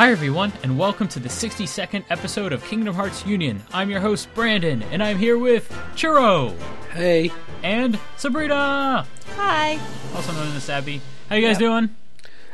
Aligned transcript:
Hi, 0.00 0.12
everyone, 0.12 0.50
and 0.62 0.78
welcome 0.78 1.08
to 1.08 1.20
the 1.20 1.28
62nd 1.28 2.04
episode 2.08 2.54
of 2.54 2.64
Kingdom 2.64 2.94
Hearts 2.94 3.26
Union. 3.26 3.62
I'm 3.70 3.90
your 3.90 4.00
host, 4.00 4.32
Brandon, 4.32 4.82
and 4.84 5.02
I'm 5.02 5.18
here 5.18 5.36
with 5.36 5.68
Churro 5.94 6.58
Hey, 6.92 7.30
and 7.62 7.98
Sabrina, 8.16 9.06
Hi. 9.36 9.78
also 10.14 10.32
known 10.32 10.56
as 10.56 10.70
Abby. 10.70 11.02
How 11.28 11.36
you 11.36 11.42
guys 11.46 11.60
Yep. 11.60 11.68
doing? 11.68 11.90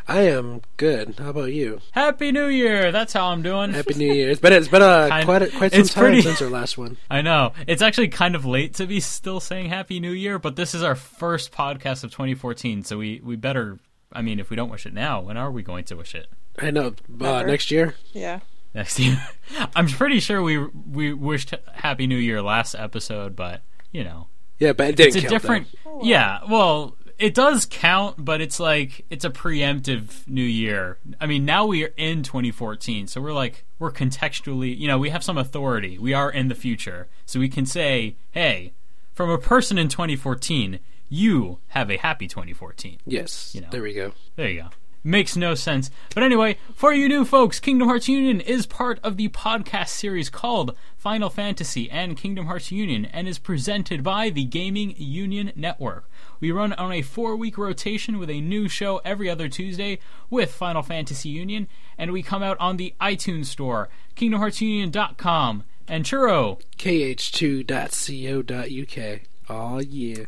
I 0.09 0.23
am 0.23 0.61
good. 0.77 1.15
How 1.21 1.31
about 1.31 1.53
you? 1.53 1.79
Happy 1.93 2.33
New 2.33 2.47
Year! 2.49 2.91
That's 2.91 3.13
how 3.13 3.27
I'm 3.29 3.43
doing. 3.43 3.73
Happy 3.75 3.95
New 3.95 4.13
Year. 4.13 4.29
It's 4.31 4.41
been 4.41 4.53
it's 4.53 4.67
been 4.67 4.83
a 4.83 5.07
Kind- 5.09 5.25
quite 5.25 5.43
a, 5.43 5.47
quite 5.51 5.71
some 5.71 5.81
it's 5.83 5.95
time 5.95 6.03
pretty- 6.03 6.23
since 6.23 6.43
our 6.43 6.51
last 6.51 6.77
one. 6.77 6.97
I 7.11 7.23
know. 7.23 7.53
It's 7.69 7.81
actually 7.81 8.09
kind 8.09 8.35
of 8.35 8.45
late 8.45 8.75
to 8.75 8.87
be 8.89 8.99
still 8.99 9.39
saying 9.39 9.69
Happy 9.69 10.01
New 10.01 10.11
Year, 10.11 10.41
but 10.41 10.57
this 10.57 10.75
is 10.75 10.83
our 10.83 10.97
first 10.97 11.53
podcast 11.53 12.03
of 12.03 12.11
2014, 12.11 12.83
so 12.83 12.99
we, 12.99 13.21
we 13.23 13.37
better. 13.37 13.79
I 14.13 14.23
mean, 14.23 14.41
if 14.41 14.51
we 14.51 14.57
don't 14.57 14.69
wish 14.71 14.85
it 14.85 14.93
now, 14.95 15.21
when 15.21 15.37
are 15.37 15.53
we 15.53 15.63
going 15.63 15.85
to 15.85 15.95
wish 15.95 16.17
it? 16.17 16.27
I 16.59 16.71
know. 16.71 16.95
Uh, 17.21 17.43
next 17.43 17.71
year. 17.71 17.95
Yeah. 18.13 18.41
Next 18.75 18.99
year. 18.99 19.21
I'm 19.77 19.87
pretty 19.89 20.21
sure 20.21 20.43
we 20.43 20.59
we 20.59 21.13
wished 21.13 21.55
Happy 21.73 22.07
New 22.07 22.17
Year 22.19 22.43
last 22.43 22.75
episode, 22.75 23.35
but 23.37 23.63
you 23.93 24.05
know, 24.05 24.27
Yeah, 24.59 24.73
but 24.73 24.89
it 24.89 24.97
didn't 24.97 25.17
it's 25.17 25.25
a 25.25 25.29
different. 25.29 25.69
though. 25.85 26.01
Yeah, 26.03 26.41
well, 26.51 26.97
it 27.19 27.33
does 27.35 27.67
count, 27.71 28.23
but 28.23 28.43
it's 28.43 28.61
like 28.61 29.07
it's 29.09 29.25
a 29.25 29.31
preemptive 29.31 30.29
New 30.29 30.43
Year. 30.43 30.99
I 31.21 31.27
mean, 31.27 31.47
now 31.47 31.65
we 31.65 31.85
are 31.85 31.93
in 31.97 32.23
2014, 32.23 33.07
so 33.07 33.21
we're 33.23 33.33
like 33.33 33.65
we're 33.79 33.93
contextually, 33.93 34.77
you 34.77 34.87
know, 34.89 34.99
we 34.99 35.09
have 35.11 35.25
some 35.25 35.39
authority. 35.39 35.97
We 35.99 36.13
are 36.13 36.31
in 36.31 36.49
the 36.49 36.55
future, 36.55 37.09
so 37.25 37.41
we 37.41 37.49
can 37.49 37.65
say, 37.65 38.17
"Hey, 38.33 38.75
from 39.15 39.31
a 39.31 39.39
person 39.39 39.79
in 39.79 39.89
2014, 39.89 40.81
you 41.09 41.59
have 41.69 41.91
a 41.91 41.97
happy 41.97 42.27
2014." 42.29 42.99
Yes. 43.07 43.55
you 43.55 43.63
know. 43.63 43.69
There 43.71 43.83
we 43.83 43.95
go. 43.95 44.13
There 44.37 44.49
you 44.51 44.63
go. 44.63 44.69
Makes 45.07 45.37
no 45.37 45.55
sense. 45.55 45.89
But 46.17 46.25
anyway, 46.25 46.59
for 46.75 46.93
you 46.93 47.09
new 47.09 47.25
folks, 47.25 47.61
Kingdom 47.61 47.87
Hearts 47.87 48.09
Union 48.09 48.41
is 48.41 48.67
part 48.67 48.99
of 49.05 49.17
the 49.17 49.29
podcast 49.29 49.91
series 49.91 50.29
called 50.29 50.75
Final 50.99 51.31
Fantasy 51.31 51.89
and 51.89 52.17
Kingdom 52.17 52.47
Hearts 52.47 52.73
Union 52.73 53.05
and 53.05 53.29
is 53.29 53.39
presented 53.39 54.03
by 54.03 54.31
the 54.31 54.43
Gaming 54.43 54.97
Union 54.99 55.53
Network. 55.55 56.11
We 56.41 56.51
run 56.51 56.73
on 56.73 56.91
a 56.91 57.03
four 57.03 57.37
week 57.37 57.57
rotation 57.57 58.19
with 58.19 58.31
a 58.31 58.41
new 58.41 58.69
show 58.69 59.01
every 59.05 59.31
other 59.31 59.49
Tuesday 59.49 60.01
with 60.29 60.51
Final 60.51 60.83
Fantasy 60.83 61.29
Union, 61.29 61.69
and 61.97 62.11
we 62.11 62.25
come 62.25 62.43
out 62.43 62.59
on 62.59 62.77
the 62.77 62.93
iTunes 63.01 63.47
Store, 63.47 63.89
KingdomHeartsUnion.com, 64.17 65.63
and 65.87 66.05
Churro. 66.05 66.61
kh2.co.uk. 66.79 69.21
Oh 69.49 69.79
yeah. 69.79 70.25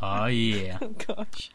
Oh, 0.00 0.24
yeah. 0.24 0.78
Oh 0.88 0.94
gosh. 1.06 1.50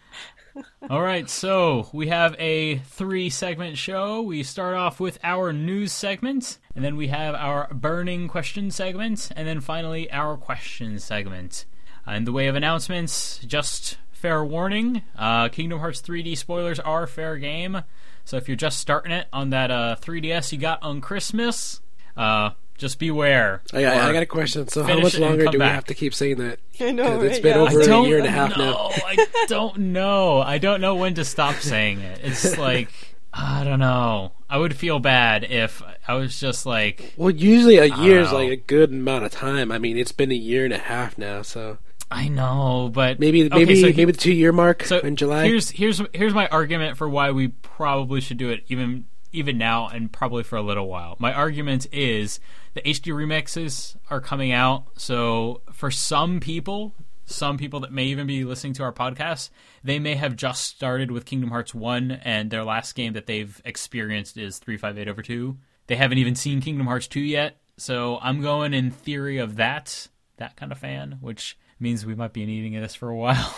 All 0.90 1.02
right, 1.02 1.30
so 1.30 1.90
we 1.94 2.08
have 2.08 2.36
a 2.38 2.78
three 2.78 3.30
segment 3.30 3.78
show. 3.78 4.22
We 4.22 4.44
start 4.44 4.76
off 4.76 5.00
with 5.00 5.18
our 5.24 5.52
news 5.52 5.92
segment, 5.92 6.58
and 6.76 6.84
then 6.84 6.96
we 6.96 7.08
have 7.08 7.36
our 7.36 7.74
burning 7.74 8.28
question 8.28 8.70
segment, 8.70 9.32
and 9.36 9.48
then 9.48 9.62
finally 9.62 10.12
our 10.12 10.38
question 10.38 11.00
segment. 11.00 11.66
Uh, 12.08 12.12
in 12.12 12.26
the 12.26 12.32
way 12.32 12.48
of 12.48 12.56
announcements, 12.56 13.40
just 13.40 13.98
fair 14.12 14.44
warning 14.44 15.02
uh, 15.18 15.50
Kingdom 15.50 15.80
Hearts 15.80 16.02
3D 16.02 16.38
spoilers 16.38 16.80
are 16.80 17.08
fair 17.08 17.38
game. 17.38 17.84
So 18.26 18.38
if 18.38 18.48
you're 18.48 18.56
just 18.56 18.80
starting 18.80 19.12
it 19.12 19.28
on 19.34 19.50
that 19.50 19.72
uh, 19.72 19.96
3DS 20.00 20.52
you 20.52 20.58
got 20.58 20.82
on 20.84 21.02
Christmas, 21.02 21.82
uh, 22.16 22.52
just 22.78 23.00
beware. 23.00 23.62
I, 23.74 23.86
I, 23.86 24.10
I 24.10 24.14
got 24.14 24.24
a 24.24 24.26
question. 24.28 24.68
So 24.68 24.84
how 24.84 25.00
much 25.00 25.18
longer 25.18 25.46
come 25.46 25.52
do 25.52 25.58
we 25.58 25.64
back. 25.66 25.74
have 25.76 25.86
to 25.86 25.94
keep 25.94 26.14
saying 26.14 26.38
that? 26.38 26.60
I 26.80 26.92
know. 26.92 27.04
'Cause 27.04 27.24
it's 27.24 27.34
right? 27.36 27.44
been 27.44 27.56
yeah. 27.56 27.62
over 27.62 27.80
a 27.82 28.08
year 28.08 28.18
and 28.18 28.28
a 28.28 28.32
half 28.32 28.58
now. 28.58 28.90
I 29.06 29.28
don't 29.48 29.78
know. 29.78 30.42
I 30.42 30.58
don't 30.58 30.82
know 30.82 30.96
when 30.96 31.14
to 31.16 31.26
stop 31.26 31.56
saying 31.56 32.00
it. 32.00 32.20
It's 32.24 32.58
like 32.58 32.90
I 33.34 33.64
don't 33.64 33.80
know. 33.80 34.34
I 34.50 34.58
would 34.58 34.76
feel 34.76 35.00
bad 35.00 35.44
if 35.44 35.82
I 36.08 36.14
was 36.16 36.40
just 36.40 36.66
like 36.66 37.14
Well, 37.18 37.32
usually 37.32 37.78
a 37.78 37.86
year 37.86 38.22
is 38.22 38.32
like 38.32 38.50
a 38.52 38.56
good 38.58 38.92
amount 38.92 39.26
of 39.26 39.32
time. 39.32 39.72
I 39.72 39.80
mean, 39.80 39.98
it's 39.98 40.12
been 40.12 40.32
a 40.32 40.36
year 40.36 40.66
and 40.66 40.74
a 40.74 40.78
half 40.78 41.18
now, 41.18 41.42
so 41.42 41.78
I 42.12 42.28
know, 42.28 42.92
but 42.94 43.20
maybe 43.20 43.46
Okay, 43.46 43.56
maybe 43.58 43.82
so 43.82 43.88
maybe 43.88 44.12
the 44.12 44.18
two 44.18 44.34
year 44.34 44.52
mark 44.52 44.84
so 44.84 45.00
in 45.00 45.16
July. 45.16 45.48
Here's 45.48 45.72
here's 45.72 46.02
here's 46.14 46.34
my 46.34 46.48
argument 46.48 46.98
for 46.98 47.10
why 47.10 47.32
we 47.32 47.48
probably 47.48 48.22
should 48.22 48.38
do 48.38 48.50
it 48.50 48.64
even 48.68 49.06
even 49.34 49.58
now 49.58 49.88
and 49.88 50.12
probably 50.12 50.44
for 50.44 50.56
a 50.56 50.62
little 50.62 50.88
while. 50.88 51.16
My 51.20 51.34
argument 51.34 51.88
is 51.92 52.40
the 52.74 52.82
HD 52.82 53.12
remixes 53.14 53.98
are 54.10 54.22
coming 54.22 54.52
out, 54.52 54.86
so 54.98 55.62
for 55.72 55.92
some 55.92 56.40
people, 56.40 56.94
some 57.26 57.58
people 57.58 57.80
that 57.82 57.92
may 57.92 58.06
even 58.06 58.28
be 58.28 58.44
listening 58.44 58.74
to 58.74 58.84
our 58.84 58.94
podcast, 58.94 59.50
they 59.84 60.00
may 60.00 60.16
have 60.16 60.36
just 60.36 60.64
started 60.64 61.12
with 61.12 61.26
Kingdom 61.26 61.50
Hearts 61.50 61.74
1 61.74 62.12
and 62.12 62.50
their 62.50 62.64
last 62.64 62.96
game 62.96 63.14
that 63.14 63.26
they've 63.26 63.62
experienced 63.66 64.38
is 64.38 64.60
358 64.60 65.10
over 65.10 65.22
2. 65.22 65.58
They 65.88 65.96
haven't 65.96 66.18
even 66.20 66.36
seen 66.36 66.62
Kingdom 66.62 66.88
Hearts 66.88 67.08
2 67.08 67.20
yet. 67.20 67.58
So 67.78 68.20
I'm 68.22 68.42
going 68.42 68.74
in 68.74 68.92
theory 68.92 69.40
of 69.40 69.56
that 69.56 70.08
that 70.38 70.56
kind 70.56 70.72
of 70.72 70.78
fan, 70.78 71.18
which 71.22 71.58
means 71.80 72.06
we 72.06 72.16
might 72.16 72.34
be 72.34 72.46
needing 72.46 72.74
this 72.80 72.96
for 72.96 73.10
a 73.10 73.16
while. 73.16 73.56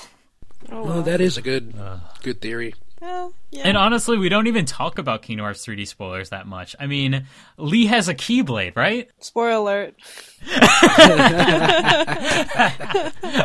Oh, 0.71 0.83
well, 0.83 0.95
wow. 0.95 1.01
that 1.01 1.21
is 1.21 1.37
a 1.37 1.41
good 1.41 1.75
good 2.23 2.41
theory. 2.41 2.73
Yeah, 3.05 3.29
yeah. 3.51 3.61
And 3.65 3.77
honestly, 3.77 4.17
we 4.17 4.29
don't 4.29 4.47
even 4.47 4.65
talk 4.65 4.97
about 4.97 5.21
Kingdom 5.21 5.43
Hearts 5.43 5.63
3D 5.63 5.87
spoilers 5.87 6.29
that 6.29 6.47
much. 6.47 6.75
I 6.79 6.87
mean, 6.87 7.27
Lea 7.57 7.85
has 7.85 8.09
a 8.09 8.15
Keyblade, 8.15 8.75
right? 8.75 9.09
Spoiler 9.19 9.51
alert. 9.51 9.93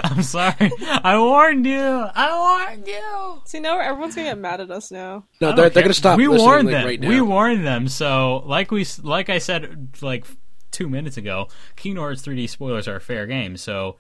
I'm 0.03 0.23
sorry. 0.23 0.73
I 0.81 1.19
warned 1.19 1.67
you. 1.67 1.79
I 1.79 2.67
warned 2.69 2.87
you. 2.87 3.43
See, 3.45 3.61
now 3.61 3.79
everyone's 3.79 4.15
gonna 4.15 4.29
get 4.29 4.39
mad 4.39 4.63
at 4.63 4.71
us 4.71 4.91
now. 4.91 5.25
No, 5.43 5.55
they're, 5.55 5.69
they're 5.69 5.83
gonna 5.83 5.93
stop. 5.93 6.17
We 6.17 6.27
warned 6.27 6.69
like, 6.69 6.77
them. 6.77 6.87
right 6.87 7.01
now. 7.01 7.09
We 7.09 7.21
warned 7.21 7.67
them. 7.67 7.87
So, 7.89 8.43
like 8.47 8.71
we, 8.71 8.87
like 9.03 9.29
I 9.29 9.39
said, 9.39 9.89
like 10.01 10.25
two 10.71 10.89
minutes 10.89 11.19
ago, 11.19 11.49
Kingdom 11.77 12.03
Hearts 12.03 12.23
3D 12.23 12.49
spoilers 12.49 12.89
are 12.89 12.97
a 12.97 13.01
fair 13.01 13.27
game. 13.27 13.59
So, 13.59 13.99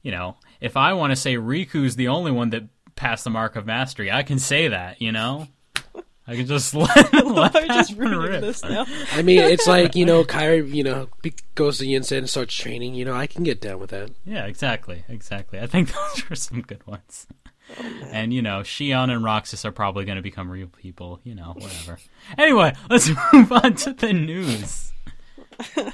you 0.00 0.10
know, 0.10 0.36
if 0.62 0.78
I 0.78 0.94
want 0.94 1.10
to 1.10 1.16
say 1.16 1.34
Riku's 1.34 1.96
the 1.96 2.08
only 2.08 2.32
one 2.32 2.48
that 2.50 2.64
passed 2.96 3.24
the 3.24 3.30
mark 3.30 3.56
of 3.56 3.66
mastery, 3.66 4.10
I 4.10 4.22
can 4.22 4.38
say 4.38 4.68
that. 4.68 5.00
You 5.02 5.12
know, 5.12 5.48
I 6.26 6.36
can 6.36 6.46
just 6.46 6.74
let, 6.74 7.12
let 7.24 7.56
I'm 7.56 7.68
just 7.68 7.96
that 7.96 7.98
rip. 7.98 8.40
this 8.40 8.62
now. 8.62 8.86
I 9.12 9.22
mean, 9.22 9.40
it's 9.40 9.66
like 9.76 9.94
you 9.96 10.04
know, 10.06 10.24
Kairi, 10.24 10.72
you 10.72 10.84
know, 10.84 11.08
be- 11.22 11.34
goes 11.54 11.78
to 11.78 11.86
Yen 11.86 12.02
Sid 12.02 12.18
and 12.18 12.30
starts 12.30 12.54
training. 12.54 12.94
You 12.94 13.04
know, 13.04 13.14
I 13.14 13.26
can 13.26 13.42
get 13.44 13.60
down 13.60 13.78
with 13.80 13.90
that. 13.90 14.10
Yeah, 14.24 14.46
exactly, 14.46 15.04
exactly. 15.08 15.58
I 15.60 15.66
think 15.66 15.92
those 15.92 16.30
are 16.30 16.34
some 16.34 16.60
good 16.62 16.86
ones. 16.86 17.26
and 18.10 18.34
you 18.34 18.42
know, 18.42 18.60
Xion 18.60 19.10
and 19.10 19.24
Roxas 19.24 19.64
are 19.64 19.72
probably 19.72 20.04
going 20.04 20.16
to 20.16 20.22
become 20.22 20.50
real 20.50 20.66
people. 20.68 21.20
You 21.24 21.34
know, 21.34 21.54
whatever. 21.56 21.98
anyway, 22.36 22.74
let's 22.90 23.08
move 23.32 23.50
on 23.52 23.74
to 23.76 23.92
the 23.92 24.12
news. 24.12 24.92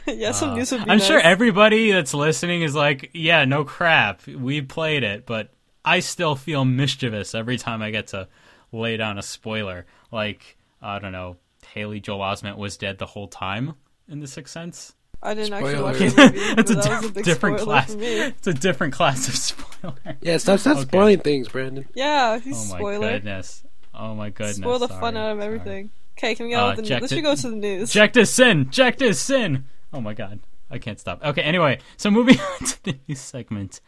yeah, 0.06 0.32
some 0.32 0.54
news 0.54 0.72
would 0.72 0.78
be 0.84 0.88
Uh, 0.88 0.92
I'm 0.92 0.98
nice. 0.98 1.06
sure 1.06 1.20
everybody 1.20 1.90
that's 1.92 2.14
listening 2.14 2.62
is 2.62 2.74
like, 2.74 3.10
"Yeah, 3.12 3.44
no 3.44 3.64
crap, 3.64 4.26
we 4.26 4.62
played 4.62 5.02
it," 5.02 5.26
but 5.26 5.52
I 5.88 6.00
still 6.00 6.34
feel 6.36 6.64
mischievous 6.64 7.34
every 7.34 7.56
time 7.58 7.82
I 7.82 7.90
get 7.90 8.08
to 8.08 8.28
lay 8.72 8.96
down 8.96 9.18
a 9.18 9.22
spoiler. 9.22 9.86
Like, 10.12 10.56
I 10.82 10.98
don't 10.98 11.12
know, 11.12 11.36
Haley 11.72 12.00
Joel 12.00 12.20
Osment 12.20 12.56
was 12.56 12.76
dead 12.76 12.98
the 12.98 13.06
whole 13.06 13.28
time 13.28 13.74
in 14.08 14.20
The 14.20 14.26
Sixth 14.26 14.52
Sense. 14.52 14.94
I 15.22 15.34
didn't 15.34 15.52
actually 15.54 15.72
Spoiler. 15.74 15.84
watch 15.84 15.98
the 15.98 16.04
movie. 16.32 16.54
That's 16.54 16.70
a 16.70 16.74
but 16.74 16.84
that 16.84 16.90
was 16.90 17.00
diff- 17.00 17.10
a 17.10 17.14
big 17.14 17.24
different 17.24 17.58
class. 17.58 17.92
For 17.92 17.98
me. 17.98 18.06
It's 18.20 18.46
a 18.46 18.54
different 18.54 18.92
class 18.94 19.28
of 19.28 19.34
spoiler. 19.36 19.94
Yeah, 20.20 20.36
stop, 20.36 20.60
stop 20.60 20.76
Okay. 20.76 20.82
spoiling 20.86 21.18
things, 21.20 21.48
Brandon. 21.48 21.86
Yeah, 21.94 22.38
he's 22.38 22.54
Oh 22.70 22.72
my 22.74 22.78
spoiler. 22.78 23.10
goodness. 23.12 23.64
Oh 23.94 24.14
my 24.14 24.30
goodness. 24.30 24.56
Spoil 24.58 24.78
the 24.78 24.86
Sorry, 24.88 25.00
fun 25.00 25.16
out 25.16 25.32
of 25.32 25.38
sorry. 25.42 25.46
everything. 25.46 25.90
Okay, 26.16 26.34
can 26.36 26.46
we 26.46 26.52
go 26.52 26.66
Uh, 26.66 26.74
the 26.76 26.82
Jack 26.82 27.00
news? 27.02 27.10
Let's 27.10 27.14
did- 27.14 27.22
go 27.22 27.34
to 27.34 27.50
the 27.50 27.56
news. 27.56 27.92
Jack 27.92 28.16
is 28.16 28.30
sin. 28.30 28.68
Jack 28.70 29.02
is 29.02 29.18
sin. 29.18 29.64
Oh 29.92 30.00
my 30.00 30.14
god. 30.14 30.38
I 30.70 30.78
can't 30.78 31.00
stop. 31.00 31.24
Okay, 31.24 31.40
anyway, 31.42 31.78
so 31.96 32.10
moving 32.10 32.38
on 32.60 32.66
to 32.66 32.84
the 32.84 32.98
news 33.08 33.20
segment. 33.20 33.80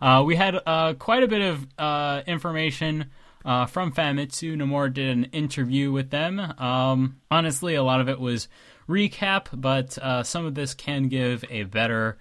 Uh, 0.00 0.22
we 0.24 0.36
had 0.36 0.60
uh, 0.66 0.94
quite 0.94 1.22
a 1.22 1.28
bit 1.28 1.42
of 1.42 1.66
uh, 1.78 2.22
information 2.26 3.10
uh, 3.44 3.66
from 3.66 3.92
Famitsu. 3.92 4.56
Nomura 4.56 4.92
did 4.92 5.10
an 5.10 5.24
interview 5.26 5.92
with 5.92 6.10
them. 6.10 6.38
Um, 6.38 7.20
honestly, 7.30 7.74
a 7.74 7.82
lot 7.82 8.00
of 8.00 8.08
it 8.08 8.20
was 8.20 8.48
recap, 8.88 9.46
but 9.52 9.98
uh, 9.98 10.22
some 10.22 10.46
of 10.46 10.54
this 10.54 10.74
can 10.74 11.08
give 11.08 11.44
a 11.50 11.64
better 11.64 12.18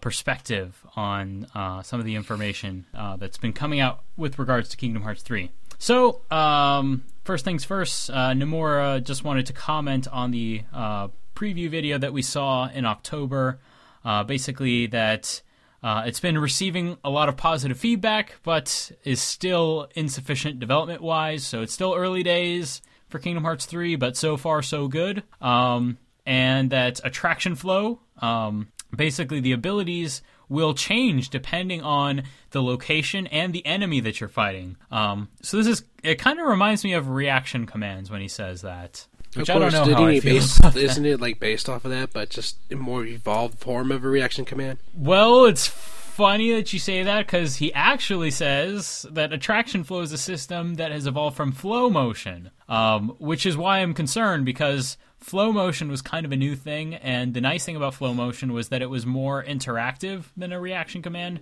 perspective 0.00 0.84
on 0.96 1.46
some 1.84 2.00
of 2.00 2.04
the 2.04 2.16
information 2.16 2.84
that's 3.18 3.38
been 3.38 3.52
coming 3.52 3.78
out 3.78 4.02
with 4.16 4.38
regards 4.38 4.68
to 4.70 4.76
Kingdom 4.76 5.02
Hearts 5.02 5.22
3. 5.22 5.50
So, 5.78 6.22
um, 6.30 7.04
first 7.24 7.44
things 7.44 7.64
first, 7.64 8.10
uh, 8.10 8.32
Nomura 8.32 9.02
just 9.02 9.22
wanted 9.22 9.46
to 9.46 9.52
comment 9.52 10.08
on 10.08 10.32
the 10.32 10.62
uh, 10.72 11.08
preview 11.36 11.70
video 11.70 11.98
that 11.98 12.12
we 12.12 12.20
saw 12.20 12.68
in 12.68 12.84
October. 12.84 13.60
Uh, 14.04 14.24
basically, 14.24 14.88
that 14.88 15.40
uh, 15.82 16.04
it's 16.06 16.20
been 16.20 16.38
receiving 16.38 16.96
a 17.04 17.10
lot 17.10 17.28
of 17.28 17.36
positive 17.36 17.78
feedback, 17.78 18.36
but 18.42 18.92
is 19.04 19.20
still 19.20 19.88
insufficient 19.94 20.58
development 20.58 21.02
wise. 21.02 21.44
So, 21.44 21.62
it's 21.62 21.72
still 21.72 21.94
early 21.94 22.22
days 22.22 22.82
for 23.08 23.18
Kingdom 23.18 23.44
Hearts 23.44 23.66
3, 23.66 23.96
but 23.96 24.16
so 24.16 24.36
far, 24.36 24.62
so 24.62 24.88
good. 24.88 25.22
Um, 25.40 25.98
and 26.26 26.70
that 26.70 27.00
attraction 27.04 27.54
flow, 27.54 28.00
um, 28.18 28.68
basically, 28.94 29.40
the 29.40 29.52
abilities 29.52 30.22
will 30.48 30.74
change 30.74 31.30
depending 31.30 31.82
on 31.82 32.22
the 32.50 32.62
location 32.62 33.26
and 33.28 33.52
the 33.52 33.64
enemy 33.66 34.00
that 34.00 34.20
you're 34.20 34.28
fighting. 34.28 34.76
Um, 34.90 35.28
so 35.42 35.58
this 35.58 35.66
is 35.66 35.84
it 36.02 36.18
kind 36.18 36.40
of 36.40 36.46
reminds 36.46 36.84
me 36.84 36.94
of 36.94 37.08
reaction 37.08 37.66
commands 37.66 38.10
when 38.10 38.20
he 38.20 38.28
says 38.28 38.62
that. 38.62 39.06
Which 39.34 39.48
of 39.48 39.56
I 39.56 39.58
don't 39.58 39.70
course, 39.70 39.72
know 39.74 39.84
did 39.84 39.96
I 39.96 40.12
he 40.14 40.20
feel 40.20 40.34
base, 40.34 40.58
about 40.58 40.74
that. 40.74 40.82
isn't 40.82 41.06
it 41.06 41.20
like 41.20 41.38
based 41.40 41.68
off 41.68 41.84
of 41.84 41.90
that, 41.90 42.12
but 42.12 42.30
just 42.30 42.56
a 42.70 42.76
more 42.76 43.04
evolved 43.04 43.58
form 43.58 43.92
of 43.92 44.04
a 44.04 44.08
reaction 44.08 44.44
command? 44.44 44.78
Well, 44.94 45.44
it's 45.44 45.66
funny 45.66 46.52
that 46.52 46.72
you 46.72 46.78
say 46.78 47.02
that 47.04 47.26
because 47.26 47.56
he 47.56 47.72
actually 47.74 48.30
says 48.30 49.06
that 49.10 49.32
attraction 49.32 49.84
flow 49.84 50.00
is 50.00 50.12
a 50.12 50.18
system 50.18 50.74
that 50.74 50.90
has 50.90 51.06
evolved 51.06 51.36
from 51.36 51.52
flow 51.52 51.88
motion, 51.88 52.50
um, 52.68 53.14
which 53.20 53.46
is 53.46 53.56
why 53.56 53.78
I'm 53.78 53.94
concerned 53.94 54.44
because 54.44 54.96
flow 55.20 55.52
motion 55.52 55.88
was 55.88 56.02
kind 56.02 56.26
of 56.26 56.32
a 56.32 56.36
new 56.36 56.56
thing, 56.56 56.94
and 56.94 57.34
the 57.34 57.40
nice 57.40 57.64
thing 57.64 57.76
about 57.76 57.94
flow 57.94 58.14
motion 58.14 58.52
was 58.52 58.68
that 58.70 58.82
it 58.82 58.90
was 58.90 59.06
more 59.06 59.44
interactive 59.44 60.24
than 60.36 60.52
a 60.52 60.60
reaction 60.60 61.02
command. 61.02 61.40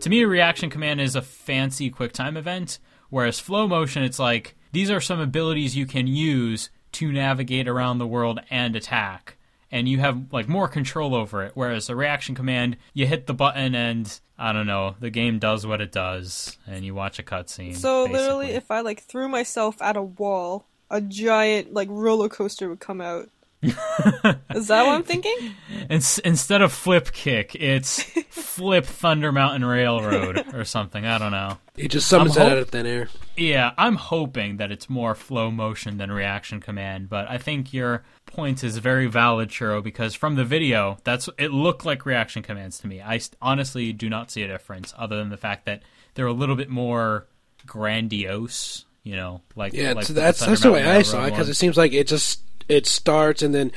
To 0.00 0.10
me, 0.10 0.22
a 0.22 0.26
reaction 0.28 0.70
command 0.70 1.00
is 1.00 1.14
a 1.14 1.22
fancy 1.22 1.90
QuickTime 1.90 2.36
event, 2.36 2.78
whereas 3.10 3.38
flow 3.40 3.66
motion, 3.68 4.02
it's 4.02 4.18
like 4.18 4.54
these 4.72 4.90
are 4.90 5.00
some 5.00 5.20
abilities 5.20 5.76
you 5.76 5.86
can 5.86 6.06
use 6.06 6.70
to 6.96 7.12
navigate 7.12 7.68
around 7.68 7.98
the 7.98 8.06
world 8.06 8.40
and 8.50 8.76
attack 8.76 9.36
and 9.70 9.88
you 9.88 9.98
have 9.98 10.32
like 10.32 10.48
more 10.48 10.68
control 10.68 11.14
over 11.14 11.42
it. 11.42 11.52
Whereas 11.54 11.88
a 11.88 11.96
reaction 11.96 12.34
command, 12.34 12.76
you 12.94 13.06
hit 13.06 13.26
the 13.26 13.34
button 13.34 13.74
and 13.74 14.20
I 14.38 14.52
don't 14.52 14.66
know, 14.66 14.96
the 15.00 15.10
game 15.10 15.38
does 15.38 15.66
what 15.66 15.80
it 15.80 15.92
does, 15.92 16.58
and 16.66 16.84
you 16.84 16.94
watch 16.94 17.18
a 17.18 17.22
cutscene. 17.22 17.76
So 17.76 18.04
literally, 18.04 18.50
if 18.50 18.70
I 18.70 18.80
like 18.80 19.02
threw 19.02 19.28
myself 19.28 19.80
at 19.80 19.96
a 19.96 20.02
wall, 20.02 20.66
a 20.90 21.00
giant 21.00 21.72
like 21.72 21.88
roller 21.90 22.28
coaster 22.28 22.68
would 22.68 22.80
come 22.80 23.00
out. 23.00 23.30
Is 23.62 24.68
that 24.68 24.86
what 24.86 24.94
I'm 24.94 25.02
thinking? 25.02 25.36
Ins- 25.90 26.18
instead 26.20 26.62
of 26.62 26.72
flip 26.72 27.10
kick, 27.12 27.54
it's 27.54 28.02
flip 28.28 28.84
Thunder 28.84 29.32
Mountain 29.32 29.64
Railroad 29.64 30.54
or 30.54 30.64
something. 30.64 31.04
I 31.06 31.18
don't 31.18 31.32
know. 31.32 31.58
It 31.76 31.88
just 31.88 32.06
summons 32.08 32.36
I'm 32.36 32.40
that 32.44 32.48
hope- 32.48 32.52
out 32.52 32.58
of 32.62 32.68
thin 32.70 32.86
air. 32.86 33.08
Yeah, 33.36 33.72
I'm 33.76 33.96
hoping 33.96 34.56
that 34.58 34.70
it's 34.72 34.88
more 34.88 35.14
flow 35.14 35.50
motion 35.50 35.98
than 35.98 36.10
reaction 36.10 36.60
command, 36.60 37.08
but 37.08 37.28
I 37.30 37.38
think 37.38 37.72
your 37.72 38.04
point 38.26 38.62
is 38.64 38.78
very 38.78 39.06
valid, 39.06 39.48
Churro, 39.50 39.82
because 39.82 40.14
from 40.14 40.36
the 40.36 40.44
video, 40.44 40.98
that's 41.04 41.28
it 41.38 41.50
looked 41.52 41.84
like 41.84 42.06
reaction 42.06 42.42
commands 42.42 42.78
to 42.80 42.86
me. 42.86 43.00
I 43.02 43.18
st- 43.18 43.36
honestly 43.42 43.92
do 43.92 44.08
not 44.08 44.30
see 44.30 44.42
a 44.42 44.48
difference 44.48 44.94
other 44.96 45.16
than 45.16 45.28
the 45.30 45.36
fact 45.36 45.66
that 45.66 45.82
they're 46.14 46.26
a 46.26 46.32
little 46.32 46.56
bit 46.56 46.70
more 46.70 47.26
grandiose, 47.66 48.84
you 49.02 49.16
know, 49.16 49.42
like 49.54 49.72
Yeah, 49.74 49.88
like 49.88 50.04
it's- 50.04 50.08
the 50.08 50.14
that's 50.14 50.38
Thunder 50.40 50.50
that's 50.52 50.62
the 50.62 50.72
way 50.72 50.82
Mountain 50.82 50.96
I 50.98 51.02
saw 51.02 51.24
it 51.26 51.30
because 51.30 51.48
it 51.48 51.54
seems 51.54 51.76
like 51.76 51.92
it 51.92 52.06
just 52.06 52.40
it 52.68 52.86
starts 52.86 53.42
and 53.42 53.54
then 53.54 53.70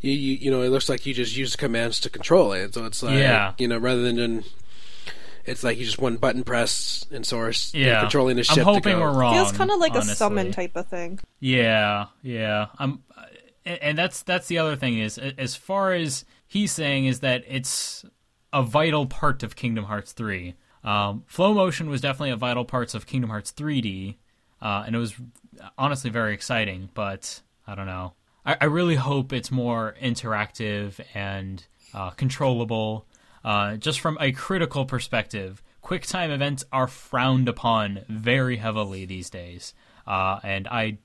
you, 0.00 0.12
you 0.12 0.34
you 0.34 0.50
know 0.50 0.62
it 0.62 0.68
looks 0.68 0.88
like 0.88 1.04
you 1.06 1.12
just 1.14 1.36
use 1.36 1.56
commands 1.56 2.00
to 2.00 2.10
control 2.10 2.52
it. 2.52 2.74
So 2.74 2.84
it's 2.84 3.02
like 3.02 3.14
Yeah. 3.18 3.52
you 3.58 3.68
know 3.68 3.78
rather 3.78 4.02
than 4.02 4.44
it's 5.44 5.62
like 5.62 5.78
you 5.78 5.84
just 5.84 5.98
one 5.98 6.16
button 6.16 6.42
press 6.44 7.06
and 7.10 7.24
source 7.24 7.72
you're 7.74 7.88
yeah, 7.88 8.00
controlling 8.00 8.36
the 8.36 8.44
ship. 8.44 8.58
I'm 8.58 8.64
hoping 8.64 8.82
to 8.94 8.98
go. 8.98 9.00
we're 9.00 9.12
wrong. 9.18 9.34
Feels 9.34 9.52
kind 9.52 9.70
of 9.70 9.78
like 9.78 9.92
honestly. 9.92 10.12
a 10.12 10.16
summon 10.16 10.52
type 10.52 10.76
of 10.76 10.88
thing. 10.88 11.20
Yeah, 11.40 12.06
yeah. 12.22 12.66
I'm, 12.78 13.02
and 13.64 13.78
and 13.82 13.98
that's 13.98 14.22
that's 14.22 14.48
the 14.48 14.58
other 14.58 14.76
thing 14.76 14.98
is 14.98 15.18
as 15.18 15.54
far 15.56 15.92
as 15.92 16.24
he's 16.46 16.72
saying 16.72 17.06
is 17.06 17.20
that 17.20 17.44
it's 17.48 18.04
a 18.52 18.62
vital 18.62 19.06
part 19.06 19.42
of 19.42 19.54
Kingdom 19.56 19.84
Hearts 19.84 20.12
3. 20.12 20.54
Um, 20.82 21.24
flow 21.26 21.52
motion 21.52 21.90
was 21.90 22.00
definitely 22.00 22.30
a 22.30 22.36
vital 22.36 22.64
parts 22.64 22.94
of 22.94 23.06
Kingdom 23.06 23.30
Hearts 23.30 23.52
3D, 23.52 24.16
uh, 24.62 24.84
and 24.86 24.94
it 24.94 24.98
was 24.98 25.14
honestly 25.76 26.10
very 26.10 26.32
exciting. 26.32 26.88
But 26.94 27.42
I 27.66 27.74
don't 27.74 27.86
know. 27.86 28.14
I, 28.46 28.56
I 28.62 28.64
really 28.66 28.94
hope 28.94 29.32
it's 29.32 29.50
more 29.50 29.94
interactive 30.00 31.00
and 31.12 31.66
uh, 31.92 32.10
controllable. 32.10 33.06
Uh, 33.44 33.76
just 33.76 34.00
from 34.00 34.16
a 34.20 34.32
critical 34.32 34.86
perspective, 34.86 35.62
QuickTime 35.82 36.30
events 36.30 36.64
are 36.72 36.88
frowned 36.88 37.48
upon 37.48 38.04
very 38.08 38.56
heavily 38.56 39.04
these 39.04 39.30
days, 39.30 39.74
uh, 40.06 40.40
and 40.42 40.66
I 40.66 40.98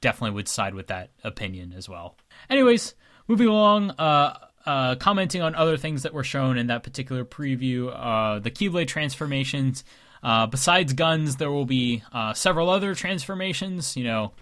definitely 0.00 0.36
would 0.36 0.46
side 0.46 0.74
with 0.74 0.88
that 0.88 1.10
opinion 1.24 1.72
as 1.76 1.88
well. 1.88 2.16
Anyways, 2.48 2.94
moving 3.26 3.48
along, 3.48 3.90
uh, 3.98 4.38
uh, 4.64 4.94
commenting 4.94 5.42
on 5.42 5.56
other 5.56 5.76
things 5.76 6.04
that 6.04 6.14
were 6.14 6.22
shown 6.22 6.56
in 6.56 6.68
that 6.68 6.84
particular 6.84 7.24
preview, 7.24 7.92
uh, 7.92 8.38
the 8.38 8.50
Keyblade 8.50 8.86
transformations. 8.86 9.82
Uh, 10.22 10.46
besides 10.46 10.92
guns, 10.92 11.36
there 11.36 11.50
will 11.50 11.64
be 11.64 12.02
several 12.34 12.70
other 12.70 12.94
transformations. 12.94 13.96
You 13.96 14.04
know, 14.04 14.32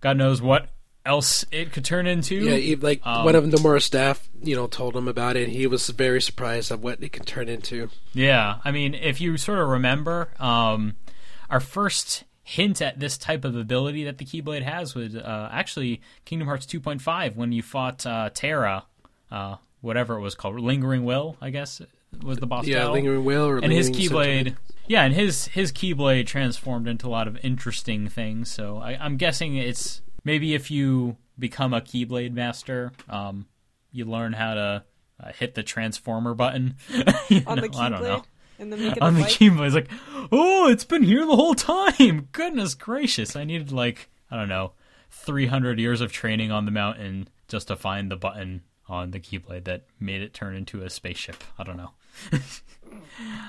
God 0.00 0.18
knows 0.18 0.42
what 0.42 0.68
else 1.06 1.44
it 1.50 1.72
could 1.72 1.84
turn 1.84 2.06
into. 2.06 2.34
Yeah, 2.36 2.56
he, 2.56 2.76
like 2.76 3.00
Um, 3.06 3.24
one 3.24 3.34
of 3.34 3.44
Nomura's 3.44 3.84
staff, 3.84 4.28
you 4.42 4.54
know, 4.54 4.66
told 4.66 4.94
him 4.96 5.08
about 5.08 5.36
it. 5.36 5.48
He 5.48 5.66
was 5.66 5.88
very 5.88 6.20
surprised 6.20 6.70
at 6.70 6.80
what 6.80 7.02
it 7.02 7.10
could 7.12 7.26
turn 7.26 7.48
into. 7.48 7.88
Yeah, 8.12 8.56
I 8.64 8.70
mean, 8.72 8.94
if 8.94 9.20
you 9.20 9.36
sort 9.38 9.58
of 9.58 9.68
remember, 9.68 10.28
um, 10.38 10.96
our 11.48 11.60
first 11.60 12.24
hint 12.42 12.80
at 12.82 12.98
this 12.98 13.16
type 13.18 13.44
of 13.44 13.56
ability 13.56 14.04
that 14.04 14.18
the 14.18 14.24
Keyblade 14.24 14.62
has 14.62 14.94
was 14.94 15.14
uh, 15.14 15.48
actually 15.52 16.00
Kingdom 16.24 16.48
Hearts 16.48 16.66
2.5 16.66 17.36
when 17.36 17.52
you 17.52 17.62
fought 17.62 18.04
uh, 18.06 18.30
Terra, 18.32 18.84
uh, 19.30 19.56
whatever 19.80 20.16
it 20.16 20.20
was 20.20 20.34
called, 20.34 20.58
Lingering 20.60 21.04
Will, 21.04 21.36
I 21.40 21.50
guess 21.50 21.80
was 22.22 22.38
the 22.38 22.46
boss 22.46 22.66
Yeah, 22.66 22.78
battle. 22.78 22.92
lingering 22.94 23.24
will 23.24 23.46
or 23.46 23.58
and 23.58 23.70
his 23.70 23.90
Keyblade. 23.90 24.56
Yeah, 24.86 25.04
and 25.04 25.12
his 25.14 25.48
his 25.48 25.72
Keyblade 25.72 26.26
transformed 26.26 26.88
into 26.88 27.06
a 27.06 27.10
lot 27.10 27.28
of 27.28 27.36
interesting 27.44 28.08
things. 28.08 28.50
So 28.50 28.78
I, 28.78 28.96
I'm 28.98 29.18
guessing 29.18 29.56
it's 29.56 30.00
maybe 30.28 30.54
if 30.54 30.70
you 30.70 31.16
become 31.38 31.72
a 31.72 31.80
Keyblade 31.80 32.32
master, 32.32 32.92
um, 33.08 33.46
you 33.90 34.04
learn 34.04 34.34
how 34.34 34.52
to 34.52 34.84
uh, 35.18 35.32
hit 35.32 35.54
the 35.54 35.62
transformer 35.62 36.34
button 36.34 36.76
On 37.46 37.58
the 37.58 37.68
know, 37.68 37.78
I 37.78 37.88
don't 37.88 38.02
know 38.02 38.24
keyblade, 38.60 38.78
make 38.78 39.02
on 39.02 39.14
the 39.14 39.22
keyblade. 39.22 39.66
It's 39.66 39.74
like, 39.74 39.90
oh, 40.30 40.68
it's 40.68 40.84
been 40.84 41.02
here 41.02 41.24
the 41.24 41.34
whole 41.34 41.54
time. 41.54 42.28
Goodness 42.32 42.74
gracious! 42.74 43.36
I 43.36 43.44
needed 43.44 43.72
like 43.72 44.10
I 44.30 44.36
don't 44.36 44.48
know, 44.48 44.72
three 45.10 45.46
hundred 45.46 45.78
years 45.78 46.00
of 46.00 46.12
training 46.12 46.52
on 46.52 46.66
the 46.66 46.70
mountain 46.70 47.28
just 47.48 47.68
to 47.68 47.76
find 47.76 48.10
the 48.10 48.16
button 48.16 48.62
on 48.88 49.12
the 49.12 49.20
keyblade 49.20 49.64
that 49.64 49.84
made 49.98 50.22
it 50.22 50.34
turn 50.34 50.54
into 50.54 50.82
a 50.82 50.90
spaceship. 50.90 51.42
I 51.58 51.64
don't 51.64 51.76
know. 51.76 51.92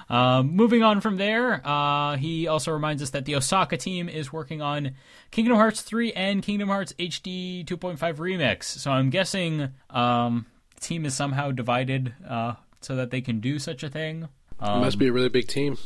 Um, 0.09 0.55
moving 0.55 0.81
on 0.81 0.99
from 1.01 1.17
there, 1.17 1.61
uh, 1.63 2.17
he 2.17 2.47
also 2.47 2.71
reminds 2.71 3.03
us 3.03 3.11
that 3.11 3.25
the 3.25 3.35
Osaka 3.35 3.77
team 3.77 4.09
is 4.09 4.33
working 4.33 4.59
on 4.59 4.95
Kingdom 5.29 5.57
Hearts 5.57 5.81
3 5.83 6.11
and 6.13 6.41
Kingdom 6.41 6.69
Hearts 6.69 6.93
HD 6.97 7.63
2.5 7.63 8.15
Remix. 8.15 8.63
So 8.63 8.89
I'm 8.89 9.11
guessing 9.11 9.69
um, 9.91 10.47
the 10.73 10.81
team 10.81 11.05
is 11.05 11.13
somehow 11.13 11.51
divided 11.51 12.13
uh, 12.27 12.53
so 12.81 12.95
that 12.95 13.11
they 13.11 13.21
can 13.21 13.39
do 13.39 13.59
such 13.59 13.83
a 13.83 13.89
thing. 13.89 14.23
It 14.23 14.29
Um, 14.67 14.81
must 14.81 14.97
be 14.97 15.07
a 15.07 15.13
really 15.13 15.29
big 15.29 15.47
team. 15.47 15.77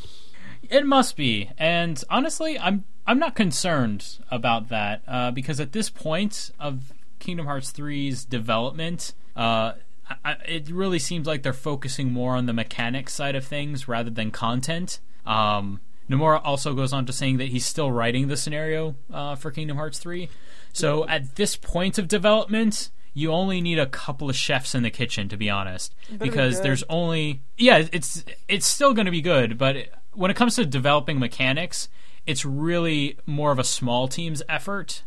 it 0.69 0.85
must 0.85 1.17
be, 1.17 1.49
and 1.57 2.01
honestly, 2.09 2.57
I'm 2.57 2.85
I'm 3.05 3.19
not 3.19 3.35
concerned 3.35 4.19
about 4.31 4.69
that 4.69 5.01
uh, 5.05 5.31
because 5.31 5.59
at 5.59 5.73
this 5.73 5.89
point 5.89 6.51
of 6.57 6.93
Kingdom 7.19 7.45
Hearts 7.47 7.73
3's 7.73 8.23
development, 8.23 9.13
uh, 9.35 9.73
I, 10.23 10.33
it 10.45 10.69
really 10.69 10.99
seems 10.99 11.27
like 11.27 11.43
they're 11.43 11.53
focusing 11.53 12.11
more 12.11 12.35
on 12.35 12.45
the 12.45 12.53
mechanics 12.53 13.13
side 13.13 13.35
of 13.35 13.45
things 13.45 13.87
rather 13.87 14.09
than 14.09 14.31
content. 14.31 14.99
Um, 15.25 15.79
Nomura 16.09 16.41
also 16.43 16.73
goes 16.73 16.91
on 16.91 17.05
to 17.05 17.13
saying 17.13 17.37
that 17.37 17.49
he's 17.49 17.65
still 17.65 17.91
writing 17.91 18.27
the 18.27 18.37
scenario 18.37 18.95
uh, 19.11 19.35
for 19.35 19.51
Kingdom 19.51 19.77
Hearts 19.77 19.99
3. 19.99 20.29
So 20.73 21.07
at 21.07 21.35
this 21.35 21.55
point 21.55 21.97
of 21.97 22.07
development, 22.07 22.89
you 23.13 23.31
only 23.31 23.61
need 23.61 23.79
a 23.79 23.85
couple 23.85 24.29
of 24.29 24.35
chefs 24.35 24.75
in 24.75 24.83
the 24.83 24.89
kitchen, 24.89 25.29
to 25.29 25.37
be 25.37 25.49
honest, 25.49 25.95
better 26.09 26.23
because 26.23 26.61
there's 26.61 26.83
only 26.89 27.41
yeah, 27.57 27.87
it's 27.91 28.25
it's 28.47 28.65
still 28.65 28.93
going 28.93 29.05
to 29.05 29.11
be 29.11 29.21
good, 29.21 29.57
but 29.57 29.87
when 30.13 30.31
it 30.31 30.37
comes 30.37 30.55
to 30.55 30.65
developing 30.65 31.19
mechanics, 31.19 31.89
it's 32.25 32.43
really 32.43 33.17
more 33.25 33.51
of 33.51 33.59
a 33.59 33.63
small 33.63 34.07
team's 34.07 34.41
effort 34.49 35.03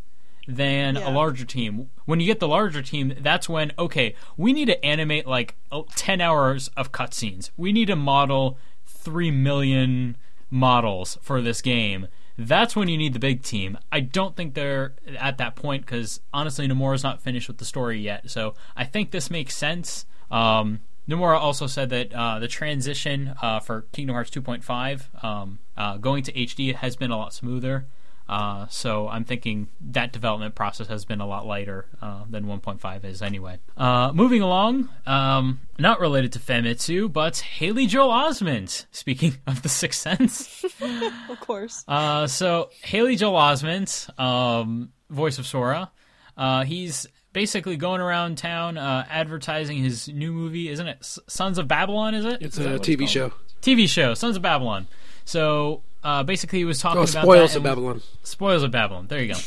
than 0.46 0.94
Yeah. 0.96 1.08
a 1.08 1.10
larger 1.10 1.44
team. 1.44 1.90
When 2.04 2.20
you 2.20 2.26
get 2.26 2.40
the 2.40 2.48
larger 2.48 2.82
team, 2.82 3.14
that's 3.20 3.48
when 3.48 3.72
okay, 3.78 4.14
we 4.36 4.52
need 4.52 4.66
to 4.66 4.84
animate 4.84 5.26
like 5.26 5.56
oh, 5.72 5.86
10 5.96 6.20
hours 6.20 6.68
of 6.76 6.92
cutscenes. 6.92 7.50
We 7.56 7.72
need 7.72 7.86
to 7.86 7.96
model 7.96 8.58
3 8.86 9.30
million 9.30 10.16
models 10.50 11.18
for 11.22 11.40
this 11.40 11.60
game. 11.60 12.08
That's 12.38 12.76
when 12.76 12.88
you 12.88 12.98
need 12.98 13.14
the 13.14 13.18
big 13.18 13.42
team. 13.42 13.78
I 13.90 14.00
don't 14.00 14.36
think 14.36 14.54
they're 14.54 14.94
at 15.18 15.38
that 15.38 15.56
point 15.56 15.86
because 15.86 16.20
honestly, 16.34 16.68
Nomura's 16.68 17.02
not 17.02 17.22
finished 17.22 17.48
with 17.48 17.58
the 17.58 17.64
story 17.64 17.98
yet. 17.98 18.30
So 18.30 18.54
I 18.76 18.84
think 18.84 19.10
this 19.10 19.30
makes 19.30 19.56
sense. 19.56 20.04
Um, 20.30 20.80
Nomura 21.08 21.38
also 21.38 21.66
said 21.66 21.88
that 21.90 22.12
uh, 22.12 22.38
the 22.40 22.48
transition 22.48 23.34
uh, 23.40 23.60
for 23.60 23.82
Kingdom 23.92 24.14
Hearts 24.14 24.30
2.5 24.30 25.24
um, 25.24 25.60
uh, 25.76 25.96
going 25.98 26.24
to 26.24 26.32
HD 26.32 26.74
has 26.74 26.96
been 26.96 27.10
a 27.10 27.16
lot 27.16 27.32
smoother. 27.32 27.86
Uh, 28.28 28.66
so 28.68 29.08
I'm 29.08 29.24
thinking 29.24 29.68
that 29.92 30.12
development 30.12 30.54
process 30.56 30.88
has 30.88 31.04
been 31.04 31.20
a 31.20 31.26
lot 31.26 31.46
lighter 31.46 31.86
uh, 32.02 32.24
than 32.28 32.46
1.5 32.46 33.04
is 33.04 33.22
anyway. 33.22 33.58
Uh, 33.76 34.10
moving 34.12 34.42
along, 34.42 34.88
um, 35.06 35.60
not 35.78 36.00
related 36.00 36.32
to 36.32 36.38
Famitsu, 36.40 37.12
but 37.12 37.38
Haley 37.38 37.86
Joel 37.86 38.10
Osment. 38.10 38.86
Speaking 38.90 39.36
of 39.46 39.62
the 39.62 39.68
Sixth 39.68 40.00
Sense, 40.00 40.64
Of 41.30 41.38
course. 41.40 41.84
uh, 41.86 42.26
so 42.26 42.70
Haley 42.82 43.14
Joel 43.16 43.38
Osment, 43.38 44.18
um, 44.18 44.92
voice 45.08 45.38
of 45.38 45.46
Sora, 45.46 45.90
uh, 46.36 46.64
he's 46.64 47.06
basically 47.32 47.76
going 47.76 48.00
around 48.00 48.38
town 48.38 48.76
uh, 48.78 49.06
advertising 49.08 49.76
his 49.78 50.08
new 50.08 50.32
movie, 50.32 50.68
isn't 50.68 50.86
it? 50.88 50.96
S- 51.00 51.18
Sons 51.28 51.58
of 51.58 51.68
Babylon, 51.68 52.14
is 52.14 52.24
it? 52.24 52.42
It's 52.42 52.58
Is 52.58 52.66
a 52.66 52.78
TV 52.78 52.98
called? 53.00 53.10
show. 53.10 53.32
TV 53.62 53.88
show, 53.88 54.14
Sons 54.14 54.36
of 54.36 54.42
Babylon. 54.42 54.86
So 55.24 55.82
uh, 56.06 56.22
basically, 56.22 56.58
he 56.60 56.64
was 56.64 56.78
talking 56.78 57.00
Oh, 57.00 57.02
about 57.02 57.22
spoils 57.24 57.56
of 57.56 57.62
Babylon. 57.62 58.00
Spoils 58.22 58.62
of 58.62 58.70
Babylon. 58.70 59.06
There 59.08 59.20
you 59.22 59.34
go. 59.34 59.40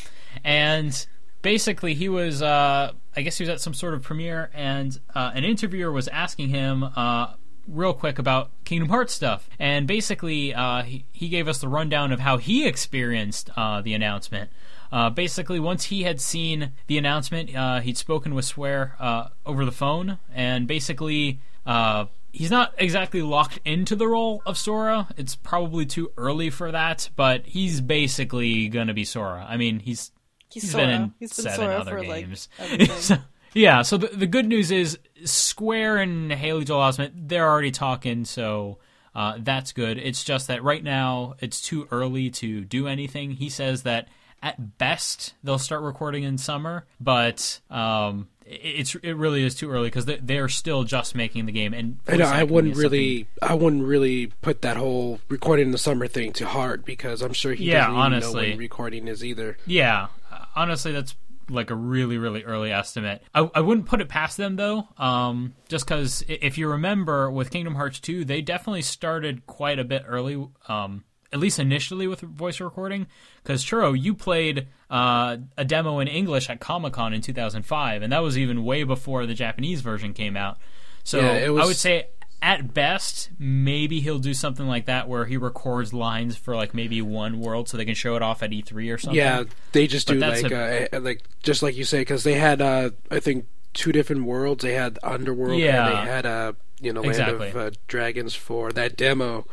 And 0.44 1.06
basically 1.42 1.94
he 1.94 2.10
was 2.10 2.42
uh, 2.42 2.92
I 3.16 3.22
guess 3.22 3.38
he 3.38 3.44
was 3.44 3.50
at 3.50 3.62
some 3.62 3.74
sort 3.74 3.94
of 3.94 4.04
premiere 4.04 4.50
and 4.54 5.00
uh, 5.16 5.32
an 5.34 5.44
interviewer 5.46 5.92
was 5.92 6.08
asking 6.10 6.50
him 6.50 6.84
uh, 6.84 7.34
real 7.68 7.94
quick 7.94 8.20
about 8.20 8.52
Kingdom 8.66 8.90
Hearts 8.90 9.14
stuff 9.14 9.50
and 9.58 9.88
basically 9.88 10.54
uh, 10.54 10.84
he, 10.84 11.06
he 11.14 11.30
gave 11.30 11.48
us 11.48 11.60
the 11.60 11.68
rundown 11.70 12.12
of 12.12 12.20
how 12.20 12.38
he 12.38 12.68
experienced 12.68 13.50
uh, 13.56 13.82
the 13.82 13.94
announcement. 13.94 14.50
Uh, 14.92 15.10
basically, 15.10 15.60
once 15.60 15.86
he 15.86 16.02
had 16.04 16.20
seen 16.20 16.72
the 16.88 16.98
announcement, 16.98 17.56
uh, 17.56 17.80
he'd 17.80 17.96
spoken 17.98 18.34
with 18.34 18.44
Square 18.44 18.96
uh, 19.00 19.28
over 19.46 19.64
the 19.64 19.72
phone, 19.72 20.18
and 20.34 20.68
basically, 20.68 21.40
uh, 21.68 22.06
he's 22.32 22.52
not 22.52 22.74
exactly 22.78 23.22
locked 23.22 23.60
into 23.66 23.96
the 23.96 24.08
role 24.08 24.42
of 24.46 24.58
Sora. 24.58 25.08
It's 25.18 25.36
probably 25.36 25.86
too 25.86 26.12
early 26.18 26.50
for 26.50 26.72
that, 26.72 27.10
but 27.16 27.46
he's 27.46 27.82
basically 27.82 28.70
gonna 28.70 28.94
be 28.94 29.06
Sora. 29.06 29.46
I 29.48 29.58
mean, 29.58 29.80
he's 29.80 30.12
He's, 30.52 30.64
he's 30.64 30.74
been 30.74 30.90
in 30.90 31.14
He's 31.20 31.34
been 31.34 31.44
seven 31.44 31.60
Sora 31.60 31.76
other 31.80 31.98
for 31.98 32.04
games. 32.04 32.50
like. 32.60 32.92
So, 32.92 33.18
yeah, 33.54 33.82
so 33.82 33.98
the, 33.98 34.08
the 34.08 34.28
good 34.28 34.48
news 34.48 34.72
is 34.72 35.00
Square 35.26 35.98
and 35.98 36.32
Haley 36.32 36.66
Joel 36.66 36.82
Osment, 36.82 37.12
they're 37.16 37.48
already 37.48 37.72
talking, 37.72 38.26
so 38.26 38.78
uh, 39.16 39.38
that's 39.40 39.74
good. 39.74 39.98
It's 39.98 40.24
just 40.24 40.48
that 40.48 40.64
right 40.64 40.84
now 40.84 41.36
it's 41.40 41.62
too 41.62 41.88
early 41.92 42.30
to 42.32 42.64
do 42.64 42.88
anything. 42.88 43.32
He 43.32 43.50
says 43.50 43.84
that 43.84 44.08
at 44.42 44.78
best 44.78 45.34
they'll 45.44 45.60
start 45.60 45.82
recording 45.82 46.24
in 46.24 46.38
summer, 46.38 46.86
but 47.00 47.60
um, 47.70 48.28
it's 48.52 48.96
it 48.96 49.14
really 49.14 49.44
is 49.44 49.54
too 49.56 49.70
early 49.70 49.88
because 49.88 50.06
they, 50.06 50.18
they're 50.18 50.50
still 50.50 50.84
just 50.84 51.14
making 51.16 51.46
the 51.46 51.52
game. 51.52 51.74
And 51.74 52.00
I 52.08 52.18
know 52.18 52.26
I 52.26 52.44
wouldn't 52.44 52.74
is 52.74 52.82
something- 52.82 52.92
really, 53.00 53.28
I 53.42 53.54
wouldn't 53.54 53.84
really 53.84 54.28
put 54.42 54.62
that 54.64 54.76
whole 54.78 55.20
recording 55.30 55.68
in 55.68 55.72
the 55.72 55.78
summer 55.78 56.08
thing 56.08 56.34
to 56.34 56.48
heart 56.48 56.84
because 56.86 57.22
I'm 57.22 57.34
sure 57.34 57.54
he 57.54 57.66
Yeah, 57.66 57.82
doesn't 57.88 57.92
even 57.92 57.96
know 58.00 58.06
honestly. 58.06 58.50
when 58.50 58.58
recording 58.58 59.08
is 59.08 59.24
either. 59.24 59.58
Yeah, 59.66 60.08
honestly, 60.56 60.92
that's 60.92 61.16
like 61.52 61.70
a 61.72 61.76
really, 61.76 62.18
really 62.18 62.44
early 62.44 62.72
estimate. 62.72 63.24
I, 63.34 63.50
I 63.56 63.62
wouldn't 63.62 63.88
put 63.88 64.02
it 64.02 64.08
past 64.10 64.38
them 64.38 64.56
though, 64.56 64.88
um, 64.98 65.56
just 65.68 65.86
because 65.86 66.24
if 66.28 66.58
you 66.58 66.68
remember 66.70 67.32
with 67.32 67.50
Kingdom 67.52 67.76
Hearts 67.76 68.00
2, 68.00 68.24
they 68.26 68.42
definitely 68.42 68.84
started 68.84 69.46
quite 69.48 69.80
a 69.80 69.84
bit 69.84 70.04
early, 70.08 70.48
um, 70.68 71.04
at 71.32 71.40
least 71.40 71.60
initially 71.60 72.08
with 72.08 72.22
voice 72.22 72.60
recording. 72.60 73.08
Because 73.44 73.64
Churro, 73.64 74.00
you 74.00 74.14
played 74.16 74.68
uh, 74.90 75.38
a 75.58 75.66
demo 75.66 76.00
in 76.00 76.08
English 76.08 76.50
at 76.50 76.60
Comic 76.60 76.94
Con 76.94 77.14
in 77.14 77.22
2005, 77.22 78.02
and 78.02 78.12
that 78.14 78.20
was 78.20 78.38
even 78.38 78.64
way 78.66 78.84
before 78.84 79.26
the 79.26 79.34
Japanese 79.34 79.82
version 79.82 80.14
came 80.14 80.36
out. 80.38 80.58
So 81.04 81.20
Yeah, 81.20 81.34
it 81.34 81.50
I 81.50 81.66
would 81.66 81.76
say. 81.76 82.08
At 82.42 82.74
best, 82.74 83.32
maybe 83.38 84.00
he'll 84.00 84.18
do 84.18 84.34
something 84.34 84.66
like 84.66 84.86
that 84.86 85.10
where 85.10 85.26
he 85.26 85.36
records 85.36 85.94
lines 85.94 86.38
for 86.38 86.56
like 86.56 86.74
maybe 86.74 87.02
one 87.02 87.42
world 87.42 87.68
so 87.68 87.76
they 87.76 87.84
can 87.84 87.96
show 87.96 88.16
it 88.16 88.22
off 88.22 88.42
at 88.42 88.52
E3 88.52 88.94
or 88.94 88.98
something. 88.98 89.18
Yeah, 89.18 89.44
they 89.74 89.88
just 89.88 90.08
But 90.08 90.14
do 90.14 90.20
like 90.22 90.50
uh, 90.94 91.02
like 91.02 91.24
just 91.44 91.62
like 91.62 91.76
you 91.76 91.84
say 91.84 92.00
because 92.00 92.24
they 92.24 92.36
had 92.36 92.62
uh, 92.62 92.92
I 93.12 93.20
think 93.20 93.46
two 93.74 93.92
different 93.92 94.24
worlds. 94.24 94.64
They 94.64 94.72
had 94.72 94.98
Underworld 95.04 95.60
Yeah. 95.60 95.86
and 95.90 95.98
they 96.08 96.12
had 96.12 96.26
uh, 96.26 96.54
you 96.80 96.94
know 96.94 97.02
Land 97.02 97.12
Exactly. 97.12 97.50
of 97.50 97.58
uh, 97.58 97.72
Dragons 97.88 98.36
for 98.36 98.72
that 98.72 98.96
demo, 98.96 99.46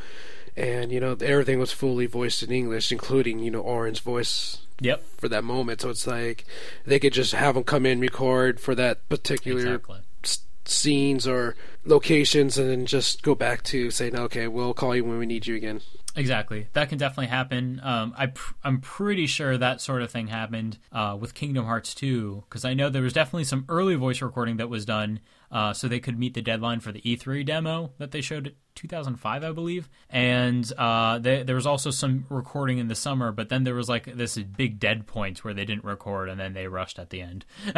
and 0.56 0.90
you 0.92 1.00
know 1.00 1.16
everything 1.20 1.58
was 1.58 1.72
fully 1.72 2.06
voiced 2.06 2.42
in 2.42 2.50
English, 2.50 2.90
including 2.92 3.40
you 3.40 3.50
know 3.50 3.62
Auron's 3.62 4.00
voice 4.00 4.58
Yep. 4.80 5.04
for 5.16 5.28
that 5.28 5.42
moment. 5.44 5.80
So 5.80 5.90
it's 5.90 6.06
like 6.06 6.44
they 6.84 6.98
could 6.98 7.12
just 7.12 7.32
have 7.32 7.54
them 7.54 7.64
come 7.64 7.86
in 7.86 8.00
record 8.00 8.60
for 8.60 8.74
that 8.74 9.08
particular 9.08 9.60
Exactly. 9.60 10.00
s- 10.24 10.40
scenes 10.64 11.26
or 11.26 11.56
locations, 11.84 12.58
and 12.58 12.68
then 12.70 12.86
just 12.86 13.22
go 13.22 13.34
back 13.34 13.62
to 13.64 13.90
saying, 13.90 14.16
"Okay, 14.16 14.48
we'll 14.48 14.74
call 14.74 14.94
you 14.96 15.04
when 15.04 15.18
we 15.18 15.26
need 15.26 15.46
you 15.46 15.54
again." 15.56 15.80
Exactly. 16.16 16.66
That 16.72 16.88
can 16.88 16.96
definitely 16.96 17.26
happen. 17.26 17.78
Um, 17.84 18.14
I 18.16 18.26
pr- 18.26 18.54
I'm 18.64 18.80
pretty 18.80 19.26
sure 19.26 19.56
that 19.58 19.82
sort 19.82 20.00
of 20.00 20.10
thing 20.10 20.28
happened 20.28 20.78
uh, 20.90 21.16
with 21.20 21.34
Kingdom 21.34 21.66
Hearts 21.66 21.94
2 21.94 22.44
because 22.48 22.64
I 22.64 22.72
know 22.72 22.88
there 22.88 23.02
was 23.02 23.12
definitely 23.12 23.44
some 23.44 23.66
early 23.68 23.96
voice 23.96 24.22
recording 24.22 24.56
that 24.56 24.70
was 24.70 24.86
done 24.86 25.20
uh, 25.52 25.74
so 25.74 25.86
they 25.86 26.00
could 26.00 26.18
meet 26.18 26.32
the 26.32 26.40
deadline 26.40 26.80
for 26.80 26.90
the 26.90 27.02
E3 27.02 27.44
demo 27.44 27.92
that 27.98 28.12
they 28.12 28.22
showed 28.22 28.46
at 28.48 28.54
2005, 28.76 29.44
I 29.44 29.52
believe. 29.52 29.90
And 30.08 30.70
uh, 30.78 31.18
they, 31.18 31.42
there 31.42 31.54
was 31.54 31.66
also 31.66 31.90
some 31.90 32.24
recording 32.30 32.78
in 32.78 32.88
the 32.88 32.94
summer, 32.94 33.30
but 33.30 33.50
then 33.50 33.64
there 33.64 33.74
was 33.74 33.88
like 33.88 34.06
this 34.16 34.38
big 34.38 34.80
dead 34.80 35.06
point 35.06 35.44
where 35.44 35.54
they 35.54 35.66
didn't 35.66 35.84
record 35.84 36.30
and 36.30 36.40
then 36.40 36.54
they 36.54 36.66
rushed 36.66 36.98
at 36.98 37.10
the 37.10 37.20
end. 37.20 37.44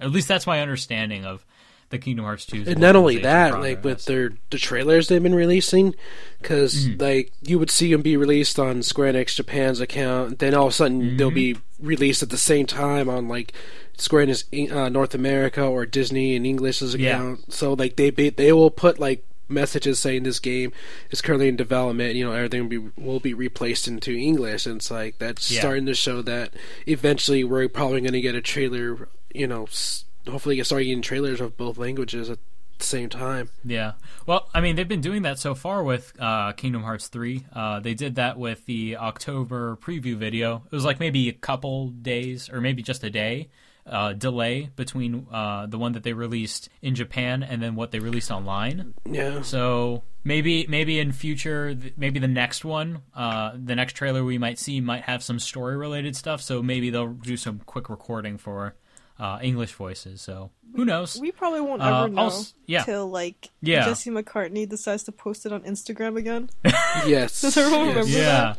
at 0.00 0.10
least 0.10 0.28
that's 0.28 0.46
my 0.46 0.60
understanding 0.60 1.24
of 1.24 1.44
the 1.90 1.98
Kingdom 1.98 2.24
Hearts 2.24 2.46
2. 2.46 2.64
And 2.66 2.78
not 2.78 2.96
only 2.96 3.18
that, 3.18 3.60
like 3.60 3.84
with 3.84 4.04
their 4.06 4.32
the 4.50 4.58
trailers 4.58 5.08
they've 5.08 5.22
been 5.22 5.34
releasing, 5.34 5.94
because 6.40 6.86
Mm-hmm. 6.86 7.00
like 7.02 7.32
you 7.42 7.58
would 7.58 7.70
see 7.70 7.90
them 7.92 8.02
be 8.02 8.16
released 8.16 8.58
on 8.58 8.82
Square 8.82 9.12
Enix 9.14 9.34
Japan's 9.34 9.80
account, 9.80 10.38
then 10.38 10.54
all 10.54 10.66
of 10.68 10.72
a 10.72 10.74
sudden 10.74 11.16
they'll 11.16 11.30
be 11.30 11.54
Mm-hmm. 11.54 11.86
released 11.86 12.22
at 12.22 12.30
the 12.30 12.38
same 12.38 12.66
time 12.66 13.08
on 13.08 13.28
like 13.28 13.52
Square 13.98 14.26
Enix 14.26 14.70
uh, 14.72 14.88
North 14.88 15.14
America 15.14 15.62
or 15.64 15.84
Disney 15.84 16.34
in 16.36 16.46
English's 16.46 16.94
Yeah. 16.94 17.16
account. 17.16 17.52
So 17.52 17.72
like 17.74 17.96
they 17.96 18.10
be, 18.10 18.30
they 18.30 18.52
will 18.52 18.70
put 18.70 18.98
like 18.98 19.26
messages 19.48 19.98
saying 19.98 20.22
this 20.22 20.38
game 20.38 20.72
is 21.10 21.20
currently 21.20 21.48
in 21.48 21.56
development. 21.56 22.14
You 22.14 22.24
know 22.24 22.32
everything 22.32 22.62
will 22.62 22.68
be 22.68 22.90
will 22.96 23.20
be 23.20 23.34
replaced 23.34 23.88
into 23.88 24.12
English, 24.12 24.64
and 24.64 24.76
it's 24.76 24.92
like 24.92 25.18
that's 25.18 25.50
Yeah. 25.50 25.58
starting 25.60 25.86
to 25.86 25.94
show 25.94 26.22
that 26.22 26.54
eventually 26.86 27.42
we're 27.42 27.68
probably 27.68 28.00
going 28.00 28.12
to 28.12 28.20
get 28.20 28.36
a 28.36 28.40
trailer. 28.40 29.08
You 29.34 29.48
know. 29.48 29.64
S- 29.64 30.04
Hopefully, 30.30 30.56
get 30.56 30.66
start 30.66 30.84
getting 30.84 31.02
trailers 31.02 31.40
of 31.40 31.56
both 31.56 31.78
languages 31.78 32.30
at 32.30 32.38
the 32.78 32.84
same 32.84 33.08
time. 33.08 33.50
Yeah. 33.64 33.92
Well, 34.26 34.48
I 34.54 34.60
mean, 34.60 34.76
they've 34.76 34.88
been 34.88 35.00
doing 35.00 35.22
that 35.22 35.38
so 35.38 35.54
far 35.54 35.82
with 35.82 36.12
uh, 36.18 36.52
Kingdom 36.52 36.82
Hearts 36.82 37.08
3. 37.08 37.44
Uh, 37.52 37.80
they 37.80 37.94
did 37.94 38.16
that 38.16 38.38
with 38.38 38.64
the 38.66 38.96
October 38.96 39.76
preview 39.76 40.16
video. 40.16 40.62
It 40.70 40.74
was 40.74 40.84
like 40.84 41.00
maybe 41.00 41.28
a 41.28 41.32
couple 41.32 41.88
days 41.88 42.48
or 42.48 42.60
maybe 42.60 42.82
just 42.82 43.04
a 43.04 43.10
day 43.10 43.48
uh, 43.86 44.12
delay 44.12 44.70
between 44.76 45.26
uh, 45.32 45.66
the 45.66 45.78
one 45.78 45.92
that 45.92 46.02
they 46.02 46.12
released 46.12 46.68
in 46.82 46.94
Japan 46.94 47.42
and 47.42 47.62
then 47.62 47.74
what 47.74 47.90
they 47.90 47.98
released 47.98 48.30
online. 48.30 48.94
Yeah. 49.04 49.42
So 49.42 50.02
maybe 50.24 50.66
maybe 50.68 51.00
in 51.00 51.12
future, 51.12 51.76
maybe 51.96 52.20
the 52.20 52.28
next 52.28 52.64
one, 52.64 53.02
uh, 53.14 53.52
the 53.54 53.74
next 53.74 53.94
trailer 53.94 54.24
we 54.24 54.38
might 54.38 54.58
see 54.58 54.80
might 54.80 55.02
have 55.02 55.22
some 55.22 55.38
story 55.38 55.76
related 55.76 56.16
stuff. 56.16 56.40
So 56.40 56.62
maybe 56.62 56.90
they'll 56.90 57.08
do 57.08 57.36
some 57.36 57.60
quick 57.66 57.88
recording 57.88 58.38
for 58.38 58.74
uh, 59.20 59.38
English 59.42 59.72
voices. 59.74 60.20
So 60.22 60.50
who 60.74 60.84
knows? 60.84 61.18
We 61.20 61.30
probably 61.30 61.60
won't 61.60 61.82
Uh, 61.82 62.04
ever 62.04 62.08
know 62.08 62.22
also- 62.22 62.52
yeah. 62.66 62.82
till 62.84 63.08
like 63.08 63.50
Yeah. 63.60 63.84
Jesse 63.84 64.10
McCartney 64.10 64.68
decides 64.68 65.02
to 65.04 65.12
post 65.12 65.44
it 65.46 65.52
on 65.52 65.60
Instagram 65.62 66.16
again. 66.16 66.50
Yes. 67.06 67.40
Does 67.42 67.56
everyone 67.56 67.86
yes. 67.88 67.96
remember 67.96 68.18
yeah. 68.18 68.54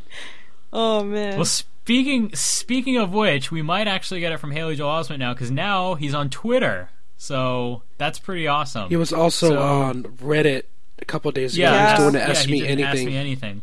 Oh 0.71 1.03
man. 1.03 1.35
Well, 1.35 1.45
speaking 1.45 2.33
speaking 2.35 2.97
of 2.97 3.11
which, 3.11 3.51
we 3.51 3.61
might 3.61 3.87
actually 3.87 4.19
get 4.21 4.31
it 4.31 4.37
from 4.39 4.51
Haley 4.51 4.75
Joel 4.75 5.01
Osment 5.01 5.19
now 5.19 5.33
because 5.33 5.51
now 5.51 5.95
he's 5.95 6.13
on 6.13 6.29
Twitter. 6.29 6.89
So 7.17 7.83
that's 7.97 8.19
pretty 8.19 8.47
awesome. 8.47 8.89
He 8.89 8.95
was 8.95 9.11
also 9.13 9.49
So- 9.49 9.59
on 9.61 10.03
Reddit 10.03 10.63
a 10.99 11.05
couple 11.05 11.29
of 11.29 11.35
days 11.35 11.55
ago. 11.55 11.63
yeah, 11.63 11.71
he 11.71 11.81
was 11.83 11.91
Yeah. 11.91 11.97
doing 11.97 12.13
the 12.13 12.19
yeah, 12.19 12.29
Ask 12.29 12.45
he 12.45 12.51
Me 12.51 12.59
didn't 12.61 12.71
Anything. 12.79 12.99
Ask 12.99 13.05
me 13.07 13.17
anything. 13.17 13.61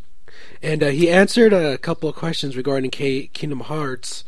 And 0.62 0.83
uh, 0.83 0.88
he 0.88 1.09
answered 1.11 1.52
a 1.52 1.78
couple 1.78 2.09
of 2.09 2.14
questions 2.17 2.57
regarding 2.57 2.90
K- 2.90 3.28
Kingdom 3.28 3.61
Hearts. 3.61 4.25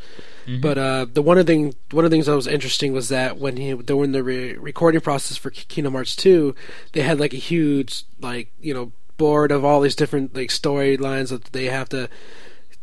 Mm-hmm. 0.50 0.60
But 0.60 0.78
uh, 0.78 1.06
the 1.12 1.22
one 1.22 1.38
of 1.38 1.46
the 1.46 1.52
thing, 1.52 1.74
one 1.92 2.04
of 2.04 2.10
the 2.10 2.14
things 2.14 2.26
that 2.26 2.34
was 2.34 2.48
interesting 2.48 2.92
was 2.92 3.08
that 3.08 3.38
when 3.38 3.56
he 3.56 3.72
during 3.74 4.10
the 4.12 4.24
re- 4.24 4.54
recording 4.54 5.00
process 5.00 5.36
for 5.36 5.50
Kingdom 5.50 5.92
Hearts 5.92 6.16
two, 6.16 6.56
they 6.92 7.02
had 7.02 7.20
like 7.20 7.32
a 7.32 7.36
huge 7.38 8.04
like 8.20 8.50
you 8.60 8.74
know 8.74 8.92
board 9.16 9.52
of 9.52 9.64
all 9.64 9.80
these 9.80 9.94
different 9.94 10.34
like 10.34 10.48
storylines 10.48 11.28
that 11.28 11.44
they 11.52 11.66
have 11.66 11.88
to 11.90 12.08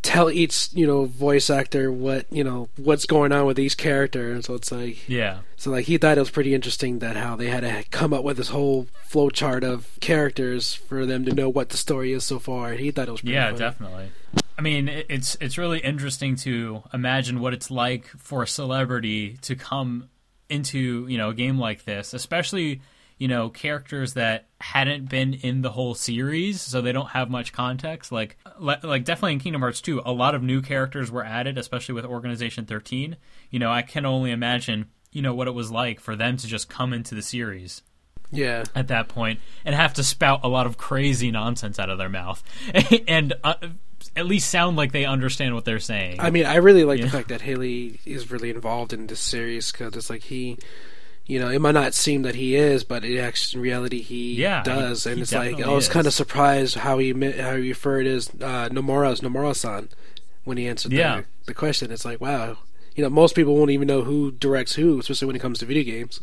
tell 0.01 0.29
each 0.31 0.69
you 0.73 0.87
know 0.87 1.05
voice 1.05 1.49
actor 1.49 1.91
what 1.91 2.25
you 2.31 2.43
know 2.43 2.69
what's 2.77 3.05
going 3.05 3.31
on 3.31 3.45
with 3.45 3.59
each 3.59 3.77
character, 3.77 4.31
and 4.31 4.43
so 4.43 4.53
it's 4.53 4.71
like 4.71 5.07
Yeah, 5.07 5.39
So 5.55 5.71
like 5.71 5.85
he 5.85 5.97
thought 5.97 6.17
it 6.17 6.21
was 6.21 6.29
pretty 6.29 6.53
interesting 6.53 6.99
that 6.99 7.15
how 7.15 7.35
they 7.35 7.47
had 7.47 7.61
to 7.61 7.83
come 7.89 8.13
up 8.13 8.23
with 8.23 8.37
this 8.37 8.49
whole 8.49 8.87
flowchart 9.09 9.63
of 9.63 9.97
characters 9.99 10.73
for 10.73 11.05
them 11.05 11.25
to 11.25 11.33
know 11.33 11.49
what 11.49 11.69
the 11.69 11.77
story 11.77 12.13
is 12.13 12.23
so 12.23 12.39
far. 12.39 12.73
He 12.73 12.91
thought 12.91 13.07
it 13.07 13.11
was 13.11 13.21
pretty 13.21 13.33
yeah, 13.33 13.47
funny. 13.47 13.59
definitely. 13.59 14.11
I 14.57 14.61
mean, 14.61 14.89
it's 14.89 15.37
it's 15.39 15.57
really 15.57 15.79
interesting 15.79 16.35
to 16.37 16.83
imagine 16.93 17.39
what 17.39 17.53
it's 17.53 17.69
like 17.69 18.07
for 18.07 18.43
a 18.43 18.47
celebrity 18.47 19.37
to 19.41 19.55
come 19.55 20.09
into 20.49 21.05
you 21.07 21.17
know 21.17 21.29
a 21.29 21.33
game 21.33 21.59
like 21.59 21.85
this, 21.85 22.13
especially 22.13 22.81
you 23.17 23.27
know 23.27 23.50
characters 23.50 24.13
that 24.13 24.47
hadn't 24.62 25.09
been 25.09 25.33
in 25.33 25.62
the 25.62 25.71
whole 25.71 25.93
series, 25.95 26.62
so 26.62 26.81
they 26.81 26.91
don't 26.91 27.09
have 27.09 27.29
much 27.29 27.53
context. 27.53 28.12
Like 28.12 28.38
like 28.59 29.03
definitely 29.03 29.33
in 29.33 29.39
Kingdom 29.39 29.62
Hearts 29.62 29.81
2, 29.81 30.01
a 30.05 30.12
lot 30.12 30.36
of 30.36 30.43
new 30.43 30.62
characters 30.62 31.09
were 31.12 31.24
added, 31.25 31.57
especially 31.57 31.95
with 31.95 32.05
Organization 32.05 32.65
13. 32.65 33.17
You 33.50 33.59
know, 33.59 33.71
I 33.71 33.81
can 33.81 34.05
only 34.05 34.31
imagine 34.31 34.86
you 35.12 35.21
know 35.21 35.33
what 35.33 35.47
it 35.47 35.51
was 35.53 35.71
like 35.71 36.00
for 36.00 36.15
them 36.15 36.38
to 36.38 36.47
just 36.47 36.69
come 36.69 36.91
into 36.93 37.15
the 37.15 37.21
series 37.21 37.81
Yeah. 38.31 38.65
at 38.75 38.89
that 38.89 39.07
point 39.07 39.39
and 39.65 39.74
have 39.74 39.93
to 39.95 40.03
spout 40.03 40.41
a 40.43 40.47
lot 40.50 40.67
of 40.67 40.77
crazy 40.77 41.31
nonsense 41.31 41.79
out 41.79 41.89
of 41.89 41.97
their 41.97 42.09
mouth 42.09 42.43
and 43.07 43.33
uh, 43.43 43.53
at 44.17 44.25
least 44.25 44.51
sound 44.51 44.75
like 44.75 44.91
they 44.91 45.05
understand 45.05 45.55
what 45.55 45.63
they're 45.65 45.79
saying. 45.79 46.19
I 46.19 46.29
mean, 46.29 46.45
I 46.45 46.55
really 46.57 46.83
like 46.83 47.00
Yeah. 47.00 47.05
the 47.05 47.12
fact 47.12 47.29
that 47.29 47.41
Haley 47.41 48.00
is 48.05 48.29
really 48.29 48.50
involved 48.50 48.91
in 48.93 49.07
this 49.07 49.21
series 49.21 49.71
because 49.71 49.95
it's 49.95 50.09
like 50.09 50.24
he, 50.24 50.57
you 51.27 51.39
know, 51.39 51.50
it 51.50 51.60
might 51.60 51.74
not 51.74 51.93
seem 51.93 52.22
that 52.24 52.36
he 52.36 52.55
is, 52.55 52.84
but 52.84 53.03
it 53.03 53.19
actually 53.19 53.60
in 53.60 53.63
reality 53.63 54.01
he 54.01 54.36
Yeah, 54.36 54.60
he- 54.63 54.69
does, 54.69 55.05
and 55.05 55.17
he 55.17 55.22
it's 55.24 55.34
like 55.34 55.62
I 55.62 55.69
was 55.69 55.88
kind 55.89 56.07
of 56.07 56.13
surprised 56.13 56.75
how 56.75 56.98
he 56.98 57.12
how 57.12 57.55
he 57.57 57.69
referred 57.69 58.07
as 58.07 58.29
uh, 58.29 58.69
Nomura 58.69 59.12
as 59.12 59.22
Nomura-san 59.22 59.89
when 60.46 60.57
he 60.57 60.67
answered 60.67 60.93
Yeah. 60.93 61.17
the, 61.22 61.25
the 61.48 61.53
question. 61.53 61.91
It's 61.91 62.05
like 62.05 62.22
wow, 62.22 62.57
you 62.96 63.03
know 63.03 63.10
most 63.10 63.36
people 63.36 63.55
won't 63.55 63.72
even 63.72 63.88
know 63.88 64.03
who 64.03 64.31
directs 64.31 64.75
who, 64.75 65.00
especially 65.00 65.27
when 65.27 65.36
it 65.36 65.41
comes 65.41 65.60
to 65.60 65.65
video 65.65 65.84
games. 65.84 66.19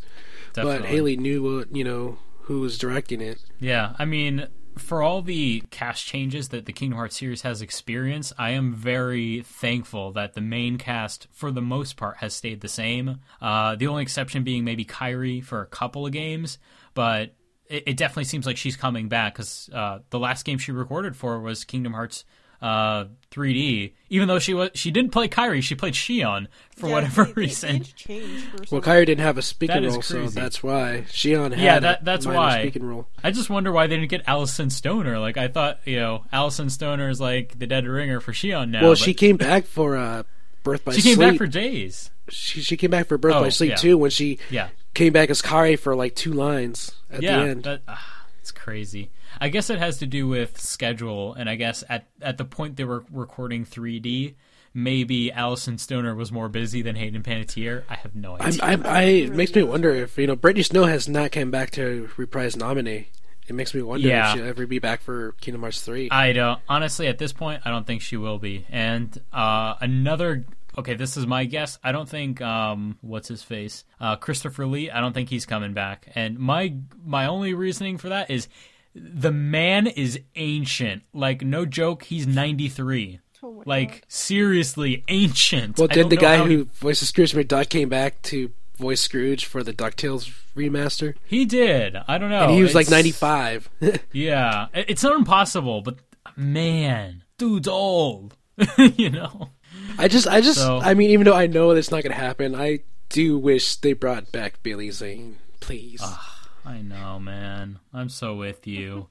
Definitely. 0.54 0.78
But 0.80 0.88
Haley 0.88 1.16
knew 1.16 1.42
what 1.58 1.74
you 1.76 1.84
know 1.84 2.18
who 2.42 2.60
was 2.60 2.78
directing 2.78 3.20
it. 3.20 3.38
Yeah, 3.60 3.94
I 3.98 4.04
mean, 4.04 4.46
for 4.76 5.02
all 5.02 5.22
the 5.22 5.62
cast 5.70 6.04
changes 6.04 6.48
that 6.48 6.66
the 6.66 6.72
Kingdom 6.72 6.98
Hearts 6.98 7.18
series 7.18 7.42
has 7.42 7.62
experienced, 7.62 8.32
I 8.38 8.50
am 8.50 8.74
very 8.74 9.42
thankful 9.42 10.12
that 10.12 10.34
the 10.34 10.40
main 10.40 10.78
cast, 10.78 11.28
for 11.32 11.50
the 11.50 11.62
most 11.62 11.96
part, 11.96 12.18
has 12.18 12.34
stayed 12.34 12.60
the 12.60 12.68
same. 12.68 13.20
Uh, 13.40 13.76
the 13.76 13.86
only 13.86 14.02
exception 14.02 14.44
being 14.44 14.64
maybe 14.64 14.84
Kairi 14.84 15.42
for 15.42 15.60
a 15.62 15.66
couple 15.66 16.06
of 16.06 16.12
games, 16.12 16.58
but 16.94 17.34
it, 17.66 17.84
it 17.86 17.96
definitely 17.96 18.24
seems 18.24 18.46
like 18.46 18.56
she's 18.56 18.76
coming 18.76 19.08
back 19.08 19.34
because 19.34 19.70
uh, 19.72 20.00
the 20.10 20.18
last 20.18 20.44
game 20.44 20.58
she 20.58 20.72
recorded 20.72 21.16
for 21.16 21.40
was 21.40 21.64
Kingdom 21.64 21.92
Hearts 21.92 22.24
uh, 22.64 23.04
3D. 23.30 23.92
Even 24.10 24.28
though 24.28 24.38
she 24.38 24.54
was 24.54 24.70
she 24.74 24.90
didn't 24.90 25.10
play 25.10 25.28
Kairi, 25.28 25.62
she 25.62 25.74
played 25.74 25.94
Xion 25.94 26.46
for 26.76 26.86
Yeah, 26.88 26.92
whatever 26.94 27.24
they- 27.24 27.28
they- 27.30 27.34
they 27.34 27.40
reason. 27.42 27.76
interchanged 27.76 28.46
Well, 28.70 28.80
some- 28.82 28.92
Kairi 28.92 29.06
didn't 29.06 29.20
have 29.24 29.36
a 29.38 29.42
speaking 29.42 29.74
That 29.82 29.84
is 29.84 29.92
role, 29.94 30.02
so 30.02 30.26
that's 30.28 30.62
why 30.62 31.04
Xion 31.08 31.50
had 31.52 31.58
Yeah, 31.60 31.76
a 31.76 31.80
that- 31.80 32.04
that's 32.04 32.24
minor 32.26 32.38
why. 32.38 32.60
speaking 32.62 32.84
role. 32.84 33.06
I 33.22 33.32
just 33.32 33.50
wonder 33.50 33.70
why 33.72 33.86
they 33.86 33.96
didn't 33.96 34.10
get 34.10 34.24
Alyson 34.26 34.70
Stoner. 34.70 35.18
Like 35.18 35.36
I 35.36 35.48
thought, 35.48 35.80
you 35.84 35.96
know, 35.96 36.24
Alyson 36.32 36.70
Stoner 36.70 37.08
is 37.10 37.20
like 37.20 37.58
the 37.58 37.66
dead 37.66 37.86
ringer 37.86 38.20
for 38.20 38.32
Xion 38.32 38.70
now. 38.70 38.82
well, 38.82 38.90
but 38.92 38.98
she 38.98 39.14
came 39.14 39.36
back 39.36 39.66
for 39.66 39.96
uh, 39.96 40.22
Birth 40.62 40.84
by 40.84 40.92
sleep. 40.92 41.02
she 41.02 41.10
came 41.10 41.18
back 41.18 41.36
for 41.36 41.46
days. 41.46 42.10
she 42.30 42.62
she 42.62 42.76
came 42.76 42.90
back 42.90 43.06
for 43.08 43.18
Birth 43.18 43.34
Oh, 43.34 43.42
by 43.42 43.48
Sleep 43.50 43.70
yeah. 43.70 43.76
too 43.76 43.98
when 43.98 44.10
she 44.10 44.38
Yeah, 44.48 44.68
came 44.94 45.12
back 45.12 45.28
as 45.28 45.42
Kairi 45.42 45.78
for 45.78 45.94
like 45.94 46.14
two 46.14 46.32
lines 46.32 46.92
at 47.10 47.22
yeah, 47.22 47.40
the 47.42 47.50
end. 47.50 47.64
that 47.64 47.82
ah, 47.88 48.24
it's 48.40 48.50
crazy. 48.52 49.10
I 49.40 49.48
guess 49.48 49.70
it 49.70 49.78
has 49.78 49.98
to 49.98 50.06
do 50.06 50.26
with 50.28 50.60
schedule, 50.60 51.34
and 51.34 51.48
I 51.48 51.56
guess 51.56 51.84
at 51.88 52.06
at 52.22 52.38
the 52.38 52.44
point 52.44 52.76
they 52.76 52.84
were 52.84 53.04
recording 53.10 53.64
3D, 53.64 54.34
maybe 54.72 55.30
Alyson 55.30 55.78
Stoner 55.78 56.14
was 56.14 56.32
more 56.32 56.48
busy 56.48 56.82
than 56.82 56.96
Hayden 56.96 57.22
Panettiere. 57.22 57.84
I 57.88 57.94
have 57.94 58.14
no 58.14 58.34
I'm, 58.36 58.42
idea. 58.48 58.60
I'm, 58.62 58.86
I 58.86 59.02
it 59.02 59.32
makes 59.34 59.54
me 59.54 59.62
wonder 59.62 59.90
if 59.90 60.16
you 60.18 60.26
know 60.26 60.36
Brittany 60.36 60.62
Snow 60.62 60.84
has 60.84 61.08
not 61.08 61.32
come 61.32 61.50
back 61.50 61.70
to 61.72 62.08
reprise 62.16 62.56
Namine. 62.56 63.06
It 63.46 63.54
makes 63.54 63.74
me 63.74 63.82
wonder 63.82 64.08
Yeah. 64.08 64.30
if 64.32 64.38
she'll 64.38 64.46
ever 64.48 64.66
be 64.66 64.78
back 64.78 65.02
for 65.02 65.32
Kingdom 65.40 65.60
Hearts 65.62 65.82
three. 65.82 66.08
I 66.10 66.32
don't 66.32 66.60
honestly 66.68 67.06
at 67.08 67.18
this 67.18 67.32
point 67.32 67.62
I 67.64 67.70
don't 67.70 67.86
think 67.86 68.00
she 68.02 68.16
will 68.16 68.38
be. 68.38 68.64
And 68.70 69.16
uh, 69.32 69.74
another 69.80 70.46
okay, 70.78 70.94
this 70.94 71.16
is 71.16 71.26
my 71.26 71.44
guess. 71.44 71.78
I 71.84 71.92
don't 71.92 72.08
think 72.08 72.40
um 72.40 72.96
what's 73.02 73.28
his 73.28 73.42
face? 73.42 73.84
Uh, 74.00 74.16
Christopher 74.16 74.66
Lee, 74.66 74.90
I 74.90 75.00
don't 75.00 75.12
think 75.12 75.28
he's 75.28 75.44
coming 75.46 75.74
back. 75.74 76.08
And 76.14 76.38
my 76.38 76.74
my 77.04 77.26
only 77.26 77.52
reasoning 77.54 77.98
for 77.98 78.08
that 78.08 78.30
is 78.30 78.48
the 78.94 79.32
man 79.32 79.86
is 79.86 80.20
ancient. 80.36 81.02
Like 81.12 81.42
no 81.42 81.66
joke, 81.66 82.04
he's 82.04 82.26
93. 82.26 83.20
Oh 83.42 83.62
Like 83.66 83.90
God. 83.92 84.00
seriously 84.08 85.04
ancient. 85.08 85.78
well, 85.78 85.88
I 85.90 85.94
did 85.94 86.10
the 86.10 86.16
guy 86.16 86.38
who 86.38 86.44
he, 86.46 86.56
voices 86.56 87.08
Scrooge 87.08 87.32
McDuck 87.32 87.68
came 87.68 87.88
back 87.88 88.22
to 88.22 88.50
voice 88.78 89.00
Scrooge 89.02 89.44
for 89.44 89.62
the 89.62 89.72
Ducktales 89.72 90.32
remaster? 90.56 91.14
he 91.26 91.44
did. 91.44 91.96
I 92.08 92.18
don't 92.18 92.30
know. 92.30 92.44
and 92.44 92.54
he 92.54 92.62
was 92.62 92.74
like 92.74 92.88
Oh, 92.88 92.92
ninety 92.92 93.10
five. 93.12 93.68
Yeah, 94.12 94.66
it's 94.72 95.02
not 95.02 95.16
impossible, 95.18 95.82
but 95.82 95.96
man, 96.36 97.22
dude's 97.38 97.68
old. 97.68 98.36
you 98.78 99.10
know. 99.10 99.50
I 99.98 100.08
just, 100.08 100.26
I 100.26 100.40
just, 100.40 100.58
So- 100.58 100.78
I 100.80 100.94
mean, 100.94 101.10
even 101.10 101.24
though 101.24 101.34
I 101.34 101.46
know 101.46 101.74
that's 101.74 101.90
not 101.90 102.02
gonna 102.02 102.14
happen, 102.14 102.54
I 102.54 102.80
do 103.10 103.36
wish 103.38 103.76
they 103.76 103.92
brought 103.92 104.32
back 104.32 104.62
Billy 104.62 104.90
Zane, 104.90 105.36
please. 105.60 106.00
Ah. 106.02 106.33
I 106.64 106.80
know, 106.82 107.18
man. 107.18 107.78
I'm 107.92 108.08
so 108.08 108.34
with 108.36 108.66
you. 108.66 109.08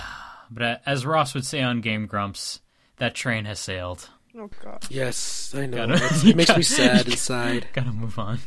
but 0.50 0.82
as 0.86 1.04
Ross 1.06 1.34
would 1.34 1.44
say 1.44 1.62
on 1.62 1.80
Game 1.80 2.06
Grumps, 2.06 2.60
that 2.96 3.14
train 3.14 3.44
has 3.44 3.58
sailed. 3.60 4.08
Oh 4.38 4.50
god. 4.62 4.84
yes, 4.90 5.54
I 5.56 5.66
know. 5.66 5.86
Gotta- 5.86 6.28
it 6.28 6.36
makes 6.36 6.50
me 6.50 6.54
gotta- 6.54 6.62
sad 6.62 7.06
inside. 7.08 7.68
Gotta 7.72 7.92
move 7.92 8.18
on. 8.18 8.38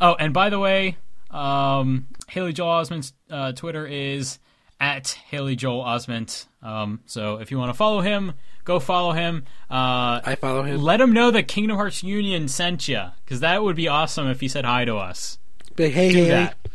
Oh, 0.00 0.14
and 0.18 0.32
by 0.32 0.48
the 0.50 0.58
way, 0.58 0.96
um, 1.30 2.06
Haley 2.28 2.52
Joel 2.52 2.80
Osment's 2.82 3.12
uh, 3.30 3.52
Twitter 3.52 3.86
is 3.86 4.38
at 4.80 5.08
Haley 5.10 5.56
Joel 5.56 5.84
Osment. 5.84 6.46
Um, 6.62 7.00
so 7.06 7.36
if 7.36 7.50
you 7.50 7.58
want 7.58 7.70
to 7.70 7.74
follow 7.74 8.00
him, 8.00 8.32
go 8.64 8.80
follow 8.80 9.12
him. 9.12 9.44
Uh, 9.70 10.20
I 10.24 10.36
follow 10.40 10.62
him. 10.62 10.80
let 10.80 11.00
him 11.00 11.12
know 11.12 11.30
that 11.30 11.46
Kingdom 11.48 11.76
Hearts 11.76 12.02
Union 12.02 12.48
sent 12.48 12.88
you, 12.88 13.02
because 13.24 13.40
that 13.40 13.62
would 13.62 13.76
be 13.76 13.88
awesome 13.88 14.28
if 14.28 14.40
he 14.40 14.48
said 14.48 14.64
hi 14.64 14.84
to 14.86 14.96
us. 14.96 15.38
But 15.76 15.90
hey, 15.90 16.10
Do 16.12 16.16
hey, 16.18 16.28
that. 16.28 16.54
Hey 16.62 16.70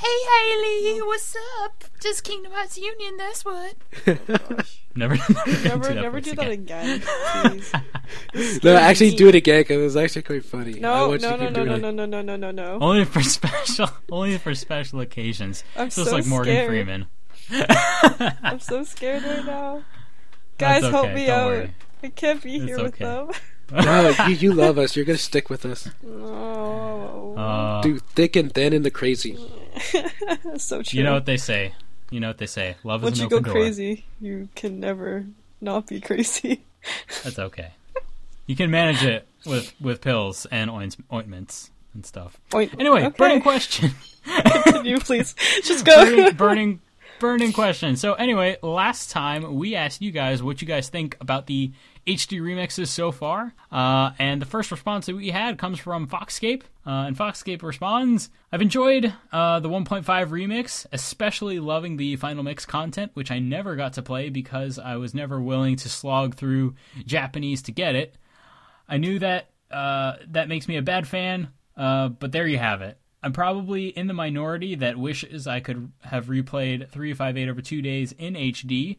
Haley, 0.00 1.00
what's 1.02 1.34
up? 1.62 1.84
Just 2.00 2.22
Kingdom 2.22 2.52
Hearts 2.52 2.78
Union, 2.78 3.16
that's 3.16 3.44
what. 3.44 3.74
Never, 4.94 5.16
never, 5.16 5.16
gonna 5.34 5.62
Never, 5.64 5.88
do 5.88 5.94
that 5.94 5.94
never 6.02 6.20
do 6.20 6.34
that 6.34 6.50
again. 6.50 7.02
again. 7.02 7.62
No, 8.64 8.74
actually, 8.76 9.10
do 9.14 9.28
it 9.28 9.34
again 9.36 9.60
because 9.60 9.76
it 9.76 9.82
was 9.82 9.96
actually 9.96 10.22
quite 10.22 10.44
funny. 10.44 10.76
I 10.76 10.78
No, 10.80 11.14
no, 11.14 11.36
no, 11.36 11.48
no, 11.50 11.64
no, 11.64 11.76
no, 11.76 11.90
no, 11.90 12.06
no, 12.06 12.22
no, 12.22 12.36
no, 12.36 12.50
no. 12.50 12.78
Only 12.80 13.04
for 13.04 13.22
special, 13.22 13.88
only 14.10 14.38
for 14.38 14.54
special 14.54 15.00
occasions. 15.00 15.62
I'm 15.76 15.86
Just 15.90 16.08
so 16.08 16.16
like 16.16 16.26
Morgan 16.26 16.52
scared. 16.54 16.68
Freeman. 16.68 17.06
I'm 18.42 18.58
so 18.60 18.82
scared 18.84 19.22
right 19.24 19.44
now. 19.44 19.82
Guys, 20.58 20.82
That's 20.82 20.92
help 20.92 21.12
me 21.12 21.26
don't 21.26 21.38
out. 21.38 21.46
worry. 21.46 21.74
I 22.02 22.08
can't 22.08 22.42
be 22.42 22.56
It's 22.56 22.64
here 22.64 22.82
with 22.82 22.96
them. 22.98 23.30
No, 23.72 24.14
you, 24.28 24.34
you 24.34 24.52
love 24.54 24.78
us. 24.78 24.96
You're 24.96 25.04
gonna 25.04 25.18
stick 25.18 25.50
with 25.50 25.66
us. 25.66 25.88
No. 26.02 27.34
Uh, 27.36 27.82
Dude, 27.82 28.02
thick 28.02 28.36
and 28.36 28.52
thin 28.52 28.72
and 28.72 28.84
the 28.84 28.90
crazy. 28.90 29.38
so 30.56 30.82
true. 30.82 30.98
you 30.98 31.04
know 31.04 31.12
what 31.14 31.26
they 31.26 31.36
say. 31.36 31.74
You 32.10 32.20
know 32.20 32.28
what 32.28 32.38
they 32.38 32.46
say. 32.46 32.76
Love 32.84 33.02
Once 33.02 33.14
is 33.16 33.20
you 33.20 33.24
an 33.26 33.30
go 33.30 33.36
open 33.36 33.44
door. 33.44 33.52
crazy, 33.54 34.04
you 34.20 34.48
can 34.54 34.80
never 34.80 35.26
not 35.60 35.86
be 35.86 36.00
crazy. 36.00 36.62
That's 37.22 37.38
okay. 37.38 37.72
You 38.46 38.56
can 38.56 38.70
manage 38.70 39.04
it 39.04 39.26
with 39.44 39.74
with 39.80 40.00
pills 40.00 40.46
and 40.50 40.70
oint- 40.70 40.96
ointments 41.12 41.70
and 41.94 42.06
stuff. 42.06 42.40
Point. 42.50 42.74
Anyway, 42.78 43.04
okay. 43.04 43.14
burning 43.16 43.42
question. 43.42 43.90
Continue, 44.64 44.98
please. 45.00 45.34
Just 45.64 45.84
go. 45.84 45.94
burning, 46.04 46.34
burning, 46.36 46.80
burning 47.18 47.52
question. 47.52 47.96
So 47.96 48.14
anyway, 48.14 48.56
last 48.62 49.10
time 49.10 49.56
we 49.56 49.74
asked 49.74 50.00
you 50.00 50.10
guys 50.10 50.42
what 50.42 50.62
you 50.62 50.68
guys 50.68 50.88
think 50.88 51.16
about 51.20 51.46
the 51.46 51.72
HD 52.08 52.40
remixes 52.40 52.88
so 52.88 53.12
far, 53.12 53.54
uh, 53.70 54.12
and 54.18 54.40
the 54.40 54.46
first 54.46 54.70
response 54.70 55.06
that 55.06 55.16
we 55.16 55.30
had 55.30 55.58
comes 55.58 55.78
from 55.78 56.08
Foxscape, 56.08 56.62
uh, 56.86 57.04
and 57.06 57.16
Foxscape 57.16 57.62
responds, 57.62 58.30
"I've 58.50 58.62
enjoyed 58.62 59.12
uh, 59.30 59.60
the 59.60 59.68
1.5 59.68 60.30
remix, 60.30 60.86
especially 60.92 61.60
loving 61.60 61.96
the 61.96 62.16
final 62.16 62.42
mix 62.42 62.64
content, 62.64 63.12
which 63.14 63.30
I 63.30 63.38
never 63.38 63.76
got 63.76 63.92
to 63.94 64.02
play 64.02 64.30
because 64.30 64.78
I 64.78 64.96
was 64.96 65.14
never 65.14 65.40
willing 65.40 65.76
to 65.76 65.88
slog 65.88 66.34
through 66.34 66.74
Japanese 67.04 67.62
to 67.62 67.72
get 67.72 67.94
it. 67.94 68.16
I 68.88 68.96
knew 68.96 69.18
that 69.18 69.50
uh, 69.70 70.16
that 70.28 70.48
makes 70.48 70.66
me 70.66 70.76
a 70.76 70.82
bad 70.82 71.06
fan, 71.06 71.48
uh, 71.76 72.08
but 72.08 72.32
there 72.32 72.46
you 72.46 72.58
have 72.58 72.80
it. 72.82 72.98
I'm 73.22 73.32
probably 73.32 73.88
in 73.88 74.06
the 74.06 74.14
minority 74.14 74.76
that 74.76 74.96
wishes 74.96 75.46
I 75.46 75.60
could 75.60 75.90
have 76.02 76.26
replayed 76.26 76.88
358 76.88 77.48
over 77.48 77.60
two 77.60 77.82
days 77.82 78.12
in 78.12 78.34
HD. 78.34 78.96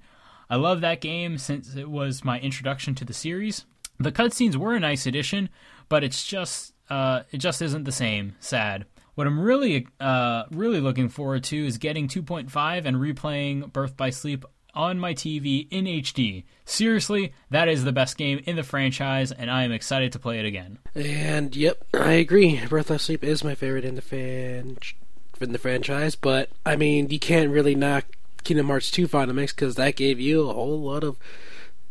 I 0.50 0.56
love 0.56 0.82
that 0.82 1.02
game 1.02 1.38
since 1.38 1.76
it 1.76 1.90
was 1.90 2.24
my 2.24 2.40
introduction 2.40 2.96
to 2.96 3.06
the 3.06 3.14
series. 3.14 3.66
The 4.00 4.12
cutscenes 4.12 4.56
were 4.56 4.74
a 4.74 4.80
nice 4.80 5.06
addition, 5.06 5.50
but 5.90 6.04
it's 6.04 6.26
just 6.26 6.74
uh, 6.90 7.24
it 7.32 7.38
just 7.38 7.62
isn't 7.62 7.84
the 7.84 7.92
same. 7.92 8.36
Sad. 8.40 8.86
What 9.16 9.28
I'm 9.28 9.40
really 9.40 9.88
uh, 10.00 10.44
really 10.52 10.80
looking 10.80 11.10
forward 11.10 11.44
to 11.46 11.68
is 11.68 11.78
getting 11.78 12.08
2.5 12.08 12.86
and 12.86 12.98
replaying 12.98 13.72
Birth 13.74 13.98
by 13.98 14.10
Sleep 14.10 14.46
on 14.74 15.00
my 15.00 15.14
TV 15.14 15.68
in 15.70 15.86
HD. 15.86 16.46
Seriously, 16.66 17.34
that 17.50 17.68
is 17.68 17.84
the 17.84 17.92
best 17.92 18.18
game 18.18 18.42
in 18.46 18.56
the 18.56 18.64
franchise, 18.64 19.32
and 19.32 19.52
I 19.52 19.64
am 19.64 19.72
excited 19.72 20.14
to 20.14 20.20
play 20.20 20.40
it 20.40 20.46
again. 20.46 20.80
And 20.96 21.56
yep, 21.56 21.84
I 21.94 22.14
agree. 22.14 22.66
Birth 22.68 22.88
by 22.88 22.98
Sleep 22.98 23.24
is 23.24 23.44
my 23.44 23.56
favorite 23.56 23.86
in 23.86 23.96
the 23.96 24.02
fan 24.02 24.78
in 25.42 25.52
the 25.52 25.58
franchise, 25.58 26.16
but 26.16 26.50
I 26.66 26.76
mean, 26.76 27.10
you 27.10 27.20
can't 27.20 27.52
really 27.52 27.76
knock 27.76 28.06
Kingdom 28.44 28.68
Hearts 28.68 28.90
2 28.92 29.08
Final 29.08 29.36
Mix 29.36 29.54
because 29.54 29.76
that 29.76 29.96
gave 29.96 30.20
you 30.20 30.50
a 30.50 30.54
whole 30.54 30.80
lot 30.82 31.04
of 31.04 31.18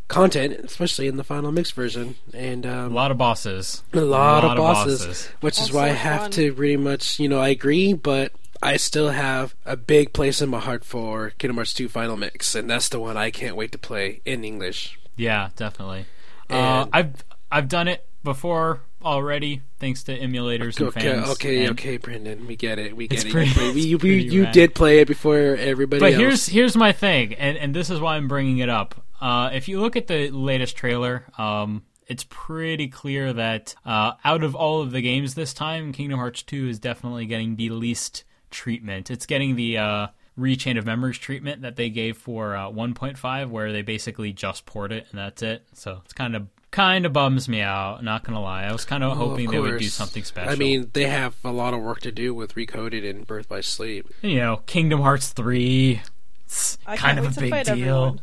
content, 0.08 0.54
especially 0.64 1.06
in 1.06 1.16
the 1.16 1.24
Final 1.24 1.52
Mix 1.52 1.70
version, 1.70 2.16
and 2.32 2.64
A 2.64 2.74
um, 2.87 2.94
lot 2.94 3.11
of 3.11 3.18
bosses. 3.18 3.82
a 3.92 4.00
lot, 4.00 4.42
lot 4.42 4.44
of 4.44 4.50
of 4.52 4.56
bosses, 4.56 4.98
bosses. 5.06 5.28
which 5.40 5.54
is 5.56 5.61
Also 5.64 5.74
why 5.76 5.84
I 5.87 5.92
have 5.92 6.20
fun. 6.22 6.30
to 6.32 6.52
pretty 6.54 6.76
much, 6.78 7.20
you 7.20 7.28
know, 7.28 7.38
I 7.40 7.48
agree, 7.48 7.92
but 7.92 8.32
I 8.62 8.76
still 8.78 9.11
have 9.11 9.54
a 9.66 9.76
big 9.76 10.12
place 10.12 10.40
in 10.40 10.48
my 10.48 10.61
heart 10.61 10.84
for 10.84 11.30
Kingdom 11.38 11.56
Hearts 11.56 11.74
2 11.74 11.88
Final 11.88 12.16
Mix, 12.16 12.54
and 12.54 12.68
that's 12.70 12.88
the 12.88 12.98
one 12.98 13.16
I 13.16 13.30
can't 13.30 13.54
wait 13.56 13.70
to 13.72 13.78
play 13.78 14.20
in 14.24 14.44
English. 14.44 14.98
Yeah, 15.16 15.50
definitely. 15.56 16.06
Uh, 16.48 16.87
I've 16.92 17.22
I've 17.52 17.68
done 17.68 17.87
it 17.88 18.06
before 18.24 18.80
already, 19.04 19.62
thanks 19.78 20.02
to 20.04 20.18
emulators 20.18 20.78
and 20.78 20.88
Okay, 20.88 21.00
fans. 21.00 21.28
okay, 21.30 21.61
and- 21.64 21.70
okay, 21.72 21.96
Brendan, 21.96 22.46
we 22.46 22.56
get 22.56 22.78
it, 22.78 22.96
we 22.96 23.08
get 23.08 23.24
it. 23.24 23.30
pretty- 23.32 23.50
you, 23.80 23.98
you, 24.02 24.11
you, 24.11 24.12
you 24.42 24.46
did 24.46 24.74
play 24.74 25.00
it 25.00 25.08
before 25.08 25.37
everybody 25.56 26.00
But 26.00 26.12
else. 26.12 26.20
here's 26.20 26.46
here's 26.46 26.76
my 26.76 26.92
thing, 26.92 27.34
and 27.34 27.56
and 27.56 27.74
this 27.74 27.90
is 27.90 28.00
why 28.00 28.16
I'm 28.16 28.28
bringing 28.28 28.58
it 28.58 28.68
up. 28.68 29.04
Uh, 29.20 29.50
if 29.52 29.68
you 29.68 29.80
look 29.80 29.96
at 29.96 30.06
the 30.06 30.30
latest 30.30 30.76
trailer, 30.76 31.24
um, 31.38 31.82
it's 32.06 32.24
pretty 32.28 32.88
clear 32.88 33.32
that 33.32 33.74
uh, 33.84 34.12
out 34.24 34.42
of 34.44 34.54
all 34.54 34.80
of 34.80 34.92
the 34.92 35.00
games 35.00 35.34
this 35.34 35.52
time, 35.52 35.92
Kingdom 35.92 36.18
Hearts 36.18 36.42
2 36.42 36.68
is 36.68 36.78
definitely 36.78 37.26
getting 37.26 37.56
the 37.56 37.70
least 37.70 38.24
treatment. 38.50 39.11
It's 39.11 39.26
getting 39.26 39.56
the 39.56 39.76
uh, 39.78 40.06
Re:Chain 40.37 40.78
of 40.78 40.87
Memories 40.87 41.18
treatment 41.18 41.62
that 41.62 41.74
they 41.76 41.90
gave 41.90 42.16
for 42.16 42.54
uh, 42.56 42.68
1.5, 42.70 43.50
where 43.50 43.72
they 43.72 43.82
basically 43.82 44.32
just 44.32 44.64
port 44.66 44.92
it 44.92 45.06
and 45.11 45.18
that's 45.18 45.42
it. 45.42 45.66
So 45.74 46.00
it's 46.04 46.12
kind 46.14 46.34
of 46.37 46.46
kind 46.70 47.07
of 47.07 47.12
bums 47.12 47.48
me 47.48 47.61
out. 47.61 48.02
Not 48.04 48.24
gonna 48.24 48.40
lie, 48.40 48.64
I 48.64 48.72
was 48.72 48.85
kind 48.85 49.02
of 49.04 49.12
of 49.12 49.18
hoping 49.18 49.50
they 49.50 49.59
would 49.59 49.78
do 49.78 49.87
something 49.88 50.24
special. 50.24 50.52
I 50.52 50.57
mean, 50.57 50.90
they 50.92 51.04
have 51.07 51.35
a 51.44 51.50
lot 51.52 51.74
of 51.74 51.81
work 51.81 52.00
to 52.00 52.12
do 52.12 52.35
with 52.35 52.54
Recoded 52.54 53.09
and 53.09 53.26
Birth 53.26 53.48
by 53.48 53.61
Sleep. 53.61 54.09
you 54.22 54.37
know, 54.37 54.59
Kingdom 54.66 55.00
Hearts 55.00 55.28
three, 55.31 56.02
it's 56.44 56.78
I 56.87 56.96
kind 56.96 57.18
of 57.18 57.37
a 57.37 57.40
big 57.40 57.52
deal. 57.52 57.68
everyone. 57.72 58.20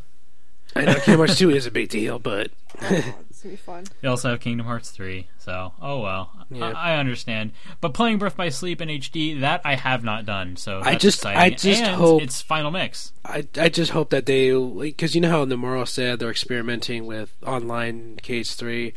I 0.74 0.84
know 0.84 0.94
Kingdom 0.94 1.16
Hearts 1.18 1.38
2 1.38 1.50
is 1.50 1.64
a 1.66 1.70
big 1.70 1.88
deal, 1.88 2.18
but 2.18 2.50
Oh, 2.82 3.14
it's 3.20 3.25
gonna 3.46 3.56
be 3.56 3.62
fun. 3.62 3.84
They 4.00 4.08
also 4.08 4.30
have 4.30 4.40
Kingdom 4.40 4.66
Hearts 4.66 4.90
3, 4.90 5.28
so 5.38 5.72
oh 5.80 6.00
well. 6.00 6.30
Yeah. 6.50 6.66
I, 6.70 6.92
I 6.94 6.96
understand. 6.98 7.52
But 7.80 7.94
playing 7.94 8.18
Birth 8.18 8.36
by 8.36 8.48
Sleep 8.48 8.80
in 8.80 8.88
HD, 8.88 9.40
that 9.40 9.60
I 9.64 9.74
have 9.74 10.04
not 10.04 10.26
done, 10.26 10.56
so 10.56 10.80
I 10.84 10.96
just- 10.96 11.18
exciting. 11.18 11.40
I 11.40 11.50
just 11.50 11.82
and 11.82 11.96
hope- 11.96 12.22
it's 12.22 12.42
Final 12.42 12.70
Mix. 12.70 13.12
I, 13.24 13.46
I 13.56 13.68
just 13.68 13.90
hope 13.92 14.10
that 14.10 14.26
they 14.26 14.52
because 14.56 15.14
you 15.14 15.20
know 15.20 15.30
how 15.30 15.44
Nomura 15.44 15.86
said 15.88 16.18
they're 16.18 16.30
experimenting 16.30 17.06
with 17.06 17.34
online 17.44 18.18
KH3. 18.22 18.92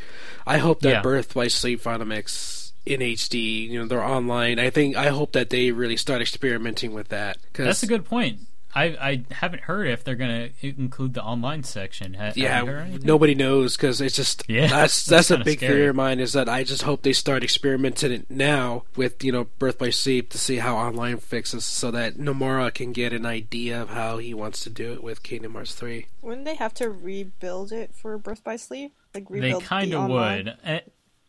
I 0.45 0.57
hope 0.57 0.81
that 0.81 0.89
Yeah. 0.89 1.01
Birth 1.01 1.33
by 1.33 1.47
Sleep 1.47 1.81
Final 1.81 2.05
Mix 2.05 2.73
in 2.85 3.01
HD, 3.01 3.67
you 3.69 3.79
know, 3.79 3.85
they're 3.87 4.03
online. 4.03 4.57
I 4.59 4.69
think 4.69 4.95
I 4.95 5.07
hope 5.09 5.33
that 5.33 5.49
they 5.49 5.71
really 5.71 5.97
start 5.97 6.21
experimenting 6.21 6.93
with 6.93 7.09
that. 7.09 7.37
Cause, 7.53 7.65
That's 7.65 7.83
a 7.83 7.87
good 7.87 8.05
point. 8.05 8.39
I 8.75 8.83
I 8.85 9.23
haven't 9.31 9.63
heard 9.63 9.87
if 9.87 10.03
they're 10.03 10.15
gonna 10.15 10.49
include 10.61 11.13
the 11.15 11.23
online 11.23 11.63
section. 11.63 12.13
Ha- 12.13 12.25
have 12.25 12.37
Yeah, 12.37 12.63
anything? 12.63 13.05
nobody 13.05 13.33
knows 13.35 13.75
because 13.75 13.99
it's 14.01 14.15
just 14.15 14.43
Yeah, 14.47 14.67
That's 14.67 15.05
that's 15.07 15.29
that's 15.29 15.41
a 15.41 15.43
big 15.43 15.57
scary. 15.59 15.73
fear 15.73 15.89
of 15.89 15.95
mine 15.95 16.19
is 16.19 16.33
that 16.33 16.47
I 16.47 16.63
just 16.63 16.83
hope 16.83 17.01
they 17.01 17.13
start 17.13 17.43
experimenting 17.43 18.11
it 18.11 18.29
now 18.29 18.83
with 18.95 19.23
you 19.23 19.31
know 19.31 19.45
Birth 19.57 19.77
by 19.79 19.89
Sleep 19.89 20.29
to 20.31 20.37
see 20.37 20.57
how 20.57 20.75
online 20.77 21.17
fixes 21.17 21.65
so 21.65 21.89
that 21.91 22.17
Nomura 22.17 22.73
can 22.73 22.91
get 22.93 23.11
an 23.13 23.25
idea 23.25 23.81
of 23.81 23.89
how 23.89 24.17
he 24.17 24.33
wants 24.33 24.61
to 24.63 24.69
do 24.69 24.93
it 24.93 25.03
with 25.03 25.23
Kingdom 25.23 25.53
Hearts 25.53 25.73
three. 25.73 26.07
Wouldn't 26.21 26.45
they 26.45 26.55
have 26.55 26.73
to 26.75 26.89
rebuild 26.91 27.71
it 27.71 27.95
for 27.95 28.17
Birth 28.17 28.43
by 28.43 28.55
Sleep? 28.55 28.93
Like 29.15 29.29
rebuild 29.29 29.63
They 29.63 29.65
kind 29.65 29.93
of 29.93 30.01
online? 30.01 30.45
would. 30.45 30.57
Eh, 30.63 30.79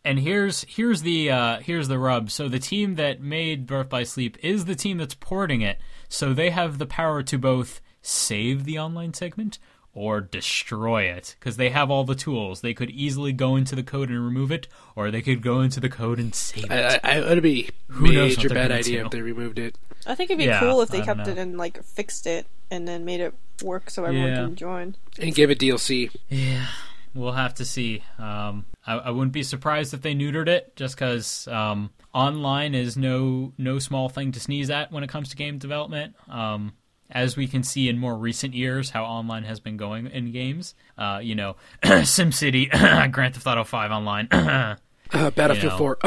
And, 0.05 0.19
and 0.19 0.27
here's 0.27 0.65
here's 0.69 1.03
the 1.03 1.31
uh, 1.31 1.61
here's 1.61 1.89
the 1.89 1.99
rub. 1.99 2.31
So 2.31 2.49
the 2.49 2.59
team 2.59 2.95
that 2.97 3.21
made 3.21 3.67
Birth 3.67 3.89
by 3.89 4.03
Sleep 4.05 4.37
is 4.43 4.65
the 4.65 4.75
team 4.75 4.99
that's 4.99 5.15
porting 5.15 5.61
it. 5.63 5.79
So 6.09 6.33
they 6.33 6.51
have 6.51 6.79
the 6.79 6.87
power 6.87 7.23
to 7.23 7.39
both 7.39 7.81
save 8.03 8.65
the 8.65 8.79
online 8.79 9.13
segment 9.15 9.59
or 9.93 10.21
destroy 10.21 11.03
it 11.03 11.35
because 11.39 11.57
they 11.57 11.69
have 11.71 11.91
all 11.91 12.05
the 12.05 12.15
tools. 12.15 12.61
They 12.61 12.75
could 12.75 12.91
easily 12.91 13.33
go 13.33 13.57
into 13.57 13.75
the 13.75 13.83
code 13.83 14.09
and 14.09 14.25
remove 14.25 14.51
it, 14.53 14.69
or 14.97 15.11
they 15.11 15.21
could 15.21 15.43
go 15.43 15.61
into 15.61 15.81
the 15.81 15.89
code 15.89 16.19
and 16.21 16.35
save 16.35 16.65
it. 16.71 16.73
I, 16.73 17.01
I, 17.03 17.15
I, 17.17 17.31
it'd 17.33 17.43
be 17.43 17.69
Who 17.89 18.13
knows 18.13 18.37
what 18.37 18.45
major 18.45 18.49
they're 18.49 18.55
bad 18.57 18.69
gonna 18.69 18.79
idea 18.81 19.01
do. 19.01 19.05
if 19.07 19.11
they 19.13 19.21
removed 19.21 19.59
it 19.59 19.77
I 20.07 20.15
think 20.15 20.31
it'd 20.31 20.39
be 20.39 20.45
Yeah, 20.45 20.61
cool 20.61 20.81
if 20.81 20.89
they 20.91 21.03
I 21.03 21.05
kept 21.05 21.27
it 21.29 21.37
and 21.39 21.59
like 21.59 21.83
fixed 21.83 22.27
it 22.27 22.47
and 22.71 22.87
then 22.89 23.05
made 23.05 23.21
it 23.21 23.35
work 23.63 23.91
so 23.91 24.05
everyone 24.05 24.29
Yeah. 24.29 24.37
can 24.37 24.57
join. 24.57 24.95
and 25.19 25.35
give 25.35 25.51
it 25.51 25.59
DLC. 25.59 26.11
Yeah, 26.29 26.67
we'll 27.15 27.33
have 27.33 27.55
to 27.55 27.65
see. 27.65 28.03
Um, 28.19 28.67
I, 28.87 28.95
I 28.95 29.11
wouldn't 29.11 29.33
be 29.33 29.43
surprised 29.43 29.95
if 29.95 30.03
they 30.03 30.15
neutered 30.15 30.49
it, 30.49 30.75
just 30.77 30.97
because 30.97 31.47
um, 31.49 31.91
online 32.15 32.75
is 32.75 32.97
no 32.97 33.53
no 33.59 33.79
small 33.79 34.09
thing 34.09 34.33
to 34.33 34.41
sneeze 34.41 34.71
at 34.71 34.93
when 34.93 35.03
it 35.05 35.11
comes 35.11 35.31
to 35.31 35.37
game 35.37 35.59
development. 35.59 36.15
Um, 36.29 36.73
as 37.11 37.37
we 37.37 37.49
can 37.49 37.65
see 37.65 37.89
in 37.89 37.99
more 37.99 38.17
recent 38.17 38.55
years, 38.55 38.91
how 38.91 39.05
online 39.05 39.43
has 39.43 39.59
been 39.59 39.77
going 39.77 40.07
in 40.07 40.31
games. 40.31 40.75
Uh, 40.97 41.21
you 41.23 41.35
know, 41.35 41.57
SimCity, 41.83 42.71
Grand 43.13 43.35
Theft 43.35 43.47
Auto 43.47 43.65
Five 43.65 43.91
online. 43.91 44.29
Uh, 45.13 45.29
Battlefield 45.33 45.73
know. 45.73 45.77
four. 45.77 45.99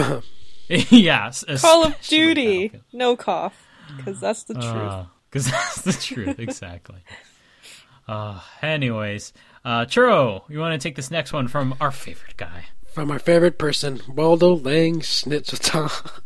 yeah, 0.70 1.30
Call 1.60 1.84
of 1.84 2.02
Duty, 2.08 2.72
no 2.94 3.18
cough, 3.18 3.68
because 3.98 4.22
that's 4.22 4.44
the 4.44 4.54
truth. 4.54 5.08
Because 5.30 5.46
that's 5.52 5.82
the 5.82 5.92
truth, 5.92 6.40
exactly. 6.40 7.04
Uh, 8.08 8.40
anyways, 8.62 9.34
uh, 9.66 9.86
Churro, 9.86 10.44
you 10.50 10.60
want 10.60 10.80
to 10.80 10.88
take 10.88 10.96
this 10.96 11.12
next 11.12 11.34
one 11.34 11.48
from 11.48 11.76
our 11.80 11.92
favorite 11.92 12.38
guy? 12.38 12.66
from 12.94 13.10
our 13.10 13.18
favorite 13.18 13.58
person, 13.58 14.02
Waldo 14.08 14.54
Lang 14.54 15.00
Schnitzata. 15.00 16.22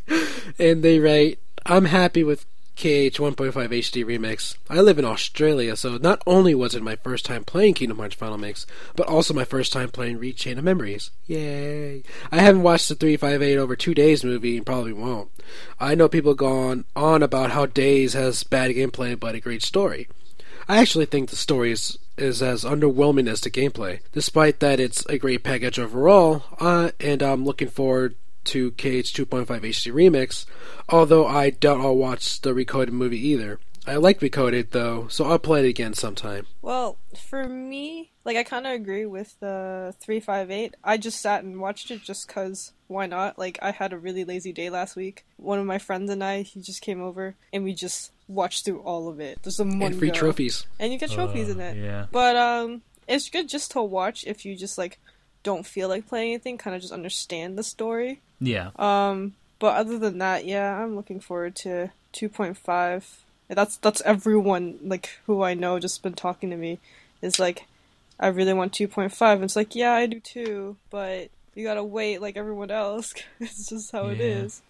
and 0.60 0.84
they 0.84 1.00
write, 1.00 1.40
I'm 1.66 1.86
happy 1.86 2.26
with 2.26 2.46
KH 2.76 3.18
1.5 3.18 3.54
HD 3.54 4.06
Remix. 4.06 4.58
I 4.70 4.82
live 4.82 5.00
in 5.00 5.06
Australia, 5.06 5.78
so 5.78 5.96
not 5.96 6.22
only 6.28 6.54
was 6.54 6.76
it 6.76 6.84
my 6.84 6.98
first 6.98 7.26
time 7.26 7.46
playing 7.46 7.76
Kingdom 7.76 8.00
Hearts 8.00 8.16
Final 8.16 8.38
Mix, 8.38 8.68
but 8.98 9.08
also 9.08 9.34
my 9.34 9.46
first 9.46 9.72
time 9.72 9.90
playing 9.90 10.20
Re:Chain 10.20 10.58
of 10.58 10.66
Memories. 10.66 11.10
Yay! 11.26 12.04
I 12.32 12.40
haven't 12.40 12.64
watched 12.64 12.90
the 12.90 12.96
358 12.96 13.58
over 13.58 13.78
two 13.78 13.94
days 13.94 14.26
movie 14.26 14.58
and 14.58 14.66
probably 14.66 14.94
won't. 14.94 15.30
I 15.80 15.96
know 15.96 16.10
people 16.10 16.34
gone 16.34 16.84
on 16.98 17.24
about 17.24 17.52
how 17.52 17.66
Days 17.66 18.12
has 18.14 18.44
bad 18.44 18.72
gameplay 18.72 19.18
but 19.18 19.36
a 19.36 19.40
great 19.40 19.64
story. 19.64 20.10
I 20.68 20.80
actually 20.80 21.06
think 21.06 21.30
the 21.30 21.38
story 21.38 21.72
is, 21.72 21.98
is 22.18 22.42
as 22.42 22.64
underwhelming 22.64 23.30
as 23.30 23.42
the 23.42 23.50
gameplay, 23.50 24.00
despite 24.12 24.60
that 24.60 24.80
it's 24.80 25.06
a 25.06 25.18
great 25.18 25.44
package 25.44 25.80
overall, 25.80 26.44
uh, 26.60 26.92
and 27.00 27.22
I'm 27.22 27.46
looking 27.46 27.70
forward 27.70 28.16
to 28.46 28.72
KH 28.72 29.14
2.5 29.14 29.46
HD 29.46 29.92
Remix, 29.92 30.46
although 30.90 31.28
I 31.28 31.50
doubt 31.50 31.82
I'll 31.82 31.98
watch 31.98 32.42
the 32.42 32.54
Recoded 32.54 32.92
movie 32.92 33.20
either. 33.28 33.60
I 33.86 33.96
like 33.96 34.20
Recoded 34.20 34.72
though, 34.72 35.08
so 35.08 35.26
I'll 35.26 35.40
play 35.40 35.66
it 35.66 35.70
again 35.70 35.94
sometime. 35.94 36.46
Well, 36.62 36.98
for 37.16 37.48
me, 37.48 38.12
like 38.26 38.36
I 38.36 38.44
kind 38.44 38.68
of 38.68 38.74
agree 38.74 39.06
with 39.06 39.40
the 39.40 39.96
358. 40.02 40.76
I 40.84 40.98
just 40.98 41.22
sat 41.22 41.46
and 41.46 41.62
watched 41.62 41.90
it 41.90 42.04
just 42.04 42.28
cuz 42.28 42.74
why 42.88 43.06
not? 43.06 43.40
Like 43.40 43.58
I 43.62 43.72
had 43.72 43.94
a 43.94 43.98
really 43.98 44.26
lazy 44.26 44.52
day 44.52 44.70
last 44.70 44.98
week. 44.98 45.26
One 45.38 45.60
of 45.60 45.66
my 45.66 45.78
friends 45.78 46.12
and 46.12 46.22
I, 46.22 46.42
he 46.42 46.62
just 46.62 46.82
came 46.82 47.02
over 47.02 47.36
and 47.54 47.64
we 47.64 47.74
just 47.74 48.12
watched 48.28 48.66
through 48.66 48.80
all 48.82 49.08
of 49.08 49.20
it. 49.20 49.40
There's 49.44 49.56
some 49.56 49.80
one 49.80 49.92
And 49.92 50.00
free 50.00 50.10
go. 50.10 50.14
trophies. 50.16 50.66
And 50.80 50.92
you 50.92 51.00
get 51.00 51.12
trophies 51.12 51.50
in 51.50 51.60
Uh, 51.62 51.64
it. 51.66 51.78
Yeah. 51.78 52.06
But 52.12 52.36
um 52.36 52.82
it's 53.08 53.30
good 53.30 53.48
just 53.48 53.72
to 53.72 53.82
watch 53.82 54.24
if 54.28 54.46
you 54.46 54.56
just 54.56 54.78
like 54.78 55.00
don't 55.44 55.66
feel 55.66 55.88
like 55.88 56.08
playing 56.08 56.34
anything, 56.34 56.58
kind 56.58 56.76
of 56.76 56.82
just 56.82 56.94
understand 56.94 57.58
the 57.58 57.64
story. 57.64 58.20
Yeah. 58.40 58.72
Um 58.78 59.36
but 59.60 59.76
other 59.76 59.98
than 59.98 60.18
that, 60.20 60.46
yeah, 60.46 60.84
I'm 60.84 60.96
looking 60.96 61.20
forward 61.20 61.56
to 61.58 61.90
2.5. 62.14 63.04
That's 63.50 63.78
that's 63.78 64.02
everyone 64.02 64.78
like 64.84 65.20
who 65.26 65.42
I 65.42 65.54
know 65.54 65.80
just 65.80 66.04
been 66.04 66.14
talking 66.14 66.50
to 66.50 66.58
me 66.58 66.80
is 67.22 67.40
like 67.40 67.66
I 68.20 68.28
really 68.28 68.54
want 68.54 68.74
2.5. 68.74 69.44
It's 69.44 69.56
like, 69.56 69.76
yeah, 69.76 69.94
I 69.94 70.06
do 70.08 70.20
too, 70.20 70.76
but 70.90 71.30
you 71.56 71.64
got 71.64 71.76
to 71.76 71.84
wait 71.84 72.20
like 72.22 72.36
everyone 72.36 72.72
else. 72.72 73.14
it's 73.40 73.70
just 73.70 73.92
how 73.92 74.08
it 74.08 74.18
Yeah. 74.18 74.26
is. 74.44 74.62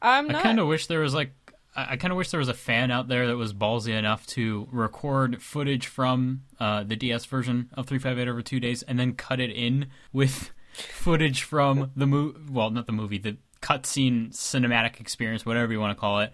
I'm 0.00 0.28
not. 0.28 0.40
I 0.40 0.42
kind 0.42 0.60
of 0.60 0.68
wish 0.68 0.86
there 0.86 1.00
was 1.00 1.14
like 1.14 1.30
I 1.76 1.96
kind 1.96 2.12
of 2.12 2.16
wish 2.16 2.30
there 2.30 2.38
was 2.38 2.48
a 2.48 2.54
fan 2.54 2.90
out 2.90 3.08
there 3.08 3.26
that 3.26 3.36
was 3.36 3.52
ballsy 3.52 3.96
enough 3.96 4.26
to 4.28 4.68
record 4.70 5.42
footage 5.42 5.88
from 5.88 6.42
uh, 6.60 6.84
the 6.84 6.94
DS 6.94 7.24
version 7.24 7.68
of 7.74 7.86
358 7.86 8.28
over 8.30 8.42
two 8.42 8.60
days 8.60 8.82
and 8.84 8.98
then 8.98 9.14
cut 9.14 9.40
it 9.40 9.50
in 9.50 9.86
with 10.12 10.50
footage 10.72 11.42
from 11.42 11.90
the 11.96 12.06
movie. 12.06 12.38
Well, 12.48 12.70
not 12.70 12.86
the 12.86 12.92
movie, 12.92 13.18
the 13.18 13.38
cutscene 13.60 14.30
cinematic 14.32 15.00
experience, 15.00 15.44
whatever 15.44 15.72
you 15.72 15.80
want 15.80 15.96
to 15.96 16.00
call 16.00 16.20
it, 16.20 16.32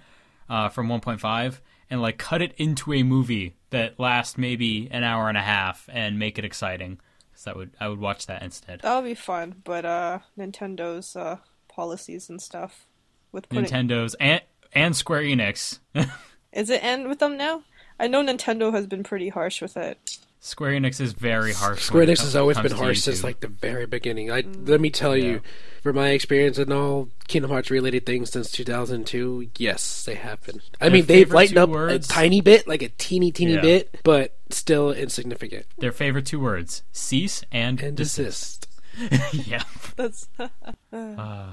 uh, 0.50 0.68
from 0.68 0.88
1.5, 0.88 1.61
and 1.88 2.03
like 2.03 2.18
cut 2.18 2.42
it 2.42 2.53
into 2.59 2.92
a 2.92 3.03
movie 3.03 3.57
that 3.70 3.98
lasts 3.98 4.37
maybe 4.37 4.88
an 4.90 5.05
hour 5.05 5.29
and 5.29 5.38
a 5.38 5.42
half 5.42 5.88
and 5.92 6.18
make 6.18 6.38
it 6.38 6.44
exciting. 6.44 7.00
Because 7.31 7.44
that 7.44 7.57
would 7.57 7.70
I 7.81 7.88
would 7.88 8.00
watch 8.00 8.26
that 8.26 8.42
instead. 8.42 8.81
That 8.81 8.96
would 8.96 9.09
be 9.09 9.14
fun, 9.14 9.62
but 9.64 9.85
uh 9.85 10.18
Nintendo's 10.38 11.16
uh 11.16 11.38
policies 11.68 12.29
and 12.29 12.42
stuff 12.42 12.87
with 13.33 13.48
putting 13.48 13.64
Nintendo's 13.64 14.14
and 14.20 14.42
and 14.72 14.94
Square 14.96 15.22
Enix. 15.22 15.78
Is 16.52 16.70
it 16.70 16.83
end 16.83 17.09
with 17.09 17.18
them 17.20 17.37
now? 17.37 17.62
I 17.98 18.06
know 18.06 18.22
Nintendo 18.24 18.72
has 18.72 18.87
been 18.87 19.02
pretty 19.02 19.28
harsh 19.28 19.61
with 19.61 19.76
it. 19.76 20.18
Square 20.42 20.72
Enix 20.72 21.02
is 21.02 21.12
very 21.12 21.52
harsh. 21.52 21.83
Square 21.83 22.06
Enix 22.06 22.22
has 22.22 22.35
always 22.35 22.59
been 22.59 22.72
harsh 22.72 23.00
since 23.00 23.22
like 23.22 23.40
the 23.40 23.46
very 23.48 23.85
beginning. 23.85 24.30
I 24.30 24.40
mm. 24.40 24.66
let 24.66 24.80
me 24.80 24.88
tell 24.88 25.14
Yeah. 25.14 25.24
you, 25.24 25.40
from 25.83 25.96
my 25.96 26.09
experience 26.11 26.56
and 26.56 26.72
all 26.72 27.11
Kingdom 27.28 27.50
Hearts 27.50 27.70
related 27.70 28.06
things 28.06 28.30
since 28.30 28.50
2002, 28.50 29.50
yes, 29.59 30.02
they 30.06 30.14
have 30.14 30.42
been. 30.44 30.62
I 30.80 30.87
Their 30.88 30.90
mean, 30.92 31.04
they've 31.06 31.30
lightened 31.30 31.59
up 31.59 31.68
words- 31.68 32.09
a 32.09 32.11
tiny 32.11 32.40
bit, 32.40 32.66
like 32.66 32.80
a 32.80 32.88
teeny, 32.88 33.33
teeny 33.33 33.52
Yeah. 33.56 33.61
bit, 33.61 34.00
but 34.02 34.35
still 34.48 34.90
insignificant. 34.92 35.66
Their 35.76 35.92
favorite 35.92 36.24
two 36.24 36.40
words: 36.40 36.85
cease 36.90 37.44
and, 37.52 37.78
And 37.83 37.94
desist. 37.94 38.66
desist. 38.98 39.35
yeah. 39.46 39.64
That's 39.96 40.26
uh. 40.38 40.48
Uh. 40.96 41.46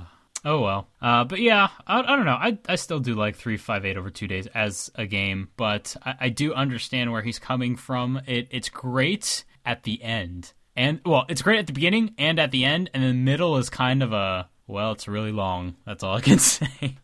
Oh 0.45 0.61
well. 0.61 0.87
Uh, 1.01 1.23
but 1.23 1.39
yeah, 1.39 1.69
I, 1.85 1.99
I 2.01 2.15
don't 2.15 2.25
know. 2.25 2.37
I 2.39 2.57
I 2.67 2.75
still 2.75 2.99
do 2.99 3.15
like 3.15 3.35
three 3.35 3.57
five 3.57 3.85
eight 3.85 3.97
over 3.97 4.09
two 4.09 4.27
days 4.27 4.47
as 4.47 4.91
a 4.95 5.05
game, 5.05 5.49
but 5.57 5.95
I, 6.03 6.15
I 6.21 6.29
do 6.29 6.53
understand 6.53 7.11
where 7.11 7.21
he's 7.21 7.39
coming 7.39 7.75
from. 7.75 8.21
It 8.25 8.47
it's 8.51 8.69
great 8.69 9.43
at 9.65 9.83
the 9.83 10.01
end, 10.01 10.53
and 10.75 11.01
well, 11.05 11.25
it's 11.27 11.41
great 11.41 11.59
at 11.59 11.67
the 11.67 11.73
beginning 11.73 12.13
and 12.17 12.39
at 12.39 12.51
the 12.51 12.65
end, 12.65 12.89
and 12.93 13.03
the 13.03 13.13
middle 13.13 13.57
is 13.57 13.69
kind 13.69 14.03
of 14.03 14.13
a 14.13 14.49
well, 14.67 14.91
it's 14.91 15.07
really 15.07 15.31
long. 15.31 15.75
That's 15.85 16.03
all 16.03 16.15
I 16.15 16.21
can 16.21 16.39
say. 16.39 16.97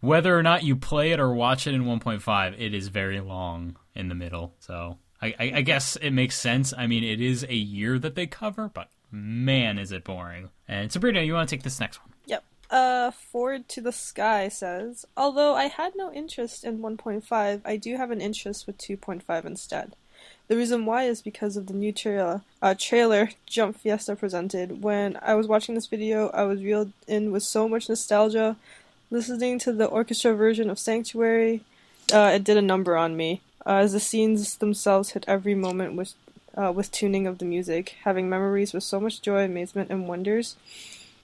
Whether 0.00 0.36
or 0.36 0.42
not 0.42 0.64
you 0.64 0.76
play 0.76 1.12
it 1.12 1.20
or 1.20 1.32
watch 1.32 1.66
it 1.66 1.74
in 1.74 1.84
1.5, 1.84 2.54
it 2.58 2.74
is 2.74 2.88
very 2.88 3.20
long 3.20 3.76
in 3.94 4.08
the 4.08 4.14
middle. 4.14 4.54
So 4.58 4.98
I, 5.20 5.34
I, 5.38 5.52
I 5.56 5.62
guess 5.62 5.96
it 5.96 6.10
makes 6.10 6.36
sense. 6.36 6.72
I 6.76 6.86
mean, 6.86 7.04
it 7.04 7.20
is 7.20 7.44
a 7.44 7.54
year 7.54 7.98
that 7.98 8.14
they 8.14 8.26
cover, 8.26 8.70
but 8.72 8.88
man, 9.10 9.78
is 9.78 9.92
it 9.92 10.04
boring. 10.04 10.50
And 10.68 10.90
Sabrina, 10.90 11.22
you 11.22 11.34
want 11.34 11.48
to 11.48 11.56
take 11.56 11.62
this 11.62 11.80
next 11.80 12.00
one? 12.00 12.12
Yep. 12.26 12.44
Uh, 12.70 13.10
Forward 13.10 13.68
to 13.70 13.80
the 13.80 13.92
Sky 13.92 14.48
says, 14.48 15.04
although 15.16 15.54
I 15.54 15.64
had 15.64 15.94
no 15.96 16.12
interest 16.12 16.64
in 16.64 16.78
1.5, 16.78 17.60
I 17.64 17.76
do 17.76 17.96
have 17.96 18.10
an 18.10 18.20
interest 18.20 18.66
with 18.66 18.78
2.5 18.78 19.44
instead. 19.44 19.94
The 20.48 20.56
reason 20.56 20.84
why 20.84 21.04
is 21.04 21.22
because 21.22 21.56
of 21.56 21.66
the 21.66 21.74
new 21.74 21.92
trailer, 21.92 22.42
uh, 22.60 22.74
trailer 22.76 23.30
Jump 23.46 23.78
Festa 23.78 24.16
presented. 24.16 24.82
When 24.82 25.16
I 25.22 25.34
was 25.34 25.46
watching 25.46 25.76
this 25.76 25.86
video, 25.86 26.28
I 26.30 26.42
was 26.42 26.62
reeled 26.62 26.92
in 27.06 27.30
with 27.30 27.44
so 27.44 27.68
much 27.68 27.88
nostalgia. 27.88 28.56
Listening 29.12 29.60
to 29.60 29.72
the 29.72 29.86
orchestra 29.86 30.34
version 30.34 30.68
of 30.68 30.78
Sanctuary, 30.78 31.62
uh, 32.12 32.32
it 32.34 32.42
did 32.42 32.56
a 32.56 32.62
number 32.62 32.96
on 32.96 33.16
me. 33.16 33.42
Uh, 33.64 33.74
as 33.74 33.92
the 33.92 34.00
scenes 34.00 34.56
themselves 34.56 35.10
hit 35.10 35.24
every 35.28 35.54
moment 35.54 35.94
with 35.94 36.14
uh, 36.56 36.72
with 36.72 36.90
tuning 36.90 37.26
of 37.26 37.38
the 37.38 37.44
music, 37.44 37.96
having 38.04 38.28
memories 38.28 38.72
with 38.72 38.82
so 38.82 39.00
much 39.00 39.22
joy, 39.22 39.44
amazement, 39.44 39.90
and 39.90 40.08
wonders. 40.08 40.56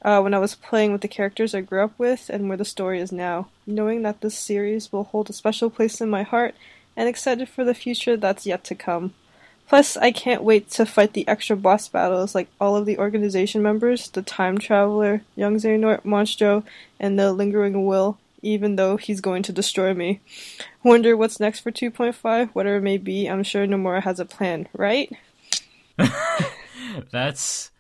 Uh, 0.02 0.20
when 0.20 0.34
I 0.34 0.38
was 0.38 0.54
playing 0.54 0.92
with 0.92 1.00
the 1.00 1.08
characters 1.08 1.54
I 1.54 1.62
grew 1.62 1.82
up 1.82 1.98
with 1.98 2.28
and 2.28 2.48
where 2.48 2.58
the 2.58 2.64
story 2.64 3.00
is 3.00 3.10
now, 3.10 3.48
knowing 3.66 4.02
that 4.02 4.20
this 4.20 4.38
series 4.38 4.92
will 4.92 5.04
hold 5.04 5.30
a 5.30 5.32
special 5.32 5.70
place 5.70 6.00
in 6.00 6.10
my 6.10 6.22
heart, 6.22 6.54
and 6.96 7.08
excited 7.08 7.48
for 7.48 7.64
the 7.64 7.74
future 7.74 8.16
that's 8.16 8.46
yet 8.46 8.64
to 8.64 8.74
come. 8.74 9.14
Plus, 9.68 9.96
I 9.96 10.12
can't 10.12 10.44
wait 10.44 10.70
to 10.72 10.86
fight 10.86 11.12
the 11.12 11.26
extra 11.26 11.56
boss 11.56 11.88
battles 11.88 12.34
like 12.34 12.48
all 12.60 12.76
of 12.76 12.86
the 12.86 12.98
organization 12.98 13.62
members, 13.62 14.08
the 14.08 14.22
Time 14.22 14.58
Traveler, 14.58 15.22
Young 15.34 15.56
Xehanort, 15.56 16.02
Monstro, 16.02 16.62
and 17.00 17.18
the 17.18 17.32
Lingering 17.32 17.84
Will, 17.84 18.16
even 18.42 18.77
though 18.77 18.96
he's 18.96 19.20
going 19.20 19.42
to 19.44 19.53
destroy 19.53 19.94
me. 19.94 20.20
Wonder 20.83 21.16
what's 21.16 21.40
next 21.40 21.61
for 21.61 21.70
2.5? 21.70 22.51
Whatever 22.51 22.77
it 22.77 22.83
may 22.83 22.99
be, 22.99 23.27
I'm 23.27 23.42
sure 23.42 23.66
Nomura 23.66 24.03
has 24.03 24.20
a 24.20 24.25
plan, 24.25 24.68
right? 24.72 25.11
That's 27.11 27.70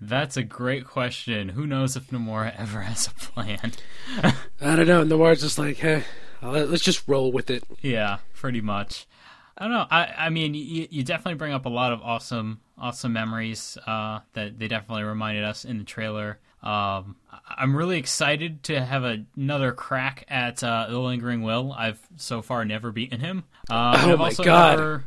that's 0.00 0.36
a 0.36 0.42
great 0.42 0.86
question. 0.86 1.50
Who 1.50 1.66
knows 1.66 1.94
if 1.96 2.08
Nomura 2.08 2.54
ever 2.58 2.80
has 2.80 3.06
a 3.06 3.10
plan? 3.10 3.72
I 4.60 4.76
don't 4.76 4.86
know. 4.86 5.04
Nomura's 5.04 5.42
just 5.42 5.58
like, 5.58 5.76
hey, 5.76 6.04
let's 6.42 6.82
just 6.82 7.06
roll 7.06 7.30
with 7.32 7.50
it. 7.50 7.64
yeah, 7.82 8.18
pretty 8.34 8.60
much. 8.60 9.06
I 9.58 9.64
don't 9.64 9.72
know. 9.72 9.86
I 9.90 10.14
I 10.16 10.28
mean, 10.30 10.54
you, 10.54 10.88
you 10.90 11.02
definitely 11.02 11.34
bring 11.34 11.52
up 11.52 11.66
a 11.66 11.70
lot 11.70 11.92
of 11.92 12.00
awesome 12.00 12.60
awesome 12.78 13.12
memories 13.12 13.78
uh, 13.86 14.20
that 14.32 14.58
they 14.58 14.68
definitely 14.68 15.04
reminded 15.04 15.44
us 15.44 15.64
in 15.64 15.78
the 15.78 15.84
trailer. 15.84 16.38
Um, 16.64 17.16
I- 17.30 17.38
I'm 17.58 17.76
really 17.76 17.98
excited 17.98 18.62
to 18.64 18.84
have 18.84 19.04
another 19.04 19.72
crack 19.72 20.24
at 20.28 20.64
uh, 20.64 20.86
the 20.88 20.98
Lingering 20.98 21.42
Will. 21.42 21.72
I've 21.76 22.00
so 22.16 22.40
far 22.42 22.64
never 22.64 22.90
beaten 22.90 23.20
him. 23.20 23.44
Uh, 23.70 23.96
Oh 24.04 24.12
I've 24.12 24.18
my 24.18 24.24
also 24.26 24.42
God. 24.44 24.78
never- 24.78 25.04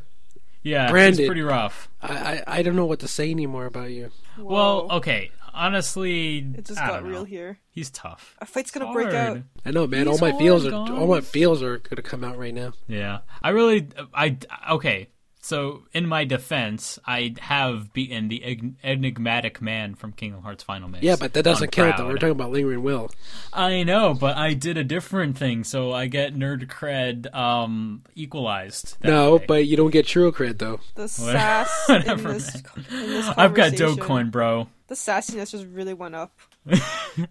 yeah, 0.62 0.90
Brandon. 0.90 1.20
it's 1.20 1.26
pretty 1.28 1.42
rough. 1.42 1.88
I, 2.02 2.42
I 2.46 2.58
I 2.58 2.62
don't 2.62 2.76
know 2.76 2.84
what 2.86 3.00
to 3.00 3.08
say 3.08 3.30
anymore 3.30 3.66
about 3.66 3.90
you. 3.90 4.10
Well, 4.38 4.88
okay. 4.90 5.30
Honestly, 5.54 6.38
it 6.38 6.64
just 6.66 6.80
I 6.80 6.86
got 6.88 7.00
don't 7.00 7.08
real 7.10 7.20
know. 7.20 7.24
here. 7.24 7.58
He's 7.70 7.90
tough. 7.90 8.36
A 8.40 8.46
fight's 8.46 8.70
gonna 8.70 8.86
Hard. 8.86 8.94
break 9.10 9.14
out. 9.14 9.38
I 9.64 9.70
know, 9.70 9.86
man. 9.86 10.06
He's 10.06 10.20
all 10.20 10.30
my 10.30 10.36
feels 10.38 10.66
are 10.66 10.72
all 10.74 11.06
my 11.06 11.18
guys. 11.20 11.28
feels 11.28 11.62
are 11.62 11.78
gonna 11.78 12.02
come 12.02 12.22
out 12.24 12.38
right 12.38 12.52
now. 12.54 12.72
Yeah, 12.86 13.20
I 13.42 13.50
really, 13.50 13.88
I 14.14 14.36
okay. 14.72 15.08
So 15.40 15.84
in 15.92 16.06
my 16.06 16.24
defense, 16.24 16.98
I 17.06 17.34
have 17.40 17.92
beaten 17.92 18.28
the 18.28 18.72
enigmatic 18.84 19.62
man 19.62 19.94
from 19.94 20.12
Kingdom 20.12 20.42
Hearts 20.42 20.62
Final 20.64 20.88
Mix. 20.88 21.04
Yeah, 21.04 21.16
but 21.18 21.32
that 21.34 21.42
doesn't 21.44 21.70
count. 21.72 21.96
Though 21.96 22.06
we're 22.06 22.14
talking 22.16 22.30
about 22.30 22.50
lingering 22.50 22.82
will. 22.82 23.10
I 23.52 23.82
know, 23.84 24.14
but 24.14 24.36
I 24.36 24.54
did 24.54 24.76
a 24.76 24.84
different 24.84 25.38
thing, 25.38 25.64
so 25.64 25.92
I 25.92 26.06
get 26.06 26.34
nerd 26.34 26.66
cred 26.66 27.32
um, 27.34 28.02
equalized. 28.14 28.96
that 29.00 29.08
No, 29.08 29.36
way. 29.36 29.44
but 29.46 29.66
you 29.66 29.76
don't 29.76 29.90
get 29.92 30.06
true 30.06 30.32
cred 30.32 30.58
though. 30.58 30.80
The 30.96 31.08
sass 31.08 31.70
Whatever, 31.88 32.28
in 32.30 32.34
this, 32.34 32.54
in 32.56 32.62
this 32.90 33.28
I've 33.28 33.54
got 33.54 33.70
conversation- 33.76 33.96
Dogecoin, 33.96 34.30
bro. 34.30 34.68
The 34.88 34.94
sassiness 34.94 35.50
just 35.50 35.66
really 35.66 35.94
went 35.94 36.14
up. 36.14 36.32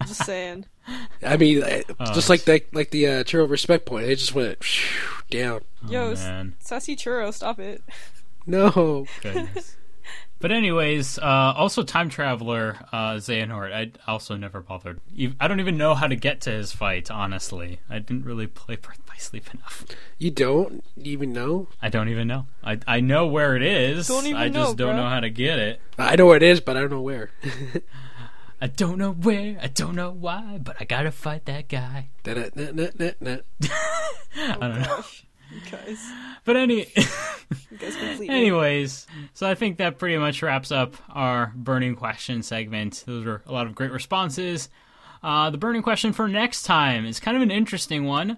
Just 0.06 0.26
saying. 0.26 0.66
I 1.26 1.38
mean, 1.38 1.64
eh, 1.64 1.84
Oh, 2.00 2.14
just 2.14 2.30
like 2.30 2.44
that, 2.46 2.74
like 2.74 2.92
the 2.92 3.08
uh, 3.08 3.24
true 3.24 3.46
respect 3.46 3.86
point, 3.86 4.06
it 4.06 4.16
just 4.18 4.34
went 4.36 4.58
down. 5.30 5.62
Yo, 5.88 6.08
oh, 6.08 6.12
s- 6.12 6.24
man. 6.24 6.56
sassy 6.60 6.96
churro, 6.96 7.34
stop 7.34 7.60
it. 7.60 7.84
No, 8.46 9.06
But 10.40 10.52
anyways, 10.52 11.18
uh, 11.18 11.24
also 11.58 11.82
time 11.82 12.10
traveler 12.10 12.78
uh, 12.94 13.14
Xehanort. 13.16 13.74
I 13.74 13.92
also 14.10 14.38
never 14.38 14.62
bothered. 14.62 15.02
I 15.40 15.48
don't 15.48 15.60
even 15.60 15.78
know 15.78 15.96
how 15.96 16.06
to 16.06 16.16
get 16.16 16.42
to 16.42 16.52
his 16.52 16.72
fight. 16.72 17.10
Honestly, 17.10 17.80
I 17.90 17.98
didn't 17.98 18.24
really 18.24 18.46
play 18.46 18.76
Birth 18.76 19.04
by 19.08 19.16
Sleep 19.18 19.52
enough. 19.52 19.84
you 20.20 20.30
don't 20.30 20.84
even 20.96 21.34
know. 21.34 21.70
I 21.82 21.90
don't 21.90 22.08
even 22.10 22.28
know. 22.28 22.46
I 22.64 22.78
I 22.88 23.00
know 23.00 23.26
where 23.26 23.56
it 23.56 23.64
is. 23.64 24.08
Don't 24.08 24.28
even 24.28 24.38
I 24.40 24.50
just 24.50 24.54
know, 24.56 24.86
don't 24.86 24.94
bruh. 24.94 24.98
know 24.98 25.10
how 25.10 25.22
to 25.22 25.30
get 25.32 25.58
it. 25.58 25.82
I 25.98 26.16
know 26.16 26.28
where 26.28 26.38
it 26.38 26.44
is, 26.44 26.62
but 26.62 26.78
I 26.78 26.82
don't 26.82 26.92
know 26.92 27.02
where. 27.02 27.32
I 28.60 28.68
don't 28.68 28.98
know 28.98 29.12
where. 29.12 29.58
I 29.62 29.68
don't 29.68 29.96
know 29.96 30.12
why. 30.12 30.60
But 30.64 30.78
I 30.80 30.86
gotta 30.86 31.12
fight 31.12 31.46
that 31.46 31.68
guy. 31.68 32.10
I 34.36 34.58
don't 34.60 34.82
know. 34.82 34.88
Gosh. 34.88 35.24
You 35.50 35.62
guys, 35.72 36.12
But 36.44 36.58
any. 36.58 36.80
you 37.72 37.78
guys 37.78 37.96
completely. 37.96 38.30
Anyways, 38.30 39.08
so 39.34 39.50
I 39.50 39.56
think 39.56 39.78
that 39.78 39.98
pretty 39.98 40.18
much 40.18 40.42
wraps 40.44 40.72
up 40.72 40.96
our 41.10 41.54
burning 41.56 41.96
question 41.96 42.44
segment. 42.44 43.04
Those 43.06 43.26
were 43.26 43.42
a 43.46 43.54
lot 43.54 43.66
of 43.66 43.74
great 43.74 43.92
responses. 43.92 44.70
Uh, 45.24 45.50
the 45.50 45.58
burning 45.58 45.82
question 45.82 46.12
for 46.12 46.28
next 46.28 46.64
time 46.64 47.06
is 47.06 47.20
kind 47.20 47.38
of 47.38 47.44
an 47.44 47.52
interesting 47.52 48.06
one. 48.06 48.38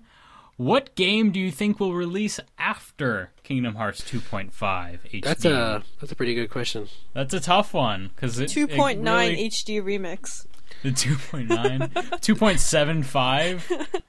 What 0.59 0.93
game 0.95 1.31
do 1.31 1.39
you 1.39 1.51
think 1.51 1.79
will 1.79 1.93
release 1.93 2.37
after 2.57 3.31
Kingdom 3.43 3.75
Hearts 3.75 4.01
2.5 4.01 4.51
HD? 4.51 5.23
That's 5.23 5.45
a 5.45 5.83
that's 6.01 6.11
a 6.11 6.15
pretty 6.17 6.35
good 6.35 6.49
question. 6.49 6.89
that's 7.13 7.33
a 7.33 7.39
tough 7.39 7.73
one 7.73 8.11
because 8.13 8.35
Two 8.51 8.67
point 8.67 8.99
nine 8.99 9.31
it 9.31 9.35
really- 9.35 9.49
HD 9.49 9.81
remix. 9.81 10.45
the 10.83 10.89
2.9 10.91 11.93
2.75 12.19 14.01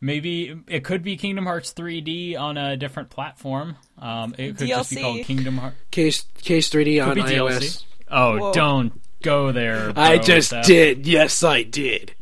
maybe 0.00 0.56
it 0.66 0.82
could 0.82 1.02
be 1.02 1.18
Kingdom 1.18 1.44
Hearts 1.44 1.74
3D 1.74 2.38
on 2.38 2.56
a 2.56 2.76
different 2.78 3.10
platform. 3.10 3.76
Um, 3.98 4.34
it 4.38 4.56
could 4.56 4.68
just 4.68 4.90
be 4.90 5.02
called 5.02 5.20
Kingdom 5.24 5.58
Hearts. 5.58 5.76
Case 5.90 6.24
Case 6.38 6.70
3D 6.70 7.06
on 7.06 7.14
be 7.16 7.20
iOS. 7.20 7.58
DLC. 7.58 7.84
Oh, 8.10 8.38
Whoa. 8.38 8.52
don't 8.54 9.00
go 9.22 9.52
there. 9.52 9.92
I 9.94 10.16
just 10.16 10.54
did. 10.64 11.06
Yes, 11.06 11.42
I 11.44 11.64
did. 11.64 12.14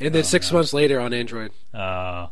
And 0.00 0.08
Oh, 0.08 0.10
then 0.10 0.24
six 0.24 0.50
months 0.50 0.72
later 0.72 0.98
on 0.98 1.12
Android. 1.14 1.52
Uh, 1.72 2.28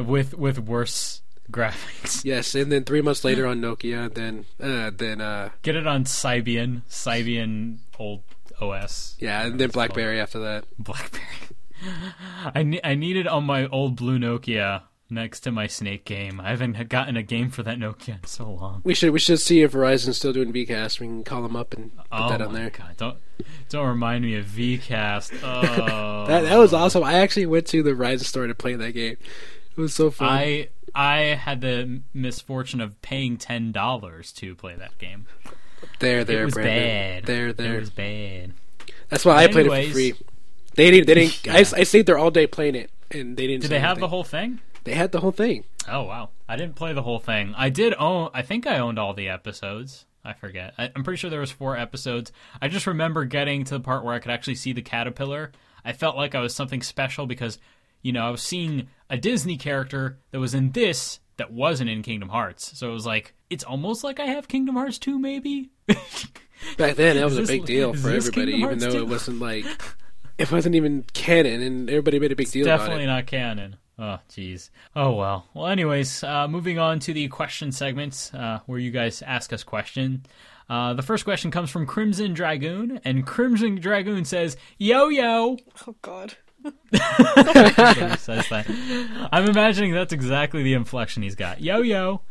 with 0.00 0.34
with 0.34 0.58
worse 0.58 1.22
graphics. 1.50 2.24
Yes, 2.24 2.54
and 2.54 2.70
then 2.70 2.84
three 2.84 3.00
months 3.02 3.24
later 3.24 3.46
on 3.46 3.60
Nokia. 3.60 4.12
Then 4.12 4.44
uh, 4.60 4.90
then 4.94 5.20
uh, 5.20 5.50
Get 5.62 5.76
it 5.76 5.86
on 5.86 6.04
Symbian, 6.04 6.82
Symbian 6.88 7.78
old 7.98 8.22
OS. 8.60 9.16
yeah, 9.18 9.46
and 9.46 9.58
then 9.60 9.70
BlackBerry 9.70 10.20
after 10.20 10.38
that. 10.40 10.64
BlackBerry. 10.78 11.22
I 12.54 12.62
ne- 12.64 12.80
I 12.82 12.94
need 12.94 13.16
it 13.16 13.26
on 13.28 13.44
my 13.44 13.66
old 13.68 13.94
blue 13.96 14.18
Nokia 14.18 14.82
next 15.10 15.40
to 15.40 15.52
my 15.52 15.66
Snake 15.68 16.04
game. 16.04 16.40
I 16.40 16.50
haven't 16.50 16.88
gotten 16.88 17.16
a 17.16 17.22
game 17.22 17.50
for 17.50 17.62
that 17.62 17.78
Nokia 17.78 18.08
in 18.20 18.24
so 18.24 18.50
long. 18.50 18.80
We 18.84 18.94
should 18.94 19.10
we 19.12 19.20
should 19.20 19.38
see 19.40 19.62
if 19.62 19.72
Verizon's 19.72 20.16
still 20.16 20.32
doing 20.32 20.52
VCast. 20.52 20.98
We 21.00 21.06
can 21.06 21.22
call 21.24 21.42
them 21.42 21.54
up 21.56 21.72
and 21.74 21.96
put 21.96 22.06
oh 22.12 22.28
that 22.30 22.42
on 22.42 22.52
there. 22.52 22.70
god! 22.70 22.96
Don't 22.96 23.16
don't 23.68 23.86
remind 23.86 24.24
me 24.24 24.34
of 24.36 24.44
VCast. 24.46 25.38
Oh, 25.42 26.26
That 26.28 26.40
that 26.42 26.56
was 26.56 26.74
awesome. 26.74 27.04
I 27.04 27.14
actually 27.20 27.46
went 27.46 27.66
to 27.68 27.82
the 27.82 27.90
Verizon 27.92 28.24
store 28.24 28.46
to 28.48 28.54
play 28.54 28.74
that 28.74 28.92
game. 28.92 29.16
It 29.78 29.82
was 29.82 29.94
so 29.94 30.10
fun. 30.10 30.28
I 30.28 30.68
I 30.92 31.18
had 31.36 31.60
the 31.60 32.00
misfortune 32.12 32.80
of 32.80 33.00
paying 33.00 33.36
ten 33.36 33.70
dollars 33.70 34.32
to 34.32 34.56
play 34.56 34.74
that 34.74 34.98
game. 34.98 35.26
there, 36.00 36.24
there, 36.24 36.42
it 36.42 36.46
was 36.46 36.54
Brandon. 36.54 36.74
bad. 36.74 37.26
There, 37.26 37.52
there. 37.52 37.76
It 37.76 37.80
was 37.80 37.90
bad. 37.90 38.54
That's 39.08 39.24
why 39.24 39.44
I 39.44 39.46
played 39.46 39.66
it 39.66 39.86
for 39.86 39.92
free. 39.92 40.14
They 40.74 40.90
didn't. 40.90 41.06
They 41.06 41.14
didn't. 41.14 41.48
I, 41.48 41.58
Yeah. 41.58 41.72
I 41.76 41.82
stayed 41.84 42.06
there 42.06 42.18
all 42.18 42.32
day 42.32 42.48
playing 42.48 42.74
it, 42.74 42.90
and 43.12 43.36
they 43.36 43.46
didn't. 43.46 43.62
Did 43.62 43.70
they 43.70 43.78
have 43.78 43.90
anything. 43.90 44.00
the 44.00 44.08
whole 44.08 44.24
thing? 44.24 44.60
They 44.82 44.94
had 44.94 45.12
the 45.12 45.20
whole 45.20 45.30
thing. 45.30 45.62
Oh 45.86 46.02
wow! 46.02 46.30
I 46.48 46.56
didn't 46.56 46.74
play 46.74 46.92
the 46.92 47.02
whole 47.02 47.20
thing. 47.20 47.54
I 47.56 47.68
did 47.68 47.94
own. 47.96 48.30
I 48.34 48.42
think 48.42 48.66
I 48.66 48.78
owned 48.78 48.98
all 48.98 49.14
the 49.14 49.28
episodes. 49.28 50.06
I 50.24 50.32
forget. 50.32 50.74
I, 50.76 50.90
I'm 50.96 51.04
pretty 51.04 51.18
sure 51.18 51.30
there 51.30 51.38
was 51.38 51.52
four 51.52 51.76
episodes. 51.76 52.32
I 52.60 52.66
just 52.66 52.88
remember 52.88 53.24
getting 53.24 53.62
to 53.64 53.74
the 53.74 53.80
part 53.80 54.04
where 54.04 54.14
I 54.14 54.18
could 54.18 54.32
actually 54.32 54.56
see 54.56 54.72
the 54.72 54.82
caterpillar. 54.82 55.52
I 55.84 55.92
felt 55.92 56.16
like 56.16 56.34
I 56.34 56.40
was 56.40 56.54
something 56.54 56.82
special 56.82 57.26
because, 57.26 57.58
you 58.02 58.12
know, 58.12 58.26
I 58.26 58.30
was 58.30 58.42
seeing 58.42 58.88
a 59.10 59.16
Disney 59.16 59.56
character 59.56 60.18
that 60.30 60.40
was 60.40 60.54
in 60.54 60.72
this 60.72 61.20
that 61.36 61.52
wasn't 61.52 61.88
in 61.90 62.02
Kingdom 62.02 62.28
Hearts. 62.30 62.76
So 62.78 62.90
it 62.90 62.92
was 62.92 63.06
like 63.06 63.34
it's 63.50 63.64
almost 63.64 64.04
like 64.04 64.20
I 64.20 64.26
have 64.26 64.48
Kingdom 64.48 64.74
Hearts 64.76 64.98
2 64.98 65.18
maybe. 65.18 65.70
Back 66.76 66.96
then, 66.96 67.16
that 67.16 67.24
was 67.24 67.38
Is 67.38 67.48
a 67.48 67.52
big 67.52 67.64
deal 67.64 67.94
for 67.94 68.10
everybody, 68.10 68.52
Kingdom 68.52 68.54
even 68.54 68.68
Hearts 68.80 68.84
though 68.84 68.90
2? 68.92 68.98
it 68.98 69.08
wasn't 69.08 69.38
like 69.40 69.64
it 70.38 70.50
wasn't 70.52 70.74
even 70.74 71.04
canon, 71.14 71.62
and 71.62 71.88
everybody 71.88 72.18
made 72.18 72.32
a 72.32 72.36
big 72.36 72.50
deal 72.50 72.64
Definitely 72.64 73.04
about 73.04 73.12
it. 73.12 73.16
not 73.16 73.26
canon. 73.26 73.76
Oh, 74.00 74.18
jeez. 74.30 74.70
Oh, 74.94 75.12
well. 75.14 75.46
Well, 75.54 75.66
anyways, 75.66 76.22
uh, 76.22 76.46
moving 76.46 76.78
on 76.78 77.00
to 77.00 77.12
the 77.12 77.26
question 77.26 77.72
segments 77.72 78.32
uh, 78.32 78.60
where 78.66 78.78
you 78.78 78.92
guys 78.92 79.22
ask 79.22 79.52
us 79.52 79.64
questions. 79.64 80.24
Uh, 80.70 80.94
the 80.94 81.02
first 81.02 81.24
question 81.24 81.50
comes 81.50 81.68
from 81.70 81.84
Crimson 81.84 82.32
Dragoon, 82.32 83.00
and 83.04 83.26
Crimson 83.26 83.74
Dragoon 83.76 84.24
says, 84.24 84.56
Yo, 84.78 85.08
yo. 85.08 85.56
Oh 85.86 85.96
God. 86.02 86.34
Says 86.92 88.48
that. 88.48 89.28
I'm 89.32 89.44
imagining 89.48 89.92
that's 89.92 90.12
exactly 90.12 90.62
the 90.62 90.74
inflection 90.74 91.22
he's 91.22 91.34
got. 91.34 91.60
Yo, 91.60 91.80
yo. 91.80 92.22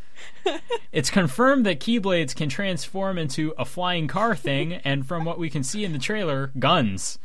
It's 0.92 1.10
confirmed 1.12 1.66
that 1.66 1.80
Keyblades 1.80 2.36
can 2.36 2.50
transform 2.50 3.18
into 3.18 3.54
a 3.58 3.66
flying 3.66 4.08
car 4.08 4.36
thing, 4.36 4.74
and 4.74 5.06
from 5.06 5.26
what 5.26 5.38
we 5.38 5.50
can 5.50 5.64
see 5.64 5.86
in 5.86 5.94
the 5.94 6.00
trailer, 6.00 6.52
guns. 6.58 7.20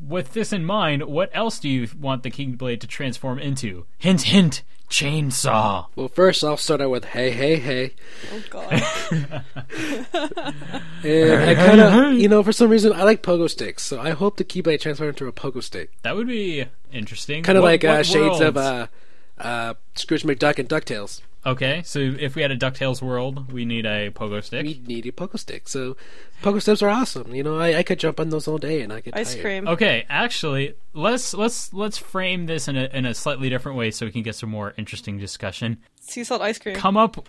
with 0.00 0.32
this 0.32 0.52
in 0.52 0.64
mind, 0.64 1.04
what 1.04 1.30
else 1.32 1.58
do 1.58 1.68
you 1.68 1.88
want 1.98 2.22
the 2.22 2.30
Keyblade 2.30 2.80
to 2.80 2.86
transform 2.86 3.38
into? 3.38 3.86
Hint, 3.98 4.22
hint, 4.22 4.62
chainsaw. 4.90 5.86
Well, 5.96 6.08
first 6.08 6.42
I'll 6.44 6.56
start 6.56 6.80
out 6.80 6.90
with 6.90 7.04
hey, 7.06 7.30
hey, 7.30 7.56
hey, 7.56 7.94
Oh 8.32 8.42
god. 8.50 8.72
and 11.04 11.42
I 11.50 11.54
kind 11.54 11.80
of, 11.80 12.12
you 12.14 12.28
know, 12.28 12.42
for 12.42 12.52
some 12.52 12.70
reason 12.70 12.92
I 12.92 13.04
like 13.04 13.22
pogo 13.22 13.48
sticks, 13.48 13.82
so 13.84 14.00
I 14.00 14.10
hope 14.10 14.36
the 14.36 14.44
Keyblade 14.44 14.80
transforms 14.80 15.10
into 15.14 15.26
a 15.28 15.32
pogo 15.32 15.62
stick, 15.62 15.90
That 16.02 16.16
would 16.16 16.26
be 16.26 16.66
interesting. 16.92 17.42
kind 17.42 17.56
of 17.56 17.62
What- 17.62 17.68
like 17.70 17.84
uh, 17.84 17.88
what 17.96 18.06
shades 18.06 18.40
of 18.40 18.56
uh, 18.56 18.88
uh, 19.38 19.74
Scrooge 19.94 20.24
McDuck 20.24 20.58
and 20.58 20.68
Ducktales. 20.68 21.22
Okay, 21.46 21.82
so 21.84 21.98
if 21.98 22.34
we 22.34 22.42
had 22.42 22.50
a 22.50 22.56
Ducktales 22.56 23.00
world, 23.00 23.50
we 23.50 23.64
need 23.64 23.86
a 23.86 24.10
pogo 24.10 24.44
stick. 24.44 24.66
We 24.66 24.82
need 24.86 25.06
a 25.06 25.12
pogo 25.12 25.38
stick, 25.38 25.68
so 25.68 25.96
pogo 26.42 26.60
sticks 26.60 26.82
are 26.82 26.90
awesome. 26.90 27.34
You 27.34 27.42
know, 27.42 27.58
I, 27.58 27.78
I 27.78 27.82
could 27.82 27.98
jump 27.98 28.20
on 28.20 28.28
those 28.28 28.46
all 28.46 28.58
day 28.58 28.82
and 28.82 28.92
I 28.92 29.00
get 29.00 29.16
Ice 29.16 29.32
tired. 29.32 29.42
cream. 29.42 29.68
Okay, 29.68 30.04
actually, 30.10 30.74
let's 30.92 31.32
let's 31.32 31.72
let's 31.72 31.96
frame 31.96 32.44
this 32.44 32.68
in 32.68 32.76
a 32.76 32.90
in 32.92 33.06
a 33.06 33.14
slightly 33.14 33.48
different 33.48 33.78
way 33.78 33.90
so 33.90 34.04
we 34.04 34.12
can 34.12 34.22
get 34.22 34.34
some 34.34 34.50
more 34.50 34.74
interesting 34.76 35.16
discussion. 35.16 35.78
Sea 36.00 36.24
salt 36.24 36.42
ice 36.42 36.58
cream. 36.58 36.76
Come 36.76 36.98
up, 36.98 37.16
co- 37.16 37.24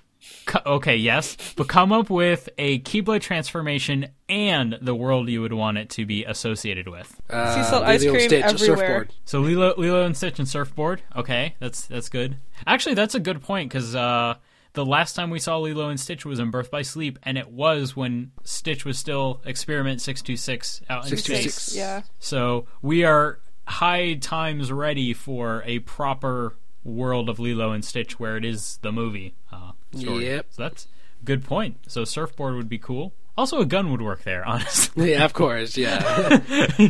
okay, 0.66 0.96
yes, 0.96 1.38
but 1.56 1.68
come 1.68 1.92
up 1.92 2.10
with 2.10 2.50
a 2.58 2.80
Keyblade 2.80 3.22
transformation 3.22 4.08
and 4.30 4.78
the 4.82 4.96
world 4.96 5.30
you 5.30 5.42
would 5.42 5.54
want 5.54 5.78
it 5.78 5.90
to 5.92 6.06
be 6.06 6.24
associated 6.26 6.88
with. 6.88 7.20
Uh, 7.30 7.56
Sea 7.56 7.70
salt 7.70 7.84
ice 7.84 8.04
cream 8.04 8.20
Stitch, 8.20 8.44
everywhere. 8.44 9.08
So 9.26 9.40
Lilo, 9.40 9.74
Lilo 9.78 10.04
and 10.04 10.16
Stitch 10.16 10.40
and 10.40 10.48
surfboard. 10.48 11.02
Okay, 11.16 11.56
that's 11.60 11.86
that's 11.86 12.10
good. 12.10 12.38
Actually, 12.66 12.96
that's 12.96 13.16
a 13.16 13.20
good 13.20 13.42
point 13.42 13.70
because 13.70 13.96
uh, 13.96 14.36
the 14.74 14.86
last 14.86 15.16
time 15.16 15.30
we 15.30 15.40
saw 15.40 15.58
Lilo 15.58 15.90
and 15.90 16.00
Stitch 16.00 16.26
was 16.26 16.40
in 16.40 16.52
Birth 16.52 16.72
by 16.72 16.82
Sleep, 16.82 17.20
and 17.24 17.38
it 17.38 17.50
was 17.50 17.96
when 17.96 18.32
Stitch 18.44 18.86
was 18.86 18.98
still 18.98 19.42
Experiment 19.46 20.02
Six 20.02 20.22
Two 20.22 20.38
Six 20.38 20.82
out 20.90 21.04
in 21.04 21.10
626. 21.10 21.54
space. 21.54 21.76
Yeah. 21.78 22.04
So 22.20 22.68
we 22.82 23.04
are 23.04 23.40
high 23.68 24.16
times 24.16 24.72
ready 24.72 25.14
for 25.14 25.64
a 25.66 25.80
proper 25.80 26.56
world 26.84 27.30
of 27.30 27.40
Lilo 27.40 27.72
and 27.72 27.84
Stitch 27.86 28.20
where 28.20 28.38
it 28.38 28.46
is 28.46 28.80
the 28.82 28.92
movie 28.92 29.34
uh, 29.52 29.72
story. 29.96 30.26
Yep. 30.26 30.46
So 30.52 30.62
that's 30.64 30.88
a 31.22 31.26
good 31.26 31.44
point. 31.46 31.78
So 31.88 32.04
surfboard 32.06 32.56
would 32.56 32.70
be 32.70 32.78
cool. 32.78 33.14
Also, 33.38 33.60
a 33.62 33.66
gun 33.66 33.90
would 33.92 34.02
work 34.02 34.24
there. 34.24 34.46
Honestly, 34.48 35.12
Yeah, 35.12 35.24
of 35.24 35.34
course. 35.34 35.78
Yeah, 35.78 36.00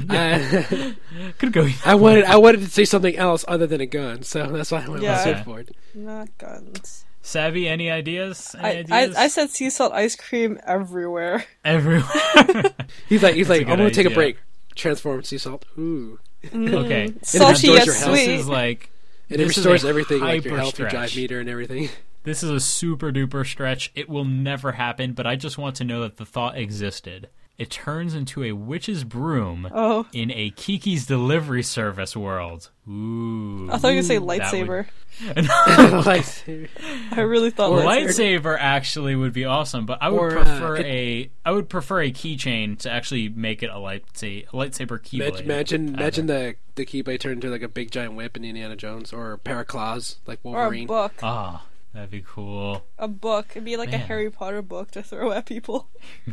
I, 0.09 0.95
could 1.37 1.51
go. 1.53 1.67
I 1.85 1.95
wanted 1.95 2.25
I 2.25 2.37
wanted 2.37 2.61
to 2.61 2.67
say 2.69 2.85
something 2.85 3.15
else 3.15 3.45
other 3.47 3.67
than 3.67 3.81
a 3.81 3.85
gun, 3.85 4.23
so 4.23 4.47
that's 4.47 4.71
why 4.71 4.83
I 4.83 4.89
went 4.89 5.03
Yeah. 5.03 5.25
with 5.25 5.37
surfboard. 5.37 5.71
Not 5.93 6.29
guns. 6.37 7.05
Savvy, 7.21 7.69
any 7.69 7.91
ideas? 7.91 8.55
Any 8.57 8.67
I, 8.67 8.71
ideas? 9.01 9.15
I 9.15 9.23
I 9.23 9.27
said 9.27 9.49
sea 9.51 9.69
salt 9.69 9.93
ice 9.93 10.15
cream 10.15 10.59
everywhere. 10.65 11.45
everywhere. 11.63 12.73
He's 13.07 13.21
like 13.21 13.35
he's 13.35 13.47
like 13.49 13.61
good 13.61 13.69
I'm 13.73 13.77
gonna 13.77 13.91
take 13.91 14.07
a 14.07 14.09
break. 14.09 14.37
Transform 14.75 15.23
sea 15.23 15.37
salt. 15.37 15.65
Ooh, 15.77 16.17
okay, 16.53 17.13
Salty 17.21 17.51
restores 17.51 17.63
yet 17.63 17.85
your 17.85 17.95
health. 17.95 18.11
this 18.15 18.23
sweet. 18.25 18.29
is 18.39 18.47
like 18.47 18.89
and 19.31 19.41
it 19.41 19.47
restores 19.47 19.85
everything 19.85 20.19
like 20.19 20.43
your 20.43 20.57
health, 20.57 20.77
your 20.77 20.89
drive 20.89 21.15
meter, 21.15 21.39
and 21.39 21.49
everything. 21.49 21.89
this 22.23 22.43
is 22.43 22.49
a 22.49 22.59
super 22.59 23.11
duper 23.11 23.45
stretch. 23.45 23.91
It 23.95 24.09
will 24.09 24.25
never 24.25 24.73
happen, 24.73 25.13
but 25.13 25.25
I 25.25 25.35
just 25.35 25.57
want 25.57 25.75
to 25.77 25.83
know 25.83 26.01
that 26.01 26.17
the 26.17 26.25
thought 26.25 26.57
existed. 26.57 27.29
It 27.61 27.69
turns 27.69 28.15
into 28.15 28.43
a 28.43 28.53
witch's 28.53 29.03
broom 29.03 29.67
Oh, 29.71 30.07
in 30.13 30.31
a 30.31 30.49
Kiki's 30.49 31.05
delivery 31.05 31.61
service 31.61 32.17
world. 32.17 32.71
Ooh. 32.89 33.69
I 33.71 33.77
thought 33.77 33.89
you 33.89 33.97
were 33.97 34.01
say 34.01 34.17
That 34.17 34.51
would- 34.53 34.85
lightsaber. 35.21 36.67
I 37.11 37.21
really 37.21 37.51
thought 37.51 37.71
Well, 37.71 37.85
lightsaber. 37.85 38.39
lightsaber 38.41 38.57
actually 38.59 39.15
would 39.15 39.33
be 39.33 39.45
awesome, 39.45 39.85
but 39.85 39.99
I 40.01 40.09
would 40.09 40.17
Or, 40.19 40.39
uh, 40.39 40.43
prefer 40.43 40.77
could- 40.77 40.85
a 40.87 41.29
I 41.45 41.51
would 41.51 41.69
prefer 41.69 42.01
a 42.01 42.11
keychain 42.11 42.79
to 42.79 42.89
actually 42.91 43.29
make 43.29 43.61
it 43.61 43.69
a 43.69 43.75
lightsa- 43.75 44.47
a 44.47 44.51
lightsaber 44.51 44.99
keyblade. 44.99 45.41
imagine 45.41 45.89
Uh, 45.95 45.99
imagine 45.99 46.25
the 46.27 46.55
the 46.75 46.85
keyblade 46.85 47.19
turned 47.19 47.43
into 47.43 47.49
like 47.49 47.61
a 47.61 47.67
big 47.67 47.91
giant 47.91 48.15
whip 48.15 48.35
in 48.37 48.43
Indiana 48.45 48.75
Jones, 48.75 49.13
or 49.13 49.33
a 49.33 49.37
pair 49.37 49.59
of 49.59 49.67
claws 49.67 50.17
like 50.25 50.39
Or 50.43 50.55
a 50.57 50.61
Wolverine. 50.61 50.87
book. 50.87 51.13
Ah, 51.21 51.63
that'd 51.93 52.09
be 52.11 52.23
cool. 52.27 52.83
A 52.97 53.07
book. 53.07 53.47
It'd 53.51 53.65
be 53.65 53.77
like 53.77 53.93
a 53.93 53.97
Harry 53.97 54.29
Potter 54.29 54.61
book 54.61 54.91
to 54.91 55.03
throw 55.03 55.31
at 55.31 55.45
people. 55.45 55.89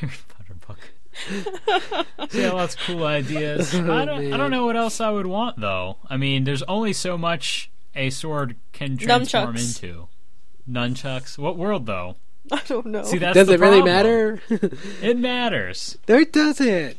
Harry 0.00 0.12
Potter 0.28 0.54
book. 0.66 0.78
so 2.30 2.38
yeah, 2.38 2.50
lots 2.52 2.74
of 2.74 2.80
cool 2.80 3.04
ideas. 3.04 3.72
Oh, 3.74 3.92
I 3.92 4.04
don't, 4.04 4.32
I 4.32 4.36
don't 4.36 4.50
know 4.50 4.66
what 4.66 4.76
else 4.76 5.00
I 5.00 5.10
would 5.10 5.26
want 5.26 5.60
though. 5.60 5.96
I 6.08 6.16
mean, 6.16 6.44
there's 6.44 6.62
only 6.64 6.92
so 6.92 7.16
much 7.16 7.70
a 7.94 8.10
sword 8.10 8.56
can 8.72 8.96
transform 8.96 9.54
Nunchucks. 9.54 9.82
into. 9.82 10.08
Nunchucks. 10.68 11.38
What 11.38 11.56
world 11.56 11.86
though? 11.86 12.16
I 12.52 12.60
don't 12.66 12.86
know. 12.86 13.04
See, 13.04 13.18
that's 13.18 13.34
Does 13.34 13.46
the 13.46 13.54
it 13.54 13.60
really 13.60 13.80
problem. 13.80 13.94
matter? 13.94 14.40
It 15.02 15.18
matters. 15.18 15.96
no, 16.08 16.18
it 16.18 16.32
doesn't. 16.32 16.96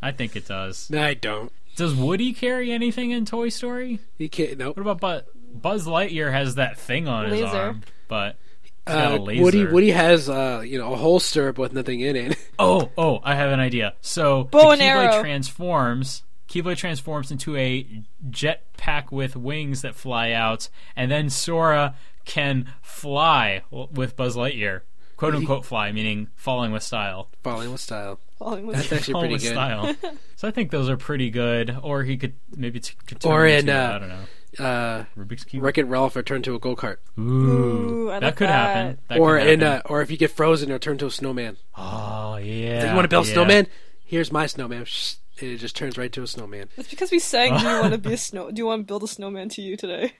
I 0.00 0.12
think 0.12 0.36
it 0.36 0.46
does. 0.46 0.88
No, 0.88 1.02
I 1.02 1.14
don't. 1.14 1.52
Does 1.76 1.94
Woody 1.94 2.32
carry 2.32 2.70
anything 2.72 3.10
in 3.10 3.24
Toy 3.24 3.48
Story? 3.50 3.98
He 4.16 4.28
can't. 4.28 4.58
Nope. 4.58 4.76
What 4.76 4.82
about 4.82 5.00
Buzz? 5.00 5.22
Buzz 5.52 5.86
Lightyear 5.86 6.30
has 6.32 6.56
that 6.56 6.78
thing 6.78 7.08
on 7.08 7.30
his 7.30 7.40
Laser. 7.42 7.56
arm, 7.56 7.82
but 8.08 8.36
he's 8.62 8.72
got 8.86 9.12
Uh, 9.12 9.16
a 9.16 9.18
laser. 9.18 9.42
Woody 9.42 9.64
Woody 9.66 9.90
has 9.90 10.28
uh 10.28 10.62
you 10.64 10.78
know 10.78 10.92
a 10.92 10.96
holster 10.96 11.52
but 11.52 11.62
with 11.62 11.72
nothing 11.72 12.00
in 12.00 12.16
it. 12.16 12.38
Oh, 12.60 12.90
oh, 12.98 13.20
I 13.22 13.36
have 13.36 13.52
an 13.52 13.60
idea. 13.60 13.94
So 14.00 14.42
Bow 14.44 14.58
the 14.62 14.68
and 14.70 14.80
Keyblade 14.80 15.12
arrow. 15.12 15.20
transforms. 15.22 16.22
Keyblade 16.48 16.76
transforms 16.76 17.30
into 17.30 17.56
a 17.56 17.86
jetpack 18.30 19.12
with 19.12 19.36
wings 19.36 19.82
that 19.82 19.94
fly 19.94 20.32
out, 20.32 20.68
and 20.96 21.10
then 21.10 21.30
Sora 21.30 21.94
can 22.24 22.72
fly 22.82 23.62
with 23.70 24.16
Buzz 24.16 24.34
Lightyear, 24.36 24.80
quote 25.16 25.34
unquote 25.34 25.64
fly, 25.64 25.92
meaning 25.92 26.28
falling 26.34 26.72
with 26.72 26.82
style. 26.82 27.28
Falling 27.42 27.70
with 27.70 27.80
style. 27.80 28.18
Falling 28.38 28.66
with- 28.66 28.76
style. 28.76 28.88
That's 28.90 28.92
actually 29.02 29.12
Falling 29.12 29.30
pretty 29.30 29.44
good. 29.44 29.52
style. 29.52 29.94
so 30.36 30.48
I 30.48 30.50
think 30.50 30.70
those 30.70 30.88
are 30.88 30.96
pretty 30.96 31.30
good. 31.30 31.76
Or 31.82 32.02
he 32.02 32.16
could 32.16 32.34
maybe 32.56 32.80
t- 32.80 32.94
could 33.06 33.20
turn 33.20 33.32
Or 33.32 33.46
in, 33.46 33.60
into, 33.60 33.72
uh, 33.78 33.94
I 33.94 33.98
don't 33.98 34.08
know 34.08 34.24
Uh, 34.58 35.04
Rubik's 35.16 35.44
cube. 35.44 35.62
Wreck 35.62 35.78
It 35.78 35.84
Ralph 35.84 36.16
or 36.16 36.22
turn 36.22 36.42
to 36.42 36.54
a 36.54 36.58
go 36.58 36.74
kart. 36.76 36.96
Ooh, 37.18 37.22
Ooh, 37.22 38.10
I 38.10 38.20
that 38.20 38.22
like 38.26 38.36
could 38.36 38.48
that. 38.48 38.76
happen. 38.76 38.98
That 39.08 39.18
Or 39.18 39.38
could 39.38 39.46
in 39.48 39.60
happen. 39.60 39.82
uh, 39.86 39.92
or 39.92 40.00
if 40.02 40.10
you 40.10 40.16
get 40.16 40.30
frozen, 40.30 40.70
or 40.72 40.78
turn 40.78 40.98
to 40.98 41.06
a 41.06 41.10
snowman. 41.10 41.56
oh 41.76 42.36
yeah. 42.36 42.88
you 42.88 42.94
want 42.94 43.04
to 43.04 43.08
build 43.08 43.26
yeah. 43.26 43.32
a 43.32 43.34
snowman? 43.34 43.66
Here's 44.04 44.32
my 44.32 44.46
snowman. 44.46 44.84
Shh, 44.86 45.14
and 45.40 45.50
it 45.50 45.58
just 45.58 45.76
turns 45.76 45.98
right 45.98 46.12
to 46.12 46.22
a 46.22 46.26
snowman. 46.26 46.68
It's 46.76 46.88
because 46.88 47.10
we 47.10 47.18
sang. 47.18 47.56
Do 47.58 47.62
you 47.64 47.80
want 47.80 47.92
to 47.92 47.98
be 47.98 48.14
a 48.14 48.16
snow? 48.28 48.50
Do 48.50 48.58
you 48.58 48.66
want 48.66 48.82
to 48.82 48.86
build 48.86 49.02
a 49.02 49.08
snowman 49.08 49.48
to 49.50 49.62
you 49.62 49.76
today? 49.76 50.14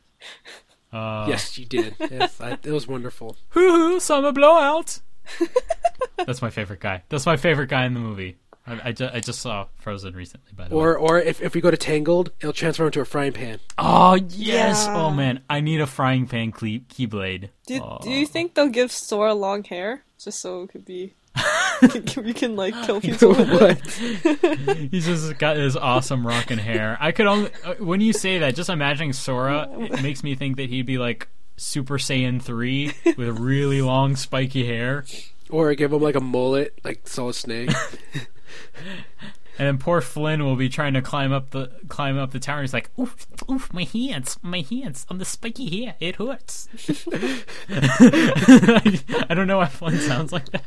Uh, 0.92 1.26
yes, 1.28 1.58
you 1.58 1.64
did. 1.66 1.94
Yes, 2.10 2.40
I, 2.40 2.52
it 2.62 2.66
was 2.72 2.86
wonderful. 2.88 3.36
Hoo 3.50 3.60
hoo, 3.92 4.00
summer 4.00 4.32
blowout. 4.32 5.00
That's 6.26 6.40
my 6.42 6.50
favorite 6.50 6.80
guy. 6.80 7.02
That's 7.08 7.26
my 7.26 7.36
favorite 7.36 7.68
guy 7.68 7.84
in 7.86 7.94
the 7.94 8.00
movie. 8.00 8.36
I, 8.68 8.88
I, 8.88 8.92
ju- 8.92 9.08
I 9.12 9.20
just 9.20 9.40
saw 9.40 9.66
Frozen 9.76 10.14
recently, 10.14 10.52
by 10.54 10.68
the 10.68 10.76
way. 10.76 10.80
Or 10.82 10.96
or 10.96 11.18
if, 11.20 11.40
if 11.40 11.54
we 11.54 11.60
go 11.60 11.70
to 11.70 11.76
Tangled, 11.76 12.30
it'll 12.40 12.52
transform 12.52 12.86
into 12.88 13.00
a 13.00 13.04
frying 13.04 13.32
pan. 13.32 13.60
Oh 13.78 14.14
yes! 14.14 14.86
Yeah. 14.86 14.96
Oh 14.96 15.10
man, 15.10 15.40
I 15.48 15.60
need 15.60 15.80
a 15.80 15.86
frying 15.86 16.26
pan 16.26 16.52
cle- 16.52 16.80
keyblade. 16.88 17.50
Do 17.66 17.80
oh. 17.82 17.98
Do 18.02 18.10
you 18.10 18.26
think 18.26 18.54
they'll 18.54 18.68
give 18.68 18.92
Sora 18.92 19.34
long 19.34 19.64
hair 19.64 20.04
just 20.18 20.40
so 20.40 20.62
it 20.62 20.70
could 20.70 20.84
be? 20.84 21.14
we 22.16 22.32
can 22.32 22.56
like 22.56 22.74
kill 22.84 23.00
people 23.00 23.28
with 23.30 23.40
it. 23.40 24.42
what? 24.66 24.76
He's 24.90 25.06
just 25.06 25.38
got 25.38 25.54
this 25.54 25.76
awesome 25.76 26.26
rockin' 26.26 26.58
hair. 26.58 26.96
I 27.00 27.12
could 27.12 27.26
only 27.26 27.50
uh, 27.64 27.74
when 27.74 28.00
you 28.00 28.12
say 28.12 28.38
that, 28.38 28.54
just 28.56 28.68
imagining 28.70 29.12
Sora, 29.12 29.68
it 29.72 30.02
makes 30.02 30.22
me 30.24 30.34
think 30.34 30.56
that 30.56 30.68
he'd 30.68 30.86
be 30.86 30.98
like 30.98 31.28
Super 31.56 31.98
Saiyan 31.98 32.42
three 32.42 32.92
with 33.16 33.38
really 33.38 33.82
long 33.82 34.16
spiky 34.16 34.66
hair, 34.66 35.04
Or 35.50 35.72
give 35.74 35.92
him 35.92 36.00
like 36.02 36.14
a 36.16 36.20
mullet, 36.20 36.78
like 36.84 37.06
Solid 37.06 37.34
Snake. 37.34 37.70
And 39.58 39.66
then 39.66 39.78
poor 39.78 40.00
Flynn 40.00 40.44
will 40.44 40.56
be 40.56 40.68
trying 40.68 40.94
to 40.94 41.02
climb 41.02 41.32
up 41.32 41.50
the 41.50 41.70
climb 41.88 42.16
up 42.16 42.30
the 42.30 42.38
tower. 42.38 42.60
He's 42.60 42.72
like, 42.72 42.90
"Oof, 42.98 43.26
oof, 43.50 43.72
my 43.72 43.84
hands, 43.84 44.38
my 44.42 44.60
hands 44.60 45.04
on 45.08 45.18
the 45.18 45.24
spiky 45.24 45.84
hair, 45.84 45.96
it 46.00 46.16
hurts." 46.16 46.68
I 49.28 49.34
don't 49.34 49.46
know 49.46 49.58
why 49.58 49.66
Flynn 49.66 49.98
sounds 49.98 50.32
like 50.32 50.50
that. 50.50 50.64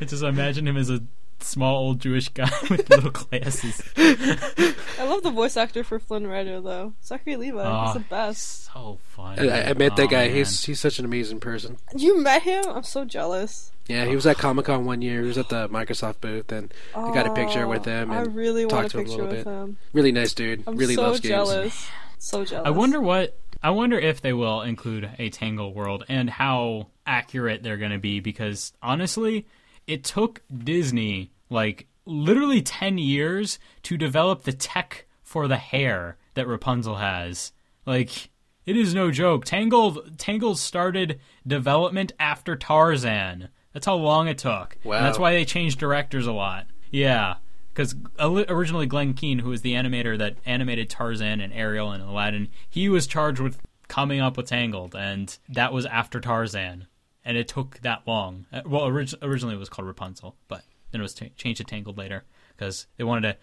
I 0.00 0.04
just 0.04 0.22
imagine 0.22 0.68
him 0.68 0.76
as 0.76 0.90
a 0.90 1.00
small 1.40 1.76
old 1.78 2.00
Jewish 2.00 2.28
guy 2.28 2.50
with 2.70 2.88
little 2.90 3.10
glasses. 3.10 3.82
I 3.96 5.04
love 5.04 5.22
the 5.22 5.30
voice 5.30 5.56
actor 5.56 5.84
for 5.84 5.98
Flynn 5.98 6.26
Rider 6.26 6.60
though. 6.60 6.94
Zachary 7.04 7.36
Levi. 7.36 7.58
Oh, 7.58 7.62
he's 7.62 7.90
ah, 7.90 7.92
the 7.94 8.00
best. 8.00 8.64
So 8.72 8.98
fun. 9.08 9.38
I, 9.38 9.70
I 9.70 9.72
met 9.74 9.96
that 9.96 10.02
Oh, 10.04 10.06
guy. 10.08 10.26
man. 10.28 10.36
He's 10.36 10.64
he's 10.64 10.80
such 10.80 10.98
an 10.98 11.04
amazing 11.04 11.40
person. 11.40 11.78
You 11.96 12.20
met 12.22 12.42
him? 12.42 12.64
I'm 12.68 12.82
so 12.82 13.04
jealous. 13.04 13.72
Yeah, 13.86 14.04
he 14.04 14.14
was 14.14 14.26
at 14.26 14.36
Comic 14.36 14.66
Con 14.66 14.84
one 14.84 15.00
year. 15.00 15.22
He 15.22 15.26
was 15.28 15.38
at 15.38 15.48
the 15.48 15.66
Microsoft 15.70 16.20
booth, 16.20 16.52
and 16.52 16.72
I 16.94 17.14
got 17.14 17.26
a 17.26 17.32
picture 17.32 17.66
with 17.66 17.88
oh, 17.88 17.90
him. 17.90 18.10
Oh, 18.10 18.14
I 18.14 18.18
And 18.22 18.34
really 18.36 18.66
want 18.66 18.70
talked 18.70 18.86
a 18.88 18.90
to 18.90 18.98
him 18.98 19.04
a 19.04 19.08
picture 19.08 19.22
little 19.22 19.36
with 19.36 19.44
bit. 19.46 19.50
him. 19.50 19.76
really 19.94 20.12
nice 20.12 20.34
dude. 20.34 20.64
I'm 20.66 20.76
really 20.76 20.94
so 20.94 21.02
loves 21.02 21.20
games. 21.20 21.30
jealous. 21.30 21.88
So 22.18 22.44
jealous. 22.44 22.66
I 22.66 22.70
wonder 22.70 23.00
what 23.00 23.38
I 23.62 23.70
wonder 23.70 23.98
if 23.98 24.20
they 24.20 24.32
will 24.34 24.60
include 24.62 25.08
a 25.18 25.30
Tangle 25.30 25.72
world 25.72 26.04
and 26.08 26.28
how 26.28 26.88
accurate 27.06 27.62
they're 27.62 27.76
going 27.78 27.92
to 27.92 27.98
be 27.98 28.20
because 28.20 28.72
honestly, 28.82 29.46
it 29.88 30.04
took 30.04 30.42
Disney 30.56 31.32
like 31.50 31.86
literally 32.04 32.62
10 32.62 32.98
years 32.98 33.58
to 33.82 33.96
develop 33.96 34.42
the 34.44 34.52
tech 34.52 35.06
for 35.22 35.48
the 35.48 35.56
hair 35.56 36.16
that 36.34 36.46
Rapunzel 36.46 36.96
has. 36.96 37.52
Like 37.86 38.30
it 38.66 38.76
is 38.76 38.94
no 38.94 39.10
joke. 39.10 39.44
Tangled 39.44 40.18
Tangled 40.18 40.58
started 40.58 41.18
development 41.46 42.12
after 42.20 42.54
Tarzan. 42.54 43.48
That's 43.72 43.86
how 43.86 43.96
long 43.96 44.28
it 44.28 44.38
took. 44.38 44.76
And 44.82 44.90
Wow. 44.90 45.02
that's 45.02 45.18
why 45.18 45.32
they 45.32 45.44
changed 45.44 45.78
directors 45.78 46.26
a 46.26 46.32
lot. 46.32 46.66
Yeah. 46.90 47.36
because 47.68 47.94
originally 48.18 48.86
Glenn 48.86 49.14
Keane, 49.14 49.38
who 49.40 49.50
was 49.50 49.62
the 49.62 49.74
animator 49.74 50.18
that 50.18 50.36
animated 50.44 50.90
Tarzan 50.90 51.40
and 51.40 51.52
Ariel 51.52 51.92
and 51.92 52.02
Aladdin, 52.02 52.48
he 52.68 52.88
was 52.88 53.06
charged 53.06 53.40
with 53.40 53.58
coming 53.86 54.20
up 54.20 54.36
with 54.36 54.46
Tangled, 54.48 54.94
and 54.96 55.38
that 55.48 55.72
was 55.72 55.86
after 55.86 56.18
Tarzan, 56.20 56.86
and 57.28 57.36
it 57.36 57.46
took 57.46 57.78
that 57.82 58.02
long. 58.06 58.46
Uh, 58.52 58.62
Well, 58.66 58.82
orig- 58.82 59.14
originally 59.22 59.54
it 59.54 59.58
was 59.58 59.68
called 59.68 59.86
Rapunzel, 59.86 60.34
but 60.48 60.64
then 60.90 61.00
it 61.00 61.02
was 61.02 61.14
t- 61.14 61.30
changed 61.36 61.58
to 61.58 61.64
Tangled 61.64 61.96
later 61.98 62.24
because 62.56 62.86
they 62.96 63.04
wanted 63.04 63.22
to 63.32 63.36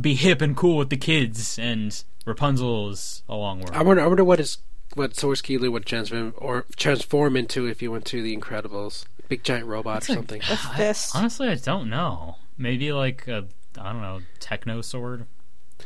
be 0.00 0.14
hip 0.14 0.40
and 0.40 0.56
cool 0.56 0.76
with 0.78 0.88
the 0.90 0.96
kids, 0.96 1.58
and 1.58 2.02
Rapunzel 2.24 2.88
is 2.90 3.22
a 3.28 3.34
long 3.34 3.60
word. 3.60 3.70
I 3.74 3.82
wonder. 3.82 4.02
I 4.02 4.06
wonder 4.06 4.24
what 4.24 4.40
is 4.40 4.58
what 4.94 5.16
Sora's 5.16 5.42
Keyblade 5.42 5.72
would 5.72 5.84
transform 5.86 6.34
or 6.38 6.66
transform 6.76 7.36
into 7.36 7.66
if 7.66 7.82
you 7.82 7.90
went 7.90 8.04
to 8.06 8.22
the 8.22 8.36
Incredibles, 8.36 9.04
big 9.28 9.42
giant 9.42 9.66
robot 9.66 10.08
or 10.08 10.12
like- 10.12 10.18
something. 10.18 10.42
A 10.48 10.56
fist. 10.56 11.14
Honestly, 11.16 11.48
I 11.48 11.56
don't 11.56 11.90
know. 11.90 12.36
Maybe 12.56 12.92
like 12.92 13.26
a 13.28 13.48
I 13.78 13.92
don't 13.92 14.02
know 14.02 14.20
techno 14.38 14.80
sword. 14.82 15.26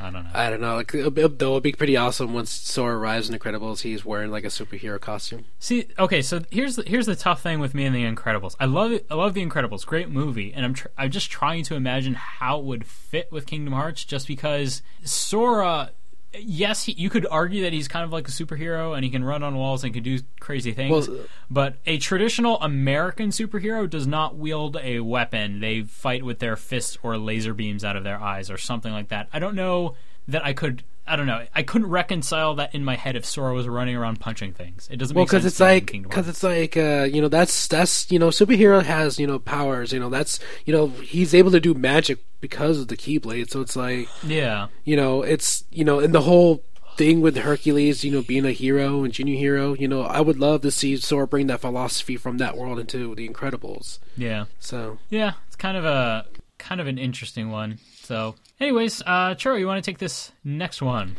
I 0.00 0.10
don't 0.10 0.24
know. 0.24 0.30
I 0.34 0.50
don't 0.50 0.60
know. 0.60 0.76
Like, 0.76 0.92
though, 0.92 1.52
it'd 1.52 1.62
be 1.62 1.72
pretty 1.72 1.96
awesome 1.96 2.32
once 2.32 2.50
Sora 2.50 2.96
arrives 2.98 3.28
in 3.28 3.38
Incredibles. 3.38 3.80
He's 3.80 4.04
wearing 4.04 4.30
like 4.30 4.44
a 4.44 4.48
superhero 4.48 5.00
costume. 5.00 5.44
See, 5.58 5.88
okay, 5.98 6.22
so 6.22 6.42
here's 6.50 6.76
the, 6.76 6.82
here's 6.86 7.06
the 7.06 7.16
tough 7.16 7.42
thing 7.42 7.60
with 7.60 7.74
me 7.74 7.84
and 7.84 7.94
the 7.94 8.04
Incredibles. 8.04 8.54
I 8.60 8.66
love 8.66 8.92
it. 8.92 9.06
I 9.10 9.14
love 9.14 9.34
the 9.34 9.44
Incredibles. 9.44 9.86
Great 9.86 10.08
movie, 10.08 10.52
and 10.52 10.64
I'm 10.64 10.74
tr- 10.74 10.88
I'm 10.98 11.10
just 11.10 11.30
trying 11.30 11.64
to 11.64 11.74
imagine 11.74 12.14
how 12.14 12.58
it 12.58 12.64
would 12.64 12.86
fit 12.86 13.30
with 13.32 13.46
Kingdom 13.46 13.72
Hearts, 13.72 14.04
just 14.04 14.26
because 14.26 14.82
Sora. 15.02 15.90
Yes, 16.34 16.84
he, 16.84 16.92
you 16.92 17.08
could 17.08 17.26
argue 17.30 17.62
that 17.62 17.72
he's 17.72 17.88
kind 17.88 18.04
of 18.04 18.12
like 18.12 18.28
a 18.28 18.30
superhero 18.30 18.94
and 18.94 19.04
he 19.04 19.10
can 19.10 19.24
run 19.24 19.42
on 19.42 19.56
walls 19.56 19.84
and 19.84 19.94
can 19.94 20.02
do 20.02 20.18
crazy 20.40 20.72
things. 20.72 21.08
Well, 21.08 21.20
but 21.50 21.76
a 21.86 21.98
traditional 21.98 22.60
American 22.60 23.30
superhero 23.30 23.88
does 23.88 24.06
not 24.06 24.36
wield 24.36 24.76
a 24.82 25.00
weapon. 25.00 25.60
They 25.60 25.82
fight 25.82 26.22
with 26.22 26.38
their 26.38 26.56
fists 26.56 26.98
or 27.02 27.16
laser 27.16 27.54
beams 27.54 27.84
out 27.84 27.96
of 27.96 28.04
their 28.04 28.20
eyes 28.20 28.50
or 28.50 28.58
something 28.58 28.92
like 28.92 29.08
that. 29.08 29.28
I 29.32 29.38
don't 29.38 29.54
know 29.54 29.94
that 30.28 30.44
I 30.44 30.52
could. 30.52 30.82
I 31.06 31.16
don't 31.16 31.26
know. 31.26 31.46
I 31.54 31.62
couldn't 31.62 31.88
reconcile 31.88 32.54
that 32.56 32.74
in 32.74 32.84
my 32.84 32.96
head 32.96 33.16
if 33.16 33.24
Sora 33.24 33.54
was 33.54 33.68
running 33.68 33.94
around 33.96 34.18
punching 34.20 34.52
things. 34.54 34.88
It 34.90 34.96
doesn't 34.96 35.14
Well, 35.14 35.22
make 35.24 35.30
sense. 35.30 35.42
because 35.42 35.46
it's 35.46 35.58
to 35.58 35.64
me 35.64 35.70
in 35.70 36.02
like 36.02 36.08
because 36.10 36.28
it's 36.28 36.42
like 36.42 36.76
uh, 36.76 37.04
you 37.10 37.22
know 37.22 37.28
that's 37.28 37.66
that's 37.68 38.10
you 38.10 38.18
know 38.18 38.28
superhero 38.28 38.82
has 38.82 39.18
you 39.18 39.26
know 39.26 39.38
powers. 39.38 39.92
You 39.92 40.00
know 40.00 40.10
that's 40.10 40.38
you 40.64 40.72
know 40.72 40.88
he's 40.88 41.34
able 41.34 41.50
to 41.52 41.60
do 41.60 41.74
magic 41.74 42.18
because 42.40 42.80
of 42.80 42.88
the 42.88 42.96
Keyblade. 42.96 43.50
So 43.50 43.60
it's 43.60 43.76
like 43.76 44.08
yeah. 44.24 44.68
you 44.84 44.96
know 44.96 45.22
it's 45.22 45.64
you 45.70 45.84
know 45.84 46.00
and 46.00 46.14
the 46.14 46.22
whole 46.22 46.64
thing 46.96 47.20
with 47.20 47.36
Hercules, 47.36 48.02
you 48.04 48.10
know, 48.10 48.22
being 48.22 48.46
a 48.46 48.52
hero 48.52 49.04
and 49.04 49.12
junior 49.12 49.36
hero. 49.36 49.74
You 49.74 49.86
know, 49.86 50.00
I 50.02 50.22
would 50.22 50.38
love 50.38 50.62
to 50.62 50.70
see 50.70 50.96
Sora 50.96 51.26
bring 51.26 51.46
that 51.48 51.60
philosophy 51.60 52.16
from 52.16 52.38
that 52.38 52.56
world 52.56 52.78
into 52.78 53.14
the 53.14 53.28
Incredibles. 53.28 53.98
Yeah. 54.16 54.46
So 54.60 54.98
Yeah, 55.10 55.34
it's 55.46 55.56
kind 55.56 55.76
of 55.76 55.84
a 55.84 56.24
kind 56.58 56.80
of 56.80 56.86
an 56.86 56.96
interesting 56.98 57.50
one. 57.50 57.78
So, 58.06 58.36
anyways, 58.60 59.02
uh 59.02 59.34
Churro, 59.34 59.58
you 59.58 59.66
want 59.66 59.84
to 59.84 59.90
take 59.90 59.98
this 59.98 60.30
next 60.44 60.80
one? 60.80 61.16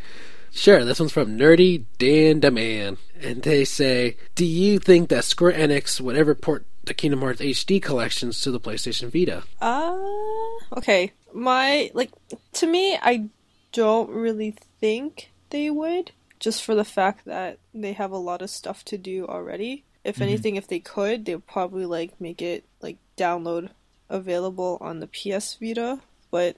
Sure, 0.52 0.86
this 0.86 1.02
one's 1.02 1.12
from 1.12 1.38
Nerdy 1.38 1.84
Dan 1.98 2.40
the 2.40 2.50
Man. 2.50 2.98
And 3.22 3.44
they 3.44 3.66
say, 3.66 4.16
Do 4.36 4.46
you 4.46 4.80
think 4.80 5.10
that 5.10 5.26
Square 5.26 5.54
Enix 5.54 6.00
would 6.00 6.16
ever 6.16 6.34
port 6.34 6.66
the 6.86 6.94
Kingdom 6.94 7.20
Hearts 7.20 7.42
HD 7.42 7.82
collections 7.82 8.40
to 8.42 8.52
the 8.52 8.60
PlayStation 8.60 9.12
Vita? 9.12 9.44
Uh, 9.60 9.98
okay. 10.78 11.12
My 11.34 11.92
like 11.94 12.12
to 12.54 12.68
me, 12.68 12.96
I 12.96 13.26
don't 13.74 14.10
really 14.10 14.56
think 14.80 15.32
they 15.50 15.70
would, 15.70 16.12
just 16.40 16.64
for 16.64 16.74
the 16.74 16.86
fact 16.86 17.26
that 17.26 17.60
they 17.74 17.92
have 17.92 18.12
a 18.12 18.18
lot 18.18 18.42
of 18.42 18.50
stuff 18.50 18.86
to 18.86 18.98
do 18.98 19.26
already. 19.28 19.84
If 20.06 20.22
anything, 20.22 20.56
if 20.56 20.70
they 20.70 20.80
could, 20.80 21.26
they'd 21.26 21.46
probably 21.46 21.86
like 21.86 22.22
make 22.22 22.42
it 22.42 22.64
like 22.82 22.96
download 23.18 23.72
available 24.10 24.78
on 24.80 25.02
the 25.02 25.08
PS 25.08 25.58
Vita. 25.60 26.00
But 26.32 26.56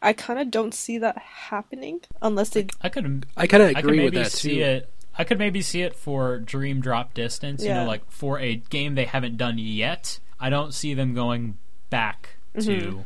I 0.00 0.12
kind 0.12 0.40
of 0.40 0.50
don't 0.50 0.74
see 0.74 0.98
that 0.98 1.16
happening 1.18 2.00
unless 2.20 2.50
they. 2.50 2.66
I 2.80 2.88
could 2.88 3.26
I 3.36 3.46
kind 3.46 3.62
of 3.62 3.68
agree 3.70 3.78
I 3.78 3.82
could 3.82 3.90
agree 3.90 4.04
with 4.04 4.14
maybe 4.14 4.24
that 4.24 4.32
see 4.32 4.56
too. 4.56 4.62
it 4.64 4.90
I 5.16 5.24
could 5.24 5.38
maybe 5.38 5.62
see 5.62 5.82
it 5.82 5.94
for 5.94 6.38
Dream 6.38 6.80
Drop 6.80 7.14
Distance, 7.14 7.62
you 7.62 7.68
know, 7.72 7.84
like 7.84 8.10
for 8.10 8.38
a 8.40 8.56
game 8.56 8.94
they 8.94 9.04
haven't 9.04 9.36
done 9.36 9.58
yet. 9.58 10.18
I 10.40 10.50
don't 10.50 10.72
see 10.74 10.94
them 10.94 11.14
going 11.14 11.58
back 11.90 12.30
to 12.58 13.04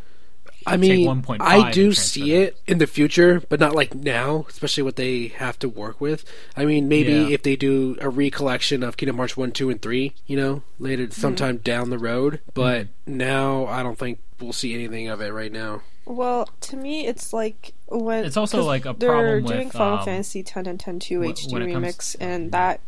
I 0.69 0.77
mean, 0.79 1.07
1.5 1.07 1.37
I 1.41 1.71
do 1.71 1.93
see 1.93 2.31
that. 2.31 2.37
it 2.43 2.61
in 2.67 2.79
the 2.79 2.87
future, 2.89 3.41
but 3.49 3.61
not 3.61 3.75
like 3.75 3.95
now, 3.95 4.47
especially 4.49 4.83
what 4.83 4.97
they 4.97 5.29
have 5.29 5.59
to 5.61 5.69
work 5.69 6.01
with. 6.01 6.25
I 6.57 6.65
mean, 6.65 6.89
maybe 6.89 7.13
Yeah. 7.13 7.29
if 7.29 7.43
they 7.43 7.55
do 7.57 7.97
a 8.01 8.09
recollection 8.09 8.83
of 8.83 8.97
Kingdom 8.97 9.17
Hearts 9.19 9.37
1, 9.37 9.53
2, 9.53 9.71
and 9.71 9.81
3, 9.81 10.13
you 10.27 10.37
know, 10.37 10.63
later 10.81 11.09
sometime 11.11 11.59
down 11.59 11.91
the 11.91 11.99
road. 11.99 12.41
But 12.55 12.87
Mm-hmm. 12.87 13.17
now 13.19 13.67
I 13.67 13.83
don't 13.85 13.99
think 13.99 14.19
we'll 14.41 14.53
see 14.53 14.75
anything 14.75 15.07
of 15.09 15.21
it 15.21 15.33
right 15.33 15.53
now. 15.53 15.83
Well, 16.07 16.49
to 16.63 16.77
me, 16.77 17.07
it's 17.07 17.33
like 17.33 17.75
when 17.89 18.25
It's 18.25 18.37
also 18.37 18.65
like 18.65 18.87
a 18.87 18.95
they're 18.97 19.11
problem 19.11 19.43
with, 19.45 19.53
doing 19.53 19.71
Final 19.71 19.99
um, 19.99 20.05
Fantasy 20.05 20.43
10 20.43 20.67
and 20.67 20.79
10 20.81 20.99
2 21.01 21.21
HD 21.21 21.29
it 21.29 21.73
comes- 21.73 21.97
remix, 21.97 22.17
and 22.21 22.53
that 22.53 22.81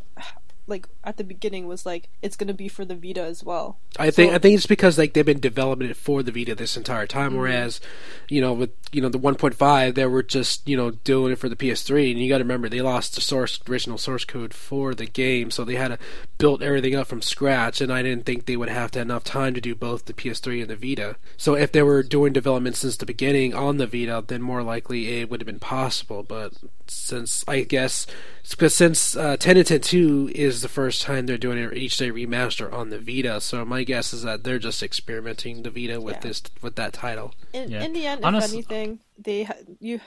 like 0.68 0.86
at 1.02 1.16
the 1.16 1.24
beginning 1.24 1.66
was 1.66 1.84
like 1.86 2.08
it's 2.22 2.36
gonna 2.36 2.54
be 2.54 2.68
for 2.68 2.84
the 2.84 2.94
Vita 2.94 3.22
as 3.22 3.42
well. 3.42 3.78
I 3.98 4.10
think 4.10 4.30
So- 4.30 4.36
I 4.36 4.38
think 4.38 4.56
it's 4.56 4.66
because 4.66 4.98
like 4.98 5.14
they've 5.14 5.24
been 5.26 5.40
developing 5.40 5.88
it 5.88 5.96
for 5.96 6.22
the 6.22 6.30
Vita 6.32 6.54
this 6.54 6.76
entire 6.76 7.06
time, 7.06 7.30
Mm-hmm. 7.30 7.38
whereas 7.40 7.80
you 8.28 8.40
know 8.40 8.52
with 8.52 8.70
you 8.92 9.00
know 9.02 9.08
the 9.08 9.18
1.5 9.18 9.94
they 9.94 10.06
were 10.06 10.22
just 10.22 10.66
you 10.68 10.76
know 10.76 10.90
doing 10.90 11.32
it 11.32 11.38
for 11.38 11.48
the 11.48 11.56
PS3, 11.56 12.10
and 12.12 12.20
you 12.20 12.28
got 12.28 12.38
to 12.38 12.44
remember 12.44 12.68
they 12.68 12.80
lost 12.82 13.14
the 13.14 13.20
source 13.20 13.58
original 13.68 13.98
source 13.98 14.24
code 14.24 14.54
for 14.54 14.94
the 14.94 15.06
game, 15.06 15.50
so 15.50 15.64
they 15.64 15.74
had 15.76 15.88
to 15.88 15.98
build 16.38 16.62
everything 16.62 16.94
up 16.94 17.06
from 17.06 17.20
scratch, 17.22 17.80
and 17.80 17.92
I 17.92 18.02
didn't 18.02 18.24
think 18.26 18.46
they 18.46 18.56
would 18.56 18.68
have 18.68 18.90
to 18.92 19.00
enough 19.00 19.24
time 19.24 19.54
to 19.54 19.60
do 19.60 19.74
both 19.74 20.04
the 20.04 20.12
PS3 20.12 20.60
and 20.62 20.70
the 20.70 20.76
Vita. 20.76 21.16
So 21.36 21.54
if 21.54 21.72
they 21.72 21.82
were 21.82 22.02
doing 22.02 22.32
development 22.32 22.76
since 22.76 22.96
the 22.96 23.06
beginning 23.06 23.54
on 23.54 23.78
the 23.78 23.86
Vita, 23.86 24.22
then 24.26 24.42
more 24.42 24.62
likely 24.62 25.20
it 25.20 25.30
would 25.30 25.40
have 25.40 25.46
been 25.46 25.58
possible. 25.58 26.22
But 26.22 26.52
since 26.86 27.44
I 27.48 27.62
guess 27.62 28.06
because 28.55 28.74
since 28.74 29.16
uh, 29.16 29.36
10 29.36 29.57
and 29.57 29.66
10 29.66 29.80
2 29.80 30.30
is 30.34 30.62
the 30.62 30.68
first 30.68 31.03
time 31.03 31.26
they're 31.26 31.38
doing 31.38 31.59
an 31.59 31.70
HD 31.70 32.12
remaster 32.12 32.72
on 32.72 32.90
the 32.90 32.99
Vita, 32.99 33.40
so 33.40 33.64
my 33.64 33.82
guess 33.84 34.12
is 34.12 34.22
that 34.22 34.44
they're 34.44 34.59
just 34.59 34.82
experimenting 34.82 35.62
the 35.62 35.70
Vita 35.70 36.01
with 36.01 36.16
Yeah. 36.16 36.20
this 36.20 36.42
with 36.62 36.76
that 36.76 36.92
title. 36.92 37.34
In, 37.53 37.70
Yeah. 37.70 37.82
in 37.84 37.92
the 37.92 38.07
end, 38.07 38.24
Honest- 38.24 38.49
if 38.49 38.55
anything, 38.55 39.01
they 39.18 39.49
you 39.80 40.01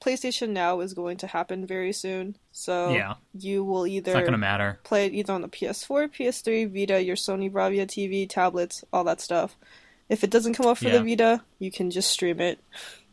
PlayStation 0.00 0.50
Now 0.50 0.80
is 0.80 0.92
going 0.94 1.16
to 1.18 1.26
happen 1.26 1.66
very 1.66 1.92
soon. 1.92 2.36
So 2.52 2.90
Yeah. 2.92 3.14
you 3.32 3.64
will 3.64 3.86
either 3.86 4.10
It's 4.10 4.14
not 4.14 4.20
going 4.20 4.32
to 4.32 4.38
matter. 4.38 4.78
play 4.84 5.06
it 5.06 5.14
either 5.14 5.32
on 5.32 5.40
the 5.40 5.48
PS4, 5.48 6.06
PS3, 6.08 6.64
Vita, 6.66 7.02
your 7.02 7.16
Sony 7.16 7.50
Bravia 7.50 7.86
TV, 7.86 8.28
tablets, 8.28 8.84
all 8.92 9.04
that 9.04 9.20
stuff. 9.20 9.56
If 10.08 10.22
it 10.22 10.30
doesn't 10.30 10.54
come 10.54 10.66
up 10.66 10.78
for 10.78 10.84
Yeah. 10.88 10.98
the 10.98 11.04
Vita, 11.04 11.42
you 11.58 11.70
can 11.72 11.90
just 11.90 12.10
stream 12.10 12.40
it. 12.40 12.58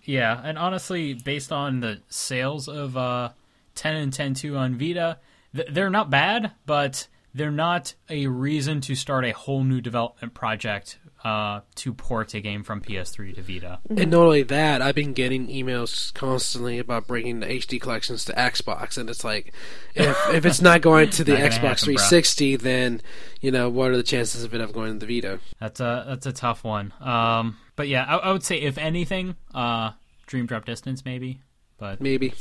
Yeah, 0.04 0.40
and 0.44 0.58
honestly, 0.58 1.14
based 1.14 1.52
on 1.54 1.80
the 1.80 2.00
sales 2.10 2.68
of 2.68 2.98
uh, 2.98 3.30
10 3.76 3.96
and 3.96 4.14
10 4.14 4.34
2 4.36 4.58
on 4.58 4.78
Vita, 4.78 5.20
th- 5.56 5.70
they're 5.72 5.90
not 5.90 6.10
bad, 6.10 6.52
but 6.66 7.08
they're 7.34 7.52
not 7.52 7.96
a 8.10 8.28
reason 8.28 8.82
to 8.82 8.96
start 8.96 9.26
a 9.26 9.32
whole 9.32 9.64
new 9.64 9.82
development 9.82 10.34
project 10.34 11.00
uh, 11.24 11.62
to 11.76 11.94
port 11.94 12.34
a 12.34 12.42
game 12.42 12.64
from 12.64 12.82
PS3 12.82 13.36
to 13.36 13.42
Vita. 13.42 13.80
And 13.90 14.12
not 14.12 14.24
only 14.24 14.44
that, 14.44 14.82
I've 14.82 14.96
been 14.96 15.14
getting 15.14 15.48
emails 15.48 16.14
constantly 16.14 16.80
about 16.80 17.08
bringing 17.08 17.40
the 17.40 17.48
HD 17.48 17.80
collections 17.80 18.26
to 18.26 18.34
Xbox, 18.34 18.98
and 18.98 19.10
it's 19.10 19.24
like, 19.24 19.54
if, 19.96 20.18
if 20.34 20.46
it's 20.46 20.62
not 20.62 20.82
going 20.82 21.10
to 21.12 21.24
the 21.24 21.32
Xbox 21.34 21.52
happen, 21.62 21.62
bro. 21.62 21.76
360, 21.76 22.58
then 22.58 23.02
you 23.40 23.52
know 23.52 23.70
what 23.70 23.92
are 23.92 23.98
the 23.98 24.04
chances 24.04 24.44
of 24.44 24.54
it 24.54 24.62
of 24.62 24.74
going 24.74 25.00
to 25.00 25.06
the 25.06 25.16
Vita? 25.16 25.40
That's 25.60 25.80
a 25.80 26.06
that's 26.08 26.26
a 26.26 26.34
tough 26.34 26.64
one. 26.64 26.94
Um, 27.00 27.58
but 27.76 27.88
yeah, 27.88 28.04
I, 28.04 28.18
I 28.18 28.32
would 28.32 28.44
say 28.44 28.58
if 28.58 28.78
anything, 28.78 29.36
uh, 29.56 29.92
Dream 30.28 30.46
Drop 30.46 30.66
Distance 30.66 31.06
maybe, 31.06 31.40
but 31.78 32.02
Maybe, 32.02 32.34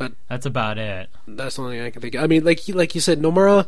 but 0.00 0.12
that's 0.28 0.46
about 0.46 0.78
it. 0.78 1.08
that's 1.28 1.54
the 1.56 1.62
only 1.62 1.76
thing 1.76 1.86
I 1.86 1.90
can 1.90 2.02
think. 2.02 2.14
of. 2.16 2.24
I 2.24 2.26
mean, 2.26 2.42
like 2.44 2.66
you- 2.66 2.74
like 2.74 2.94
you 2.96 3.00
said, 3.00 3.20
Nomura 3.20 3.66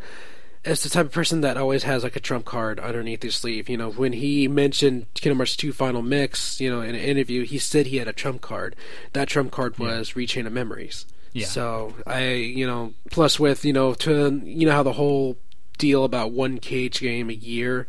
is 0.64 0.82
the 0.82 0.88
type 0.88 1.06
of 1.06 1.12
person 1.12 1.40
that 1.42 1.56
always 1.56 1.82
has 1.82 2.02
like 2.04 2.14
a 2.16 2.20
trump 2.20 2.44
card 2.44 2.78
underneath 2.80 3.22
his 3.22 3.34
sleeve. 3.34 3.68
You 3.68 3.76
know, 3.76 3.90
when 3.90 4.12
he 4.14 4.46
mentioned 4.48 5.06
Kingdom 5.14 5.38
Hearts 5.38 5.56
2 5.56 5.72
Final 5.72 6.02
Mix, 6.02 6.60
you 6.60 6.70
know, 6.70 6.80
in 6.80 6.94
an 6.94 7.00
interview, 7.00 7.44
he 7.44 7.58
said 7.58 7.86
he 7.86 7.96
had 7.98 8.08
a 8.08 8.12
trump 8.12 8.40
card. 8.40 8.74
That 9.12 9.28
trump 9.28 9.50
card 9.52 9.78
was 9.78 10.14
Re:Chain 10.16 10.46
of 10.46 10.52
Memories. 10.52 11.04
Yeah. 11.32 11.46
So 11.46 11.94
I, 12.06 12.32
you 12.32 12.66
know, 12.66 12.94
plus 13.10 13.40
with 13.40 13.64
you 13.64 13.72
know 13.72 13.94
to 13.94 14.40
you 14.44 14.66
know 14.66 14.72
how 14.72 14.82
the 14.82 14.92
whole 14.94 15.36
deal 15.78 16.04
about 16.04 16.30
one 16.32 16.58
KH 16.58 17.00
game 17.00 17.28
a 17.30 17.32
year. 17.34 17.88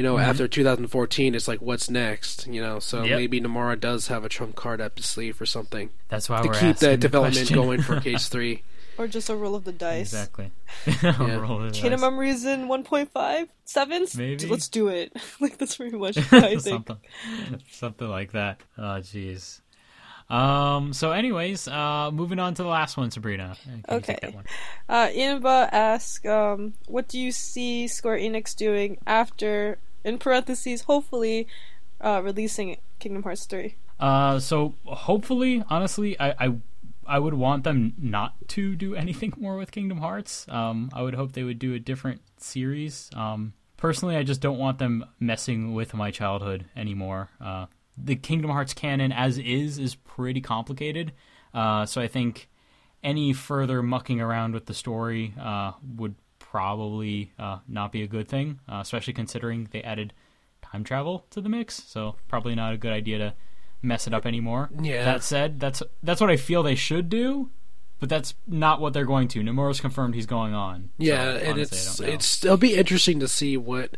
You 0.00 0.06
know, 0.06 0.16
after 0.16 0.48
2014, 0.48 1.34
it's 1.34 1.46
like, 1.46 1.60
what's 1.60 1.90
next? 1.90 2.46
You 2.46 2.62
know, 2.62 2.78
so 2.78 3.00
Mm-hmm. 3.00 3.06
Yep. 3.08 3.16
maybe 3.18 3.38
Nomura 3.38 3.78
does 3.78 4.06
have 4.08 4.24
a 4.24 4.30
trump 4.30 4.56
card 4.56 4.80
up 4.80 4.96
his 4.96 5.04
sleeve 5.04 5.38
or 5.42 5.44
something 5.44 5.90
That's 6.08 6.26
why 6.26 6.40
to 6.40 6.48
we're 6.48 6.54
keep 6.54 6.62
asking 6.62 6.88
the 6.88 6.96
development 6.96 7.36
question. 7.48 7.54
going 7.54 7.82
for 7.82 8.00
KH 8.00 8.22
Three. 8.22 8.62
Or 8.96 9.06
just 9.08 9.28
a 9.28 9.36
roll 9.36 9.54
of 9.54 9.64
the 9.64 9.72
dice. 9.72 10.14
exactly. 10.14 10.52
Yeah. 11.02 11.36
Roll 11.36 11.58
the 11.58 11.70
Chain 11.70 11.92
of. 11.92 12.00
Memories 12.00 12.46
in 12.46 12.66
1.5? 12.68 13.48
Sevens? 13.66 14.16
Maybe. 14.16 14.46
Let's 14.46 14.68
do 14.68 14.88
it. 14.88 15.12
like, 15.40 15.58
that's 15.58 15.76
pretty 15.76 15.98
much 15.98 16.16
what 16.16 16.44
I 16.44 16.48
think. 16.56 16.62
something, 16.62 16.96
something 17.70 18.08
like 18.08 18.32
that. 18.32 18.60
Oh, 18.78 19.02
jeez. 19.02 19.60
Um. 20.30 20.94
So, 20.94 21.10
anyways, 21.10 21.68
uh, 21.68 22.10
moving 22.10 22.38
on 22.38 22.54
to 22.54 22.62
the 22.62 22.68
last 22.68 22.96
one, 22.96 23.10
Sabrina. 23.10 23.54
Can 23.64 23.84
you 23.90 23.96
Okay. 23.96 24.18
one? 24.32 24.44
Uh, 24.88 25.08
Inba 25.08 25.68
asks, 25.72 26.24
um, 26.24 26.72
what 26.86 27.06
do 27.06 27.18
you 27.18 27.32
see 27.32 27.86
Square 27.86 28.18
Enix 28.20 28.54
doing 28.56 28.96
after, 29.06 29.78
in 30.04 30.18
parentheses, 30.18 30.82
hopefully, 30.82 31.46
uh, 32.00 32.20
releasing 32.22 32.78
Kingdom 32.98 33.22
Hearts 33.22 33.46
3? 33.46 33.76
Uh, 33.98 34.38
so 34.38 34.74
hopefully, 34.84 35.62
honestly, 35.68 36.18
I, 36.18 36.46
I 36.46 36.54
I 37.06 37.18
would 37.18 37.34
want 37.34 37.64
them 37.64 37.94
not 37.98 38.34
to 38.48 38.76
do 38.76 38.94
anything 39.04 39.34
more 39.36 39.56
with 39.56 39.72
Kingdom 39.72 39.98
Hearts. 39.98 40.46
Um, 40.48 40.90
I 40.94 41.02
would 41.02 41.14
hope 41.14 41.32
they 41.32 41.42
would 41.42 41.58
do 41.58 41.74
a 41.74 41.78
different 41.78 42.22
series. 42.38 43.10
Um, 43.14 43.52
personally, 43.76 44.16
I 44.16 44.22
just 44.22 44.40
don't 44.40 44.58
want 44.58 44.78
them 44.78 45.04
messing 45.18 45.74
with 45.74 45.92
my 45.92 46.10
childhood 46.12 46.66
anymore. 46.76 47.30
Uh, 47.40 47.66
the 47.96 48.16
Kingdom 48.16 48.50
Hearts 48.50 48.74
canon 48.74 49.12
as 49.12 49.38
is 49.38 49.78
is 49.78 49.96
pretty 49.96 50.40
complicated. 50.40 51.12
Uh, 51.52 51.84
so 51.84 52.00
I 52.00 52.06
think 52.06 52.48
any 53.02 53.32
further 53.32 53.82
mucking 53.82 54.20
around 54.20 54.54
with 54.54 54.66
the 54.66 54.74
story 54.74 55.34
uh, 55.40 55.72
would 55.96 56.14
probably 56.50 57.32
uh, 57.38 57.58
not 57.68 57.92
be 57.92 58.02
a 58.02 58.06
good 58.06 58.28
thing, 58.28 58.58
uh, 58.68 58.78
especially 58.82 59.12
considering 59.12 59.68
they 59.70 59.82
added 59.82 60.12
time 60.62 60.82
travel 60.82 61.24
to 61.30 61.40
the 61.40 61.48
mix. 61.48 61.82
So 61.84 62.16
probably 62.28 62.54
not 62.54 62.74
a 62.74 62.76
good 62.76 62.92
idea 62.92 63.18
to 63.18 63.34
mess 63.82 64.06
it 64.06 64.14
up 64.14 64.26
anymore. 64.26 64.68
Yeah. 64.80 65.04
That 65.04 65.22
said, 65.22 65.60
that's 65.60 65.82
that's 66.02 66.20
what 66.20 66.30
I 66.30 66.36
feel 66.36 66.62
they 66.62 66.74
should 66.74 67.08
do, 67.08 67.50
but 68.00 68.08
that's 68.08 68.34
not 68.48 68.80
what 68.80 68.92
they're 68.92 69.04
going 69.04 69.28
to. 69.28 69.40
Nomura's 69.40 69.80
confirmed 69.80 70.14
he's 70.14 70.26
going 70.26 70.52
on. 70.52 70.90
Yeah, 70.98 71.34
So, 71.34 71.38
and 71.38 71.52
honestly, 71.52 71.78
it's 71.78 72.00
it's 72.00 72.44
it'll 72.44 72.56
be 72.56 72.74
interesting 72.74 73.20
to 73.20 73.28
see 73.28 73.56
what 73.56 73.96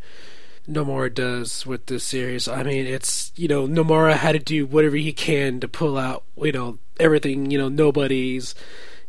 Nomura 0.68 1.12
does 1.12 1.64
with 1.66 1.86
this 1.86 2.04
series. 2.04 2.48
I 2.48 2.62
mean, 2.64 2.86
it's 2.86 3.32
you 3.34 3.48
know 3.48 3.66
Nomura 3.66 4.14
had 4.14 4.32
to 4.32 4.38
do 4.38 4.66
whatever 4.66 4.96
he 4.96 5.14
can 5.14 5.58
to 5.60 5.68
pull 5.68 5.96
out 5.96 6.24
you 6.36 6.52
know 6.52 6.78
everything 7.00 7.50
you 7.50 7.56
know 7.56 7.70
nobody's 7.70 8.54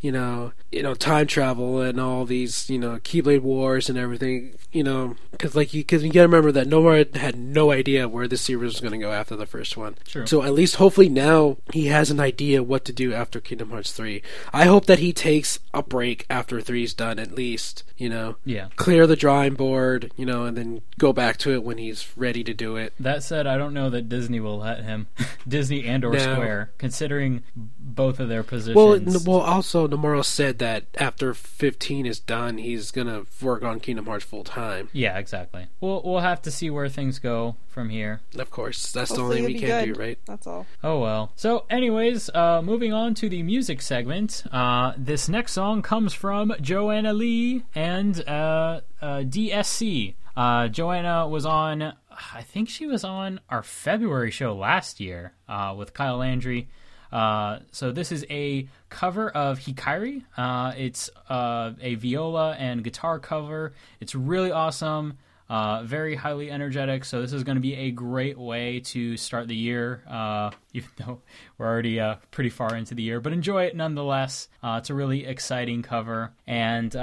you 0.03 0.11
know 0.11 0.51
you 0.69 0.83
know 0.83 0.93
time 0.93 1.25
travel 1.25 1.79
and 1.79 1.99
all 1.99 2.25
these 2.25 2.69
you 2.69 2.77
know 2.77 2.97
Keyblade 2.97 3.41
wars 3.41 3.89
and 3.89 3.97
everything 3.97 4.53
you 4.73 4.83
know 4.83 5.15
because 5.31 5.55
like 5.55 5.73
you 5.73 5.81
because 5.81 6.03
you 6.03 6.11
gotta 6.11 6.27
remember 6.27 6.51
that 6.51 6.67
Nomura 6.67 7.15
had 7.15 7.37
no 7.37 7.71
idea 7.71 8.07
where 8.07 8.27
this 8.27 8.41
series 8.41 8.73
was 8.73 8.81
going 8.81 8.91
to 8.91 8.97
go 8.97 9.11
after 9.11 9.35
the 9.35 9.45
first 9.45 9.77
one. 9.77 9.95
True. 10.05 10.27
So 10.27 10.43
at 10.43 10.53
least 10.53 10.75
hopefully 10.75 11.09
now 11.09 11.57
he 11.71 11.87
has 11.87 12.11
an 12.11 12.19
idea 12.19 12.61
what 12.61 12.83
to 12.85 12.93
do 12.93 13.13
after 13.13 13.39
Kingdom 13.39 13.69
Hearts 13.69 13.93
three. 13.93 14.21
I 14.51 14.65
hope 14.65 14.85
that 14.87 14.99
he 14.99 15.13
takes 15.13 15.59
a 15.73 15.81
break 15.81 16.25
after 16.29 16.59
three's 16.59 16.93
done 16.93 17.17
at 17.17 17.31
least. 17.33 17.83
You 17.97 18.09
know, 18.09 18.35
yeah. 18.43 18.67
clear 18.75 19.07
the 19.07 19.15
drawing 19.15 19.53
board. 19.53 20.11
You 20.17 20.25
know, 20.25 20.43
and 20.43 20.57
then 20.57 20.81
go 20.97 21.13
back 21.13 21.37
to 21.37 21.51
it 21.51 21.63
when 21.63 21.77
he's 21.77 22.11
ready 22.17 22.43
to 22.43 22.53
do 22.53 22.75
it. 22.75 22.93
That 22.99 23.23
said, 23.23 23.47
I 23.47 23.57
don't 23.57 23.73
know 23.73 23.89
that 23.91 24.09
Disney 24.09 24.39
will 24.39 24.57
let 24.57 24.83
him, 24.83 25.07
Disney 25.47 25.85
and 25.87 26.03
or 26.03 26.11
No. 26.11 26.19
Square, 26.19 26.71
considering 26.77 27.43
both 27.55 28.19
of 28.19 28.29
their 28.29 28.43
positions. 28.43 28.75
Well, 28.75 28.99
well, 29.25 29.45
also 29.45 29.87
Nomura 29.95 30.23
said 30.25 30.59
that 30.59 30.85
after 30.95 31.33
15 31.33 32.05
is 32.05 32.19
done, 32.19 32.57
he's 32.57 32.91
gonna 32.91 33.23
work 33.41 33.63
on 33.63 33.79
Kingdom 33.79 34.05
Hearts 34.05 34.25
full 34.25 34.43
time. 34.43 34.89
yeah, 34.93 35.17
exactly. 35.17 35.67
We'll 35.81 36.01
we'll 36.03 36.19
have 36.21 36.41
to 36.43 36.51
see 36.51 36.69
where 36.69 36.89
things 36.89 37.19
go 37.19 37.55
from 37.67 37.89
here. 37.89 38.21
Of 38.37 38.49
course, 38.51 38.91
that's 38.91 39.09
Hopefully 39.11 39.41
the 39.41 39.41
only 39.45 39.55
it'll 39.55 39.61
we 39.63 39.67
can 39.67 39.85
good. 39.85 39.93
do, 39.95 39.99
right? 40.01 40.19
That's 40.25 40.47
all. 40.47 40.65
Oh 40.83 40.99
well. 40.99 41.31
So, 41.35 41.65
anyways, 41.69 42.29
uh, 42.33 42.61
moving 42.63 42.93
on 42.93 43.13
to 43.15 43.29
the 43.29 43.43
music 43.43 43.81
segment. 43.81 44.43
Uh, 44.51 44.93
this 44.97 45.29
next 45.29 45.53
song 45.53 45.81
comes 45.81 46.13
from 46.13 46.53
Joanna 46.61 47.13
Lee 47.13 47.63
and 47.75 48.19
uh, 48.27 48.81
uh, 49.01 49.19
DSC. 49.19 50.15
Uh, 50.35 50.67
Joanna 50.67 51.27
was 51.27 51.45
on, 51.45 51.93
I 52.33 52.41
think 52.41 52.67
she 52.67 52.87
was 52.87 53.03
on 53.03 53.39
our 53.49 53.61
February 53.61 54.31
show 54.31 54.55
last 54.55 54.99
year 54.99 55.33
uh, 55.47 55.75
with 55.77 55.93
Kyle 55.93 56.17
Landry. 56.17 56.69
Uh, 57.13 57.59
so 57.71 57.91
this 57.91 58.11
is 58.11 58.25
a 58.31 58.67
cover 58.89 59.29
of 59.29 59.59
Hikari. 59.59 60.23
Uh, 60.35 60.73
it's 60.75 61.11
uh, 61.29 61.73
a 61.79 61.93
viola 61.95 62.53
and 62.53 62.83
guitar 62.83 63.19
cover. 63.19 63.73
It's 63.99 64.15
really 64.15 64.51
awesome. 64.51 65.19
Uh, 65.47 65.83
very 65.83 66.15
highly 66.15 66.49
energetic. 66.49 67.05
So 67.05 67.21
this 67.21 67.31
is 67.31 67.43
going 67.43 67.57
to 67.57 67.61
be 67.61 67.75
a 67.75 67.91
great 67.91 68.39
way 68.39 68.79
to 68.79 69.15
start 69.17 69.47
the 69.47 69.55
year, 69.55 70.01
uh, 70.09 70.49
even 70.73 70.89
though 70.97 71.21
we're 71.59 71.67
already 71.67 72.01
pretty 72.31 72.49
far 72.49 72.75
into 72.75 72.95
the 72.95 73.03
year. 73.03 73.19
But 73.19 73.33
enjoy 73.33 73.65
it 73.65 73.75
nonetheless. 73.75 74.47
It's 74.63 74.89
a 74.89 74.95
really 74.95 75.25
exciting 75.25 75.83
cover, 75.83 76.33
and 76.47 76.95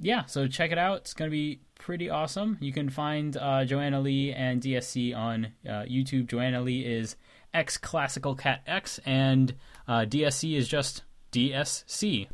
yeah, 0.00 0.26
so 0.26 0.46
check 0.48 0.72
it 0.72 0.78
out. 0.78 0.98
It's 0.98 1.14
going 1.14 1.30
to 1.30 1.34
be 1.34 1.60
pretty 1.84 2.08
awesome. 2.08 2.56
You 2.60 2.72
can 2.72 2.88
find 2.88 3.36
uh, 3.36 3.66
Joanna 3.66 4.00
Lee 4.00 4.32
and 4.32 4.62
DSC 4.62 5.14
on 5.14 5.48
uh, 5.68 5.82
YouTube. 5.82 6.26
Joanna 6.28 6.62
Lee 6.62 6.80
is 6.80 7.16
X 7.52 7.76
Classical 7.76 8.34
Cat 8.34 8.62
X, 8.66 8.98
and 9.04 9.54
uh, 9.86 10.06
DSC 10.06 10.56
is 10.56 10.66
just 10.66 11.02
DSC. 11.30 12.26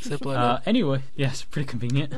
Simple 0.00 0.32
Uh, 0.36 0.60
anyway, 0.64 1.02
yes, 1.14 1.42
pretty 1.42 1.68
convenient. 1.68 2.14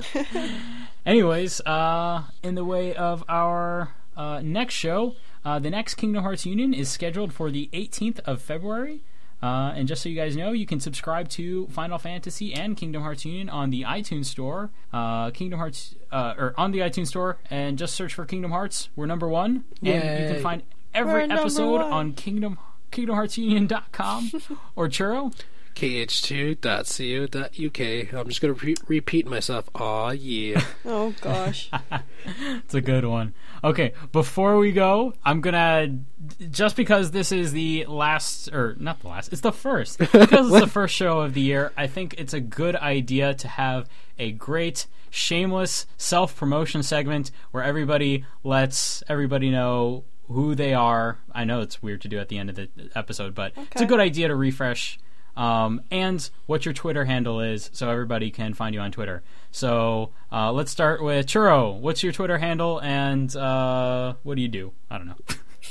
Anyways, 1.07 1.61
uh, 1.62 2.22
in 2.44 2.55
the 2.55 2.64
way 2.64 2.94
of 2.94 3.24
our 3.28 3.92
uh, 4.16 4.40
next 4.40 4.74
show, 4.74 5.16
uh, 5.44 5.59
the 5.59 5.70
next 5.70 5.96
Kingdom 5.96 6.22
Hearts 6.22 6.46
Union 6.46 6.72
is 6.72 6.88
scheduled 6.88 7.32
for 7.32 7.50
the 7.50 7.68
18th 7.72 8.20
of 8.20 8.40
February. 8.40 9.02
Uh, 9.43 9.72
and 9.76 9.87
just 9.87 10.03
so 10.03 10.09
you 10.09 10.16
guys 10.16 10.37
know, 10.37 10.53
you 10.53 10.66
can 10.66 10.80
subscribe 10.80 11.28
to 11.30 11.66
Final 11.68 11.99
Fantasy 11.99 12.55
and 12.55 12.76
Kingdom 12.76 13.03
Hearts 13.03 13.24
Union 13.24 13.49
on 13.51 13.70
the 13.70 13.82
iTunes 13.82 14.26
Store, 14.26 14.70
uh, 14.93 15.30
Kingdom 15.30 15.59
Hearts, 15.59 15.95
uh, 16.11 16.35
or 16.39 16.55
on 16.57 16.72
the 16.72 16.78
iTunes 16.78 17.09
Store, 17.09 17.39
and 17.51 17.76
just 17.76 17.95
search 17.95 18.14
for 18.14 18.24
Kingdom 18.24 18.51
Hearts. 18.51 18.89
We're 18.97 19.07
number 19.07 19.28
one, 19.28 19.64
and 19.82 20.28
you 20.28 20.35
can 20.35 20.43
find 20.43 20.62
We're 20.95 21.01
every 21.01 21.30
episode 21.30 21.80
on 21.80 22.14
Kingdom 22.14 22.59
KingdomHeartsUnion.com 22.93 24.30
or 24.76 24.89
Churro. 24.89 25.35
kh2.co.uk. 25.74 28.14
I'm 28.14 28.28
just 28.28 28.40
gonna 28.40 28.54
re- 28.54 28.76
repeat 28.86 29.26
myself. 29.26 29.68
Aw, 29.74 30.10
yeah. 30.10 30.62
Oh 30.84 31.14
gosh. 31.20 31.70
It's 32.26 32.74
a 32.74 32.80
good 32.80 33.04
one. 33.04 33.34
Okay, 33.62 33.92
before 34.12 34.56
we 34.56 34.72
go, 34.72 35.12
I'm 35.24 35.40
gonna 35.42 35.98
just 36.50 36.74
because 36.76 37.10
this 37.10 37.32
is 37.32 37.52
the 37.52 37.84
last 37.86 38.50
or 38.52 38.76
not 38.78 39.00
the 39.00 39.08
last, 39.08 39.30
it's 39.32 39.42
the 39.42 39.52
first. 39.52 39.98
Because 39.98 40.50
it's 40.50 40.60
the 40.60 40.66
first 40.70 40.94
show 40.94 41.20
of 41.20 41.34
the 41.34 41.40
year, 41.42 41.72
I 41.76 41.86
think 41.86 42.14
it's 42.18 42.32
a 42.32 42.40
good 42.40 42.76
idea 42.76 43.34
to 43.34 43.48
have 43.48 43.88
a 44.18 44.32
great 44.32 44.86
shameless 45.10 45.86
self-promotion 45.98 46.82
segment 46.82 47.30
where 47.50 47.62
everybody 47.62 48.24
lets 48.42 49.02
everybody 49.08 49.50
know 49.50 50.04
who 50.28 50.54
they 50.54 50.72
are. 50.72 51.18
I 51.32 51.44
know 51.44 51.60
it's 51.60 51.82
weird 51.82 52.00
to 52.02 52.08
do 52.08 52.18
at 52.18 52.28
the 52.28 52.38
end 52.38 52.48
of 52.50 52.56
the 52.56 52.68
episode, 52.94 53.34
but 53.34 53.52
it's 53.72 53.82
a 53.82 53.86
good 53.86 54.00
idea 54.00 54.28
to 54.28 54.36
refresh 54.36 54.98
um, 55.37 55.80
and 55.91 56.28
what 56.47 56.64
your 56.64 56.72
Twitter 56.74 57.05
handle 57.05 57.41
is, 57.41 57.70
so 57.72 57.91
everybody 57.91 58.30
can 58.30 58.55
find 58.55 58.74
you 58.74 58.80
on 58.80 58.93
Twitter. 58.93 59.22
So 59.51 60.11
uh, 60.32 60.53
let's 60.53 60.70
start 60.70 61.03
with 61.03 61.26
Churro. 61.26 61.78
What's 61.78 62.03
your 62.03 62.12
Twitter 62.12 62.39
handle, 62.39 62.80
and 62.82 63.35
uh, 63.37 64.14
what 64.22 64.37
do 64.37 64.43
you 64.43 64.49
do? 64.49 64.72
I 64.91 64.99
don't 64.99 65.07
know. 65.09 65.16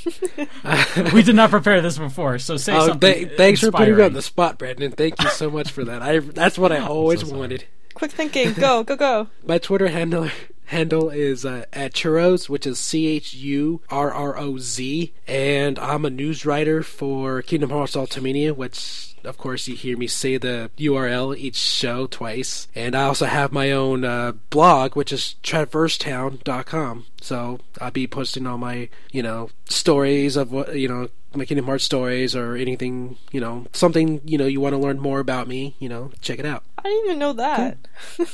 we 1.14 1.22
did 1.22 1.34
not 1.34 1.50
prepare 1.50 1.80
this 1.80 1.96
before, 1.98 2.38
so 2.38 2.56
say 2.56 2.74
Oh, 2.76 2.88
something. 2.88 3.12
th- 3.26 3.36
thanks 3.36 3.60
for 3.60 3.70
putting 3.72 3.96
me 3.96 4.02
on 4.02 4.12
the 4.12 4.22
spot, 4.22 4.58
Brandon. 4.58 4.90
Thank 4.92 5.22
you 5.22 5.28
so 5.30 5.50
much 5.50 5.70
for 5.70 5.84
that. 5.84 6.02
I 6.02 6.18
that's 6.18 6.58
what 6.58 6.72
I 6.72 6.78
always 6.86 7.20
sorry. 7.26 7.38
wanted. 7.38 7.64
Quick 7.94 8.10
thinking. 8.12 8.52
Go, 8.54 8.82
go, 8.82 8.96
go. 8.96 9.28
My 9.44 9.58
Twitter 9.58 9.88
handle 9.88 10.28
handle 10.66 11.10
is 11.10 11.44
uh, 11.44 11.64
at 11.72 11.92
churroz, 11.92 12.48
which 12.48 12.66
is 12.66 12.78
C 12.78 13.06
H 13.06 13.34
U 13.34 13.80
R 13.90 14.12
R 14.12 14.36
O 14.38 14.58
Z, 14.58 15.12
and 15.26 15.78
I'm 15.78 16.04
a 16.04 16.10
news 16.10 16.44
writer 16.44 16.82
for 16.82 17.42
Kingdom 17.42 17.70
Hearts 17.70 17.96
Ultimania, 17.96 18.54
which 18.54 19.14
of 19.24 19.38
course 19.38 19.66
you 19.68 19.74
hear 19.74 19.96
me 19.96 20.06
say 20.06 20.36
the 20.36 20.70
URL 20.78 21.36
each 21.36 21.56
show 21.56 22.06
twice, 22.06 22.68
and 22.74 22.94
I 22.94 23.04
also 23.04 23.26
have 23.26 23.52
my 23.52 23.70
own 23.70 24.04
uh, 24.04 24.32
blog, 24.50 24.96
which 24.96 25.12
is 25.12 25.36
traversetown.com. 25.42 27.06
So 27.20 27.60
I'll 27.80 27.90
be 27.90 28.06
posting 28.06 28.46
all 28.46 28.58
my 28.58 28.88
you 29.12 29.22
know 29.22 29.50
stories 29.66 30.36
of 30.36 30.52
what 30.52 30.76
you 30.76 30.88
know 30.88 31.08
my 31.34 31.44
Kingdom 31.44 31.66
Hearts 31.66 31.84
stories 31.84 32.36
or 32.36 32.54
anything 32.54 33.16
you 33.32 33.40
know 33.40 33.66
something 33.72 34.20
you 34.24 34.38
know 34.38 34.46
you 34.46 34.60
want 34.60 34.74
to 34.74 34.78
learn 34.78 35.00
more 35.00 35.20
about 35.20 35.48
me. 35.48 35.74
You 35.78 35.88
know, 35.88 36.10
check 36.20 36.38
it 36.38 36.46
out. 36.46 36.64
I 36.84 36.88
didn't 36.88 37.04
even 37.06 37.18
know 37.18 37.32
that. 37.34 37.78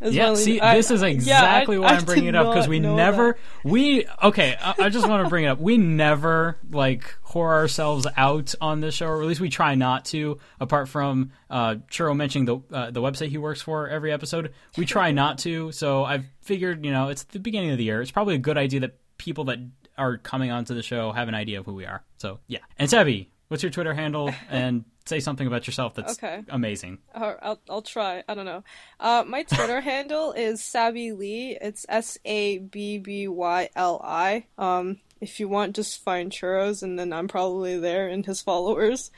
Yeah, 0.00 0.26
well, 0.26 0.36
see, 0.36 0.60
I- 0.60 0.76
this 0.76 0.90
is 0.90 1.00
yeah, 1.02 1.06
I- 1.06 1.10
exactly 1.10 1.78
why 1.78 1.88
I 1.88 1.96
I'm 1.96 2.04
bringing 2.04 2.28
it 2.28 2.34
up 2.34 2.52
because 2.52 2.68
we 2.68 2.78
never, 2.80 3.32
that. 3.32 3.68
we 3.70 4.06
okay. 4.22 4.54
I, 4.60 4.74
I 4.78 4.88
just 4.90 5.08
want 5.08 5.24
to 5.24 5.30
bring 5.30 5.44
it 5.44 5.48
up. 5.48 5.58
We 5.58 5.78
never 5.78 6.58
like 6.70 7.16
whore 7.26 7.48
ourselves 7.48 8.06
out 8.16 8.54
on 8.60 8.80
this 8.80 8.94
show, 8.94 9.06
or 9.06 9.22
at 9.22 9.26
least 9.28 9.40
we 9.40 9.48
try 9.48 9.74
not 9.74 10.04
to. 10.06 10.38
Apart 10.60 10.88
from 10.88 11.32
uh, 11.48 11.76
Churro 11.90 12.14
mentioning 12.14 12.44
the 12.44 12.76
uh, 12.76 12.90
the 12.90 13.00
website 13.00 13.28
he 13.30 13.38
works 13.38 13.62
for 13.62 13.88
every 13.88 14.12
episode, 14.12 14.52
we 14.76 14.84
try 14.84 15.12
not 15.12 15.38
to. 15.38 15.72
So 15.72 16.04
I've 16.04 16.26
figured, 16.42 16.84
you 16.84 16.92
know, 16.92 17.08
it's 17.08 17.24
the 17.24 17.38
beginning 17.40 17.70
of 17.70 17.78
the 17.78 17.84
year. 17.84 18.02
It's 18.02 18.10
probably 18.10 18.34
a 18.34 18.38
good 18.38 18.58
idea 18.58 18.80
that 18.80 18.98
people 19.16 19.44
that 19.44 19.58
are 19.96 20.18
coming 20.18 20.50
onto 20.50 20.74
the 20.74 20.82
show 20.82 21.10
have 21.12 21.26
an 21.28 21.34
idea 21.34 21.58
of 21.58 21.64
who 21.66 21.74
we 21.74 21.86
are. 21.86 22.04
So 22.18 22.38
yeah, 22.48 22.60
and 22.78 22.88
Sebi, 22.88 23.28
what's 23.48 23.62
your 23.62 23.70
Twitter 23.72 23.94
handle? 23.94 24.30
and 24.50 24.84
say 25.08 25.20
something 25.20 25.46
about 25.46 25.66
yourself 25.66 25.94
that's 25.94 26.14
Okay. 26.14 26.42
amazing. 26.48 26.98
Or 27.14 27.38
I'll 27.42 27.60
I'll 27.70 27.82
try. 27.82 28.22
I 28.28 28.34
don't 28.34 28.44
know. 28.46 28.64
Uh, 29.00 29.24
my 29.26 29.42
Twitter 29.44 29.80
handle 29.92 30.32
is 30.32 30.62
Sabby 30.62 31.12
Lee. 31.12 31.56
It's 31.60 31.86
S 31.88 32.18
A 32.24 32.58
B 32.58 32.98
B 32.98 33.28
Y 33.28 33.68
L 33.76 34.00
I. 34.04 34.46
Um, 34.58 34.98
if 35.20 35.40
you 35.40 35.48
want, 35.48 35.74
just 35.76 36.02
find 36.04 36.30
churroz, 36.30 36.82
and 36.82 36.98
then 36.98 37.12
I'm 37.12 37.28
probably 37.28 37.78
there 37.78 38.08
in 38.08 38.22
his 38.24 38.42
followers. 38.42 39.10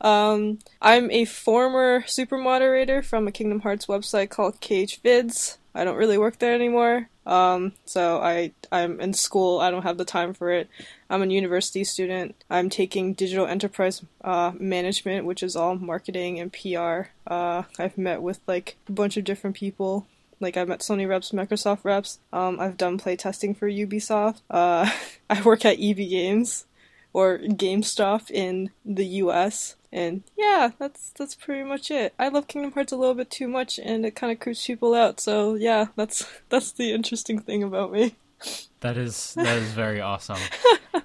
Um, 0.00 0.58
I'm 0.82 1.10
a 1.10 1.24
former 1.24 2.04
super 2.06 2.36
moderator 2.38 3.02
from 3.02 3.26
a 3.26 3.32
Kingdom 3.32 3.60
Hearts 3.60 3.86
website 3.86 4.30
called 4.30 4.60
KH 4.60 5.00
Vids. 5.04 5.58
I 5.74 5.84
don't 5.84 5.96
really 5.96 6.18
work 6.18 6.38
there 6.38 6.54
anymore. 6.54 7.08
Um, 7.26 7.72
so 7.84 8.20
I 8.20 8.52
I'm 8.70 9.00
in 9.00 9.12
school. 9.14 9.60
I 9.60 9.70
don't 9.70 9.82
have 9.82 9.96
the 9.98 10.04
time 10.04 10.34
for 10.34 10.50
it. 10.50 10.68
I'm 11.14 11.22
a 11.22 11.26
university 11.26 11.84
student. 11.84 12.34
I'm 12.50 12.68
taking 12.68 13.14
digital 13.14 13.46
enterprise 13.46 14.02
uh, 14.24 14.50
management, 14.58 15.24
which 15.24 15.44
is 15.44 15.54
all 15.54 15.76
marketing 15.76 16.40
and 16.40 16.52
PR. 16.52 17.10
Uh, 17.24 17.62
I've 17.78 17.96
met 17.96 18.20
with 18.20 18.40
like 18.48 18.76
a 18.88 18.92
bunch 18.92 19.16
of 19.16 19.22
different 19.22 19.54
people. 19.54 20.08
Like 20.40 20.56
I've 20.56 20.66
met 20.66 20.80
Sony 20.80 21.08
reps, 21.08 21.30
Microsoft 21.30 21.84
reps. 21.84 22.18
Um, 22.32 22.58
I've 22.58 22.76
done 22.76 22.98
play 22.98 23.14
testing 23.14 23.54
for 23.54 23.70
Ubisoft. 23.70 24.40
Uh, 24.50 24.90
I 25.30 25.40
work 25.42 25.64
at 25.64 25.78
EB 25.80 25.98
Games 25.98 26.66
or 27.12 27.38
GameStop 27.38 28.28
in 28.32 28.70
the 28.84 29.06
U.S. 29.22 29.76
And 29.92 30.24
yeah, 30.36 30.72
that's 30.80 31.10
that's 31.10 31.36
pretty 31.36 31.62
much 31.62 31.92
it. 31.92 32.12
I 32.18 32.26
love 32.26 32.48
Kingdom 32.48 32.72
Hearts 32.72 32.90
a 32.92 32.96
little 32.96 33.14
bit 33.14 33.30
too 33.30 33.46
much, 33.46 33.78
and 33.78 34.04
it 34.04 34.16
kind 34.16 34.32
of 34.32 34.40
creeps 34.40 34.66
people 34.66 34.94
out. 34.94 35.20
So 35.20 35.54
yeah, 35.54 35.86
that's 35.94 36.26
that's 36.48 36.72
the 36.72 36.92
interesting 36.92 37.38
thing 37.38 37.62
about 37.62 37.92
me. 37.92 38.16
That 38.84 38.98
is 38.98 39.32
that 39.36 39.56
is 39.56 39.72
very 39.72 40.02
awesome. 40.02 40.38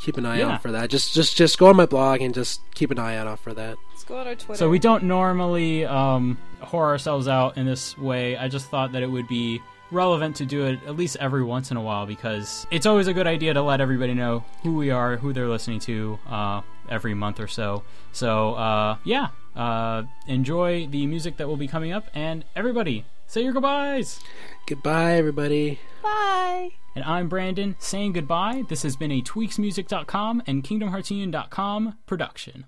keep 0.00 0.16
an 0.16 0.26
eye 0.26 0.38
Yeah. 0.38 0.48
out 0.54 0.62
for 0.62 0.72
that. 0.72 0.90
Just 0.90 1.14
just 1.14 1.36
just 1.36 1.58
go 1.58 1.66
on 1.68 1.76
my 1.76 1.86
blog 1.86 2.20
and 2.20 2.34
just 2.34 2.60
keep 2.74 2.90
an 2.90 2.98
eye 2.98 3.16
out 3.16 3.38
for 3.38 3.52
that. 3.54 3.76
Let's 3.92 4.04
go 4.04 4.16
on 4.18 4.26
our 4.26 4.34
Twitter. 4.34 4.58
So 4.58 4.68
we 4.68 4.78
don't 4.78 5.04
normally 5.04 5.84
um, 5.84 6.38
whore 6.62 6.86
ourselves 6.86 7.28
out 7.28 7.56
in 7.56 7.66
this 7.66 7.96
way. 7.98 8.36
I 8.36 8.48
just 8.48 8.66
thought 8.70 8.92
that 8.92 9.02
it 9.02 9.10
would 9.10 9.28
be 9.28 9.60
relevant 9.92 10.36
to 10.36 10.46
do 10.46 10.66
it 10.66 10.78
at 10.86 10.96
least 10.96 11.16
every 11.18 11.42
once 11.42 11.70
in 11.72 11.76
a 11.76 11.82
while 11.82 12.06
because 12.06 12.64
it's 12.70 12.86
always 12.86 13.08
a 13.08 13.12
good 13.12 13.26
idea 13.26 13.52
to 13.54 13.60
let 13.62 13.80
everybody 13.80 14.14
know 14.14 14.44
who 14.62 14.76
we 14.76 14.90
are, 14.90 15.16
who 15.16 15.32
they're 15.32 15.48
listening 15.48 15.80
to 15.80 16.16
uh, 16.28 16.60
every 16.88 17.12
month 17.14 17.40
or 17.40 17.48
so. 17.48 17.82
So 18.12 18.54
uh, 18.54 18.96
yeah, 19.04 19.28
uh, 19.56 20.04
enjoy 20.28 20.86
the 20.86 21.06
music 21.06 21.36
that 21.38 21.48
will 21.48 21.56
be 21.56 21.66
coming 21.68 21.92
up, 21.92 22.06
and 22.14 22.44
everybody 22.54 23.04
say 23.30 23.42
your 23.44 23.52
goodbyes. 23.52 24.18
Goodbye, 24.66 25.12
everybody. 25.14 25.78
Bye. 26.02 26.72
And 26.96 27.04
I'm 27.04 27.28
Brandon 27.28 27.76
saying 27.78 28.14
goodbye. 28.14 28.64
This 28.68 28.82
has 28.82 28.96
been 28.96 29.12
a 29.12 29.22
tweaksmusic.com 29.22 30.42
and 30.48 30.64
kingdomheartsunion.com 30.64 31.98
production. 32.06 32.64